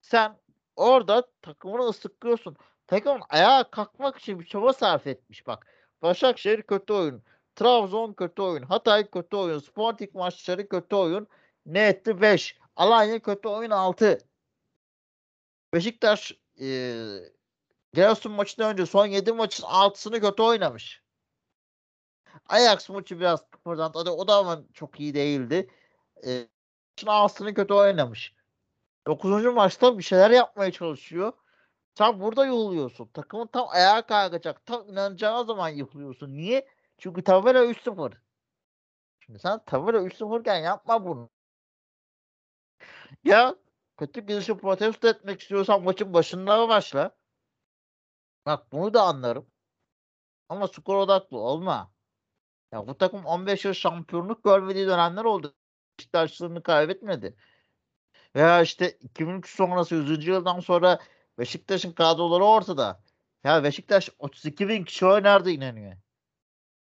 Sen 0.00 0.36
orada 0.76 1.22
takımını 1.42 1.82
ıslıklıyorsun. 1.82 2.56
Takım 2.86 3.20
ayağa 3.30 3.70
kalkmak 3.70 4.18
için 4.18 4.40
bir 4.40 4.46
çaba 4.46 4.72
sarf 4.72 5.06
etmiş 5.06 5.46
bak. 5.46 5.66
Başakşehir 6.02 6.62
kötü 6.62 6.92
oyun. 6.92 7.22
Trabzon 7.56 8.12
kötü 8.12 8.42
oyun. 8.42 8.62
Hatay 8.62 9.10
kötü 9.10 9.36
oyun. 9.36 9.58
Sporting 9.58 10.14
maçları 10.14 10.68
kötü 10.68 10.96
oyun. 10.96 11.28
Ne 11.66 11.86
etti? 11.88 12.20
5. 12.20 12.58
Alanya 12.76 13.22
kötü 13.22 13.48
oyun 13.48 13.70
6. 13.70 14.18
Beşiktaş 15.74 16.32
e, 16.60 16.66
Giresun 17.94 18.32
maçından 18.32 18.72
önce 18.72 18.86
son 18.86 19.06
7 19.06 19.32
maçın 19.32 19.64
6'sını 19.64 20.20
kötü 20.20 20.42
oynamış. 20.42 21.02
Ajax 22.48 22.88
maçı 22.90 23.20
biraz 23.20 23.50
kıpırdandı. 23.50 24.10
O 24.10 24.28
da 24.28 24.36
ama 24.36 24.62
çok 24.72 25.00
iyi 25.00 25.14
değildi. 25.14 25.70
E, 26.26 26.48
6'sını 26.96 27.54
kötü 27.54 27.74
oynamış. 27.74 28.34
9. 29.06 29.44
maçta 29.44 29.98
bir 29.98 30.02
şeyler 30.02 30.30
yapmaya 30.30 30.72
çalışıyor. 30.72 31.32
Sen 31.98 32.20
burada 32.20 32.46
yığılıyorsun. 32.46 33.06
Takımın 33.06 33.46
tam 33.46 33.68
ayağa 33.68 34.06
kalkacak. 34.06 34.66
Tam 34.66 34.88
inanacağı 34.88 35.44
zaman 35.44 35.68
yıkılıyorsun. 35.68 36.32
Niye? 36.32 36.68
Çünkü 36.98 37.24
tabela 37.24 37.64
3-0. 37.64 38.12
Şimdi 39.20 39.38
sen 39.38 39.64
tabela 39.66 39.98
3-0 39.98 40.40
iken 40.40 40.58
yapma 40.58 41.04
bunu. 41.06 41.30
Ya 43.24 43.54
kötü 43.96 44.20
gidişi 44.20 44.56
protesto 44.56 45.08
etmek 45.08 45.40
istiyorsan 45.40 45.82
maçın 45.82 46.14
başında 46.14 46.68
başla. 46.68 47.16
Bak 48.46 48.72
bunu 48.72 48.94
da 48.94 49.02
anlarım. 49.02 49.46
Ama 50.48 50.68
skor 50.68 50.96
odaklı 50.96 51.38
olma. 51.38 51.92
Ya 52.72 52.88
bu 52.88 52.98
takım 52.98 53.26
15 53.26 53.64
yıl 53.64 53.72
şampiyonluk 53.72 54.44
görmediği 54.44 54.86
dönemler 54.86 55.24
oldu. 55.24 55.54
Beşiktaşlarını 55.98 56.62
kaybetmedi. 56.62 57.36
Veya 58.36 58.62
işte 58.62 58.90
2003 58.90 59.56
sonrası 59.56 59.94
100. 59.94 60.26
yıldan 60.26 60.60
sonra 60.60 60.98
Beşiktaş'ın 61.38 61.92
kadroları 61.92 62.44
ortada. 62.44 63.02
Ya 63.44 63.64
Beşiktaş 63.64 64.10
32 64.18 64.68
bin 64.68 64.84
kişi 64.84 65.06
oynardı 65.06 65.50
inanıyor. 65.50 65.96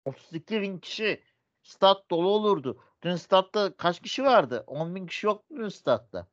32 0.05 0.61
bin 0.61 0.79
kişi 0.79 1.23
stat 1.63 2.09
dolu 2.11 2.29
olurdu. 2.29 2.83
Dün 3.03 3.15
statta 3.15 3.77
kaç 3.77 4.01
kişi 4.01 4.23
vardı? 4.23 4.63
10 4.67 4.95
bin 4.95 5.07
kişi 5.07 5.27
yoktu 5.27 5.55
dün 5.57 5.69
statta. 5.69 6.27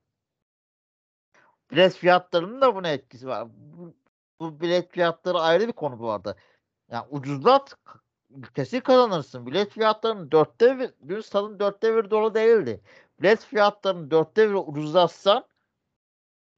Bilet 1.71 1.95
fiyatlarının 1.95 2.61
da 2.61 2.75
buna 2.75 2.89
etkisi 2.89 3.27
var. 3.27 3.49
Bu, 3.57 3.95
bu 4.41 4.61
bilet 4.61 4.91
fiyatları 4.93 5.39
ayrı 5.41 5.69
bir 5.69 5.73
konu 5.73 5.99
bu 5.99 6.11
arada. 6.11 6.37
Yani 6.91 7.07
ucuzlat 7.11 7.77
kesin 8.55 8.81
kazanırsın. 8.81 9.47
Bilet 9.47 9.71
fiyatlarının 9.73 10.31
dörtte 10.31 10.79
bir, 10.79 11.09
dün 11.09 11.21
stadın 11.21 11.59
dörtte 11.61 11.97
bir 11.97 12.11
dolu 12.11 12.35
değildi. 12.35 12.81
Bilet 13.21 13.45
fiyatlarının 13.45 14.11
dörtte 14.11 14.51
bir 14.51 14.55
ucuzlatsan 14.55 15.47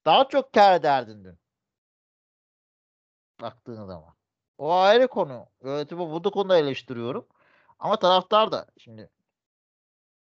daha 0.05 0.29
çok 0.29 0.53
kar 0.53 0.75
ederdin 0.75 1.25
dün. 1.25 1.39
Baktığın 3.41 3.87
zaman. 3.87 4.15
O 4.59 4.73
ayrı 4.73 5.09
konu. 5.09 5.47
Yönetimi 5.65 6.01
bu 6.01 6.31
konuda 6.31 6.59
eleştiriyorum. 6.59 7.27
Ama 7.79 7.99
taraftar 7.99 8.53
da 8.53 8.67
şimdi 8.79 9.11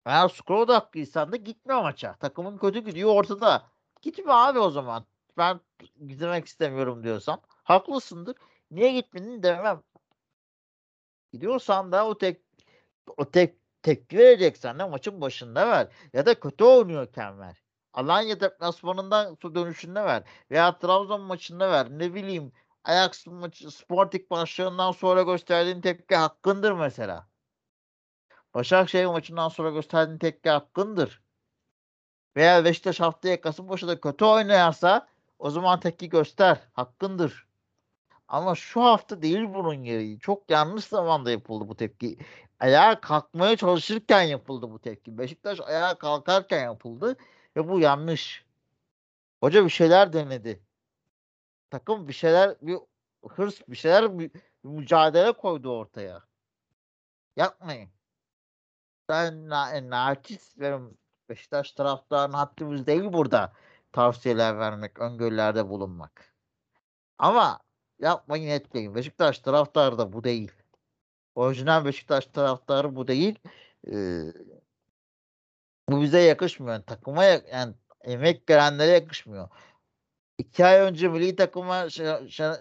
eğer 0.05 0.29
skor 0.29 0.55
odaklıysan 0.55 1.31
da 1.31 1.35
gitme 1.35 1.81
maça. 1.81 2.13
Takımın 2.13 2.57
kötü 2.57 2.79
gidiyor 2.79 3.09
ortada. 3.15 3.65
Gitme 4.01 4.33
abi 4.33 4.59
o 4.59 4.69
zaman. 4.69 5.05
Ben 5.37 5.59
gitmek 6.07 6.45
istemiyorum 6.45 7.03
diyorsan. 7.03 7.41
Haklısındır. 7.63 8.35
Niye 8.71 8.93
gitmedin 8.93 9.43
demem. 9.43 9.83
Gidiyorsan 11.33 11.91
da 11.91 12.07
o 12.07 12.17
tek 12.17 12.41
o 13.17 13.31
tek 13.31 13.55
tepki 13.83 14.17
vereceksen 14.17 14.79
de 14.79 14.83
maçın 14.85 15.21
başında 15.21 15.67
ver. 15.69 15.87
Ya 16.13 16.25
da 16.25 16.39
kötü 16.39 16.63
oynuyorken 16.63 17.39
ver. 17.39 17.63
Alanya 17.93 18.39
deplasmanından 18.39 19.37
dönüşünde 19.55 20.03
ver. 20.05 20.23
Veya 20.51 20.77
Trabzon 20.79 21.21
maçında 21.21 21.71
ver. 21.71 21.89
Ne 21.89 22.13
bileyim 22.13 22.51
Ajax 22.83 23.27
maçı 23.27 23.71
Sporting 23.71 24.31
maçlarından 24.31 24.91
sonra 24.91 25.21
gösterdiğin 25.21 25.81
tepki 25.81 26.15
hakkındır 26.15 26.71
mesela. 26.71 27.27
Başakşehir 28.53 29.05
maçından 29.05 29.49
sonra 29.49 29.69
gösterdiğin 29.69 30.19
tepki 30.19 30.49
hakkındır. 30.49 31.21
Veya 32.35 32.65
Beşiktaş 32.65 32.99
haftaya 32.99 33.41
Kasımpaşa'da 33.41 34.01
kötü 34.01 34.25
oynayarsa 34.25 35.07
o 35.39 35.49
zaman 35.49 35.79
tepki 35.79 36.09
göster. 36.09 36.59
Hakkındır. 36.73 37.47
Ama 38.27 38.55
şu 38.55 38.81
hafta 38.81 39.21
değil 39.21 39.53
bunun 39.53 39.83
gereği. 39.83 40.19
Çok 40.19 40.51
yanlış 40.51 40.85
zamanda 40.85 41.31
yapıldı 41.31 41.67
bu 41.67 41.75
tepki. 41.75 42.17
Ayağa 42.59 43.01
kalkmaya 43.01 43.57
çalışırken 43.57 44.21
yapıldı 44.21 44.71
bu 44.71 44.79
tepki. 44.81 45.17
Beşiktaş 45.17 45.59
ayağa 45.61 45.95
kalkarken 45.97 46.63
yapıldı 46.63 47.17
ve 47.57 47.69
bu 47.69 47.79
yanlış. 47.79 48.45
Hoca 49.43 49.65
bir 49.65 49.69
şeyler 49.69 50.13
denedi. 50.13 50.63
Takım 51.69 52.07
bir 52.07 52.13
şeyler 52.13 52.55
bir 52.61 52.77
hırs 53.29 53.61
bir 53.67 53.75
şeyler 53.75 54.19
bir 54.19 54.31
mücadele 54.63 55.31
koydu 55.31 55.77
ortaya. 55.77 56.23
Yapmayın. 57.35 57.89
Ben 59.09 59.49
na, 59.49 59.89
naçiz 59.89 60.53
benim 60.59 60.97
Beşiktaş 61.29 61.71
taraftarının 61.71 62.33
haddimiz 62.33 62.87
değil 62.87 63.13
burada 63.13 63.53
tavsiyeler 63.91 64.59
vermek, 64.59 64.99
öngörülerde 64.99 65.69
bulunmak. 65.69 66.33
Ama 67.17 67.59
yapmayın 67.99 68.47
etmeyin. 68.47 68.95
Beşiktaş 68.95 69.39
taraftarı 69.39 69.97
da 69.97 70.13
bu 70.13 70.23
değil. 70.23 70.51
Orijinal 71.35 71.85
Beşiktaş 71.85 72.25
taraftarı 72.25 72.95
bu 72.95 73.07
değil. 73.07 73.39
Ee, 73.87 74.23
bu 75.89 76.01
bize 76.01 76.19
yakışmıyor. 76.21 76.73
Yani 76.73 76.85
takıma 76.85 77.23
yani 77.23 77.73
emek 78.01 78.49
verenlere 78.49 78.91
yakışmıyor. 78.91 79.49
İki 80.37 80.65
ay 80.65 80.79
önce 80.79 81.07
milli 81.07 81.35
takıma 81.35 81.89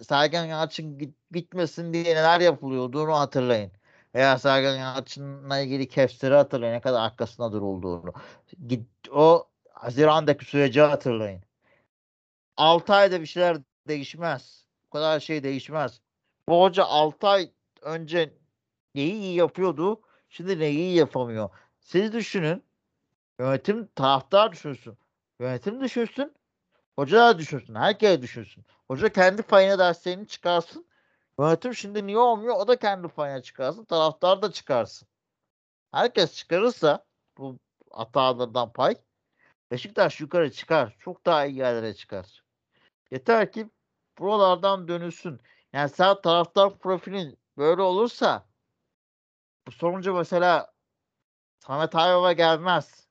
Sergen 0.03 0.45
Yalçın 0.45 0.99
git, 0.99 1.17
gitmesin 1.31 1.93
diye 1.93 2.05
neler 2.05 2.41
yapılıyordu 2.41 3.13
hatırlayın. 3.13 3.73
Veya 4.15 4.39
Sergen 4.39 4.77
Yalçın'la 4.77 5.59
ilgili 5.59 5.89
kefsleri 5.89 6.35
hatırlayın. 6.35 6.75
Ne 6.75 6.81
kadar 6.81 7.01
arkasında 7.01 7.53
durulduğunu. 7.53 8.13
Git, 8.67 8.89
o 9.11 9.49
Haziran'daki 9.71 10.45
süreci 10.45 10.81
hatırlayın. 10.81 11.43
6 12.57 12.95
ayda 12.95 13.21
bir 13.21 13.27
şeyler 13.27 13.57
değişmez. 13.89 14.65
Bu 14.87 14.91
kadar 14.91 15.21
şey 15.21 15.43
değişmez. 15.43 16.01
Bu 16.49 16.63
hoca 16.63 16.85
6 16.85 17.29
ay 17.29 17.51
önce 17.83 18.35
neyi 18.95 19.13
iyi 19.13 19.35
yapıyordu. 19.37 20.01
Şimdi 20.29 20.59
neyi 20.59 20.79
iyi 20.79 20.97
yapamıyor. 20.97 21.51
Siz 21.81 22.13
düşünün. 22.13 22.63
Yönetim 23.41 23.87
taraftar 23.87 24.53
düşünsün. 24.53 24.99
Yönetim 25.41 25.81
düşünsün. 25.81 26.33
Hoca 26.97 27.19
da 27.19 27.39
düşünsün. 27.39 27.75
Herkes 27.75 28.23
düşünsün. 28.23 28.65
Hoca 28.89 29.09
kendi 29.09 29.43
payına 29.43 29.79
derslerini 29.79 30.29
çıkarsın. 30.29 30.87
Yönetim 31.39 31.75
şimdi 31.75 32.07
niye 32.07 32.19
olmuyor? 32.19 32.57
O 32.57 32.69
da 32.69 32.79
kendi 32.79 33.09
payına 33.09 33.43
çıkarsın. 33.43 33.85
Taraftar 33.85 34.43
da 34.43 34.53
çıkarsın. 34.53 35.09
Herkes 35.93 36.35
çıkarırsa 36.35 37.05
bu 37.39 37.59
hatalardan 37.91 38.73
pay 38.73 38.97
Beşiktaş 39.71 40.21
yukarı 40.21 40.53
çıkar. 40.53 40.97
Çok 40.99 41.27
daha 41.27 41.47
iyi 41.47 41.57
yerlere 41.59 41.95
çıkar. 41.95 42.43
Yeter 43.11 43.53
ki 43.53 43.71
buralardan 44.19 44.89
dönülsün. 44.89 45.41
Yani 45.73 45.89
sağ 45.89 46.21
taraftar 46.21 46.79
profilin 46.79 47.39
böyle 47.57 47.83
olursa 47.83 48.47
bu 49.67 49.73
sonucu 49.73 50.15
mesela 50.15 50.73
Samet 51.59 51.95
Aybaba 51.95 52.33
gelmez. 52.33 53.09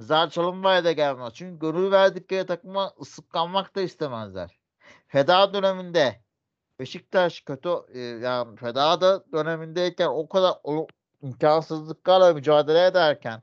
Zar 0.00 0.30
Çalınbay 0.30 0.84
da 0.84 0.92
gelmez. 0.92 1.34
Çünkü 1.34 1.58
gönül 1.58 1.90
verdikleri 1.90 2.46
takıma 2.46 2.92
ıslıklanmak 3.00 3.76
da 3.76 3.80
istemezler. 3.80 4.60
Feda 5.06 5.54
döneminde 5.54 6.24
Beşiktaş 6.80 7.40
kötü 7.40 7.68
yani 8.22 8.56
Feda 8.56 9.00
da 9.00 9.24
dönemindeyken 9.32 10.06
o 10.08 10.28
kadar 10.28 10.54
o, 10.64 10.86
imkansızlıklarla 11.22 12.34
mücadele 12.34 12.86
ederken 12.86 13.42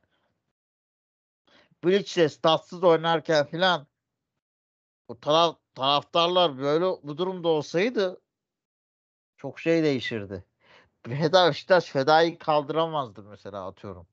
Bilic'le 1.83 2.29
statsız 2.29 2.83
oynarken 2.83 3.45
filan 3.45 3.87
o 5.07 5.19
taraf, 5.19 5.55
taraftarlar 5.75 6.57
böyle 6.57 6.85
bu 6.85 7.17
durumda 7.17 7.47
olsaydı 7.47 8.21
çok 9.37 9.59
şey 9.59 9.83
değişirdi. 9.83 10.45
Feda 11.03 11.47
Beşiktaş 11.49 11.85
Feda'yı 11.85 12.37
kaldıramazdı 12.39 13.23
mesela 13.23 13.67
atıyorum. 13.67 14.07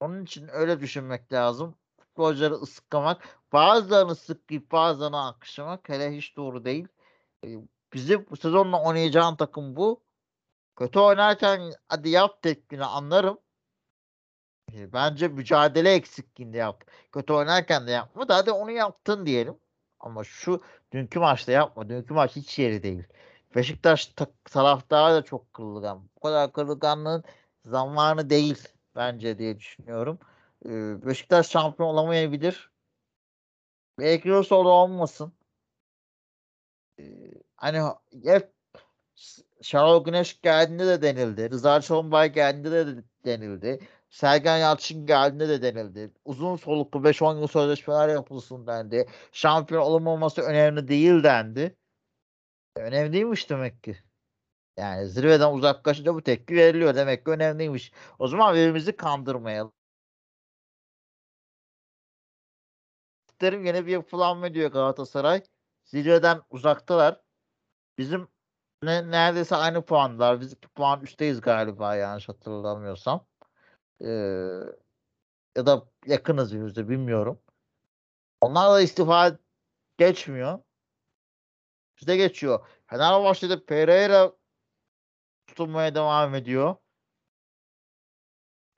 Onun 0.00 0.24
için 0.24 0.48
öyle 0.52 0.80
düşünmek 0.80 1.32
lazım. 1.32 1.74
Futbolcuları 1.98 2.54
ıskamak, 2.54 3.38
bazılarını 3.52 4.10
ıslıklayıp 4.10 4.72
bazılarını 4.72 5.26
akışlamak 5.26 5.88
hele 5.88 6.16
hiç 6.16 6.36
doğru 6.36 6.64
değil. 6.64 6.88
Bizi 7.94 8.30
bu 8.30 8.36
sezonla 8.36 8.82
oynayacağın 8.82 9.36
takım 9.36 9.76
bu. 9.76 10.02
Kötü 10.76 10.98
oynarken 10.98 11.72
hadi 11.88 12.08
yap 12.08 12.42
tekniğini 12.42 12.84
anlarım. 12.84 13.38
Bence 14.72 15.28
mücadele 15.28 15.92
eksikliğinde 15.94 16.56
yap. 16.56 16.84
Kötü 17.12 17.32
oynarken 17.32 17.86
de 17.86 17.90
yapma. 17.90 18.24
Hadi 18.28 18.50
onu 18.50 18.70
yaptın 18.70 19.26
diyelim. 19.26 19.56
Ama 20.00 20.24
şu 20.24 20.60
dünkü 20.92 21.18
maçta 21.18 21.52
yapma. 21.52 21.88
Dünkü 21.88 22.14
maç 22.14 22.36
hiç 22.36 22.58
yeri 22.58 22.82
değil. 22.82 23.04
Beşiktaş 23.54 24.14
taraftarı 24.44 25.14
da 25.14 25.22
çok 25.24 25.54
kırılgan. 25.54 26.08
Bu 26.16 26.20
kadar 26.20 26.52
kırılganlığın 26.52 27.24
zamanı 27.64 28.30
değil 28.30 28.68
bence 28.96 29.38
diye 29.38 29.58
düşünüyorum. 29.58 30.18
Ee, 30.66 31.06
Beşiktaş 31.06 31.48
şampiyon 31.48 31.88
olamayabilir. 31.88 32.70
Belki 33.98 34.30
Rosoğlu 34.30 34.70
olmasın. 34.70 35.32
Ee, 37.00 37.04
hani 37.64 37.80
hep 38.24 38.52
Şenol 39.62 40.04
Güneş 40.04 40.40
geldiğinde 40.40 40.86
de 40.86 41.02
denildi. 41.02 41.50
Rıza 41.50 41.80
Çalınbay 41.80 42.32
geldiğinde 42.32 42.86
de 42.86 43.04
denildi. 43.24 43.88
Sergen 44.10 44.58
Yalçın 44.58 45.06
geldiğinde 45.06 45.48
de 45.48 45.62
denildi. 45.62 46.12
Uzun 46.24 46.56
soluklu 46.56 47.00
5-10 47.00 47.40
yıl 47.40 47.46
sözleşmeler 47.46 48.08
yapılsın 48.08 48.66
dendi. 48.66 49.06
Şampiyon 49.32 49.82
olamaması 49.82 50.42
önemli 50.42 50.88
değil 50.88 51.22
dendi. 51.22 51.76
E, 52.76 52.80
önemliymiş 52.80 53.50
demek 53.50 53.82
ki. 53.82 53.96
Yani 54.76 55.08
zirveden 55.08 55.52
uzaklaşınca 55.52 56.14
bu 56.14 56.22
tepki 56.22 56.56
veriliyor. 56.56 56.94
Demek 56.94 57.24
ki 57.24 57.30
önemliymiş. 57.30 57.92
O 58.18 58.28
zaman 58.28 58.54
birbirimizi 58.54 58.96
kandırmayalım. 58.96 59.72
Yine 63.42 63.86
bir 63.86 63.92
yapılanma 63.92 64.54
diyor 64.54 64.72
Galatasaray. 64.72 65.42
Zirveden 65.84 66.40
uzaktalar. 66.50 67.24
Bizim 67.98 68.28
ne, 68.82 69.10
neredeyse 69.10 69.56
aynı 69.56 69.84
puanlar. 69.84 70.40
Biz 70.40 70.62
bir 70.62 70.68
puan 70.68 71.00
üstteyiz 71.02 71.40
galiba 71.40 71.96
yanlış 71.96 72.28
hatırlamıyorsam. 72.28 73.26
Ee, 74.00 74.08
ya 75.56 75.66
da 75.66 75.84
yakınız 76.06 76.52
yüzde 76.52 76.88
bilmiyorum. 76.88 77.40
Onlar 78.40 78.70
da 78.70 78.80
istifa 78.80 79.38
geçmiyor. 79.98 80.58
Bizde 82.00 82.16
geçiyor. 82.16 82.66
Fenerbahçe'de 82.86 83.64
Pereira 83.64 84.32
tutulmaya 85.46 85.94
devam 85.94 86.34
ediyor. 86.34 86.76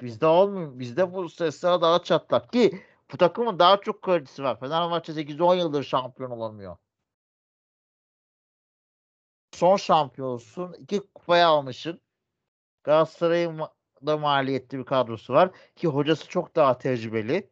Bizde 0.00 0.26
olmuyor. 0.26 0.78
Bizde 0.78 1.12
bu 1.14 1.28
sesler 1.28 1.80
daha 1.80 2.02
çatlak 2.02 2.52
ki 2.52 2.82
bu 3.12 3.16
takımın 3.16 3.58
daha 3.58 3.80
çok 3.80 4.02
kredisi 4.02 4.42
var. 4.42 4.60
Fenerbahçe 4.60 5.12
8-10 5.12 5.58
yıldır 5.58 5.82
şampiyon 5.82 6.30
olamıyor. 6.30 6.76
Son 9.56 9.76
şampiyonsun. 9.76 10.72
iki 10.72 11.00
kupayı 11.00 11.46
almışsın. 11.46 12.00
Galatasaray'ın 12.84 13.60
da 14.06 14.18
maliyetli 14.18 14.78
bir 14.78 14.84
kadrosu 14.84 15.32
var. 15.34 15.50
Ki 15.76 15.88
hocası 15.88 16.28
çok 16.28 16.56
daha 16.56 16.78
tecrübeli. 16.78 17.50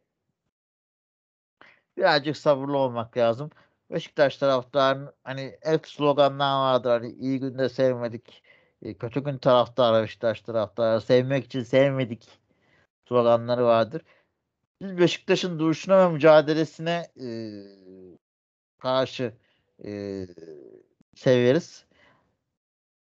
Birazcık 1.97 2.37
sabırlı 2.37 2.77
olmak 2.77 3.17
lazım. 3.17 3.49
Beşiktaş 3.91 4.37
taraftarının 4.37 5.13
hani 5.23 5.57
hep 5.61 5.87
sloganlar 5.87 6.59
vardır. 6.59 6.89
Hani 6.89 7.11
iyi 7.11 7.39
günde 7.39 7.69
sevmedik. 7.69 8.43
E, 8.81 8.97
kötü 8.97 9.23
gün 9.23 9.37
taraftarı 9.37 10.03
Beşiktaş 10.03 10.41
taraftarı. 10.41 11.01
Sevmek 11.01 11.45
için 11.45 11.63
sevmedik 11.63 12.29
sloganları 13.09 13.65
vardır. 13.65 14.01
Biz 14.81 14.97
Beşiktaş'ın 14.97 15.59
duruşuna 15.59 16.09
ve 16.09 16.13
mücadelesine 16.13 17.07
e, 17.21 17.27
karşı 18.79 19.33
e, 19.85 20.25
severiz. 21.15 21.84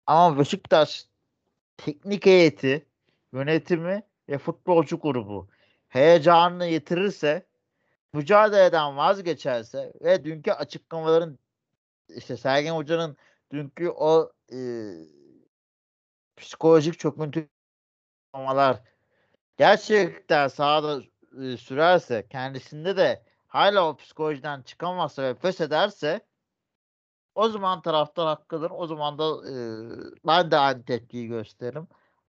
Ama 0.07 0.39
Beşiktaş 0.39 1.05
teknik 1.77 2.25
heyeti, 2.25 2.85
yönetimi 3.33 4.03
ve 4.29 4.37
futbolcu 4.37 4.99
grubu 4.99 5.47
heyecanını 5.89 6.65
yitirirse 6.65 7.45
mücadeleden 8.13 8.97
vazgeçerse 8.97 9.93
ve 10.01 10.23
dünkü 10.23 10.51
açıklamaların 10.51 11.39
işte 12.09 12.37
Sergen 12.37 12.75
Hoca'nın 12.75 13.17
dünkü 13.51 13.89
o 13.89 14.31
e, 14.53 14.57
psikolojik 16.37 16.99
çöküntü 16.99 17.49
olmalar 18.33 18.81
gerçekten 19.57 20.47
sahada 20.47 21.01
e, 21.43 21.57
sürerse 21.57 22.27
kendisinde 22.29 22.97
de 22.97 23.23
hala 23.47 23.89
o 23.89 23.95
psikolojiden 23.95 24.61
çıkamazsa 24.61 25.23
ve 25.23 25.33
pes 25.33 25.61
ederse 25.61 26.21
o 27.35 27.49
zaman 27.49 27.81
taraftar 27.81 28.27
hakkıdır. 28.27 28.71
O 28.75 28.87
zaman 28.87 29.17
da 29.17 29.49
e, 29.49 29.55
ben 30.27 30.51
de 30.51 30.57
aynı 30.57 30.85
tepkiyi 30.85 31.27
gösteririm. 31.27 31.87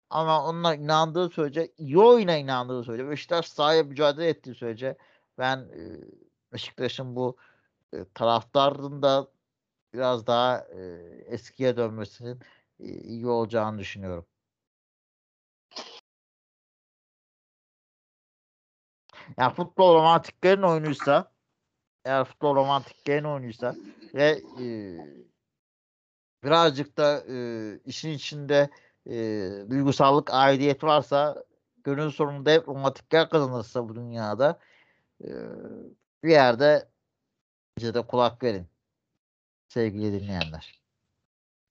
Ama 0.10 0.45
onunla 0.49 0.76
inandığı 0.76 1.30
sürece, 1.30 1.72
iyi 1.78 1.99
oyuna 1.99 2.38
inandığı 2.38 2.84
sürece, 2.84 3.10
Beşiktaş 3.10 3.47
sahaya 3.47 3.84
mücadele 3.84 4.30
ettiği 4.30 4.56
sürece 4.56 4.97
ben 5.38 5.58
e, 5.58 5.82
Beşiktaş'ın 6.54 7.16
bu 7.16 7.38
e, 7.93 8.06
taraftarın 8.14 9.01
da 9.01 9.28
biraz 9.93 10.28
daha 10.28 10.60
e, 10.60 10.80
eskiye 11.26 11.78
dönmesinin 11.78 12.39
e, 12.80 12.86
iyi 12.86 13.28
olacağını 13.28 13.80
düşünüyorum. 13.80 14.26
Yani 19.38 19.54
futbol 19.54 19.95
romantiklerin 19.95 20.62
oyunuysa 20.62 21.32
eğer 22.06 22.24
futbol 22.26 22.56
romantiklerin 22.56 23.24
oyunuysa 23.24 23.76
ve 24.14 24.41
e, 24.59 24.66
birazcık 26.43 26.97
da 26.97 27.24
e, 27.30 27.36
işin 27.86 28.09
içinde 28.09 28.70
e, 29.09 29.16
duygusallık 29.70 30.34
aidiyet 30.34 30.84
varsa 30.84 31.43
gönül 31.84 32.11
sonunda 32.11 32.51
hep 32.51 32.68
romantikler 32.68 33.30
kazanırsa 33.30 33.89
bu 33.89 33.95
dünyada 33.95 34.59
e, 35.24 35.30
bir 36.24 36.30
yerde 36.30 36.89
bize 37.78 37.93
de 37.93 38.01
kulak 38.01 38.43
verin 38.43 38.68
sevgili 39.68 40.22
dinleyenler. 40.22 40.82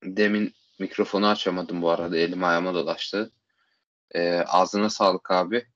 Demin 0.05 0.55
mikrofonu 0.79 1.27
açamadım 1.27 1.83
bu 1.83 1.91
arada. 1.91 2.17
Elim 2.17 2.45
ayağıma 2.45 2.75
dolaştı. 2.75 3.33
Ee, 4.15 4.39
ağzına 4.39 4.91
sağlık 4.91 5.31
abi. 5.31 5.67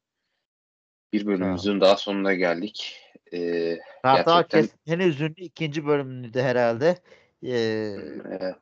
Bir 1.12 1.26
bölümümüzün 1.26 1.80
daha 1.80 1.96
sonuna 1.96 2.34
geldik. 2.34 3.05
Ee, 3.32 3.78
Kartal 4.02 4.44
en 4.86 4.98
üzünlü 4.98 5.34
ikinci 5.36 5.86
bölümüydü 5.86 6.40
herhalde. 6.40 6.98
Ee, 7.42 7.50
evet, 8.30 8.56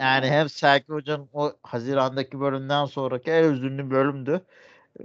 yani 0.00 0.26
hem 0.26 0.48
Serki 0.48 0.92
Hoca'nın 0.92 1.28
o 1.32 1.52
Haziran'daki 1.62 2.40
bölümden 2.40 2.84
sonraki 2.84 3.30
en 3.30 3.52
üzünlü 3.52 3.90
bölümdü. 3.90 4.40
Ee, 5.00 5.04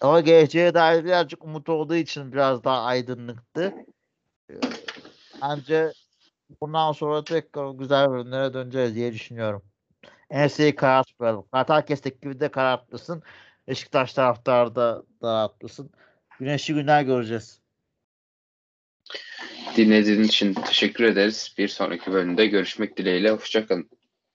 ama 0.00 0.20
geleceğe 0.20 0.74
dair 0.74 1.04
birazcık 1.04 1.44
umut 1.44 1.68
olduğu 1.68 1.94
için 1.94 2.32
biraz 2.32 2.64
daha 2.64 2.84
aydınlıktı. 2.84 3.74
Ee, 4.50 4.54
bence 5.42 5.92
bundan 6.60 6.92
sonra 6.92 7.24
tekrar 7.24 7.70
güzel 7.70 8.10
bölümlere 8.10 8.54
döneceğiz 8.54 8.94
diye 8.94 9.12
düşünüyorum. 9.12 9.62
Enseyi 10.30 10.74
karartmayalım. 10.74 11.48
Kartal 11.52 11.82
Kes'teki 11.82 12.20
gibi 12.20 12.40
de 12.40 12.48
karartlısın. 12.48 13.22
Beşiktaş 13.68 14.12
taraftarı 14.14 14.74
da, 14.74 15.02
da 15.22 15.42
haklısın. 15.42 15.90
Güneşli 16.38 16.74
günler 16.74 17.02
göreceğiz. 17.02 17.63
Dinlediğiniz 19.76 20.28
için 20.28 20.54
teşekkür 20.54 21.04
ederiz. 21.04 21.54
Bir 21.58 21.68
sonraki 21.68 22.12
bölümde 22.12 22.46
görüşmek 22.46 22.96
dileğiyle. 22.96 23.30
Hoşçakalın. 23.30 23.88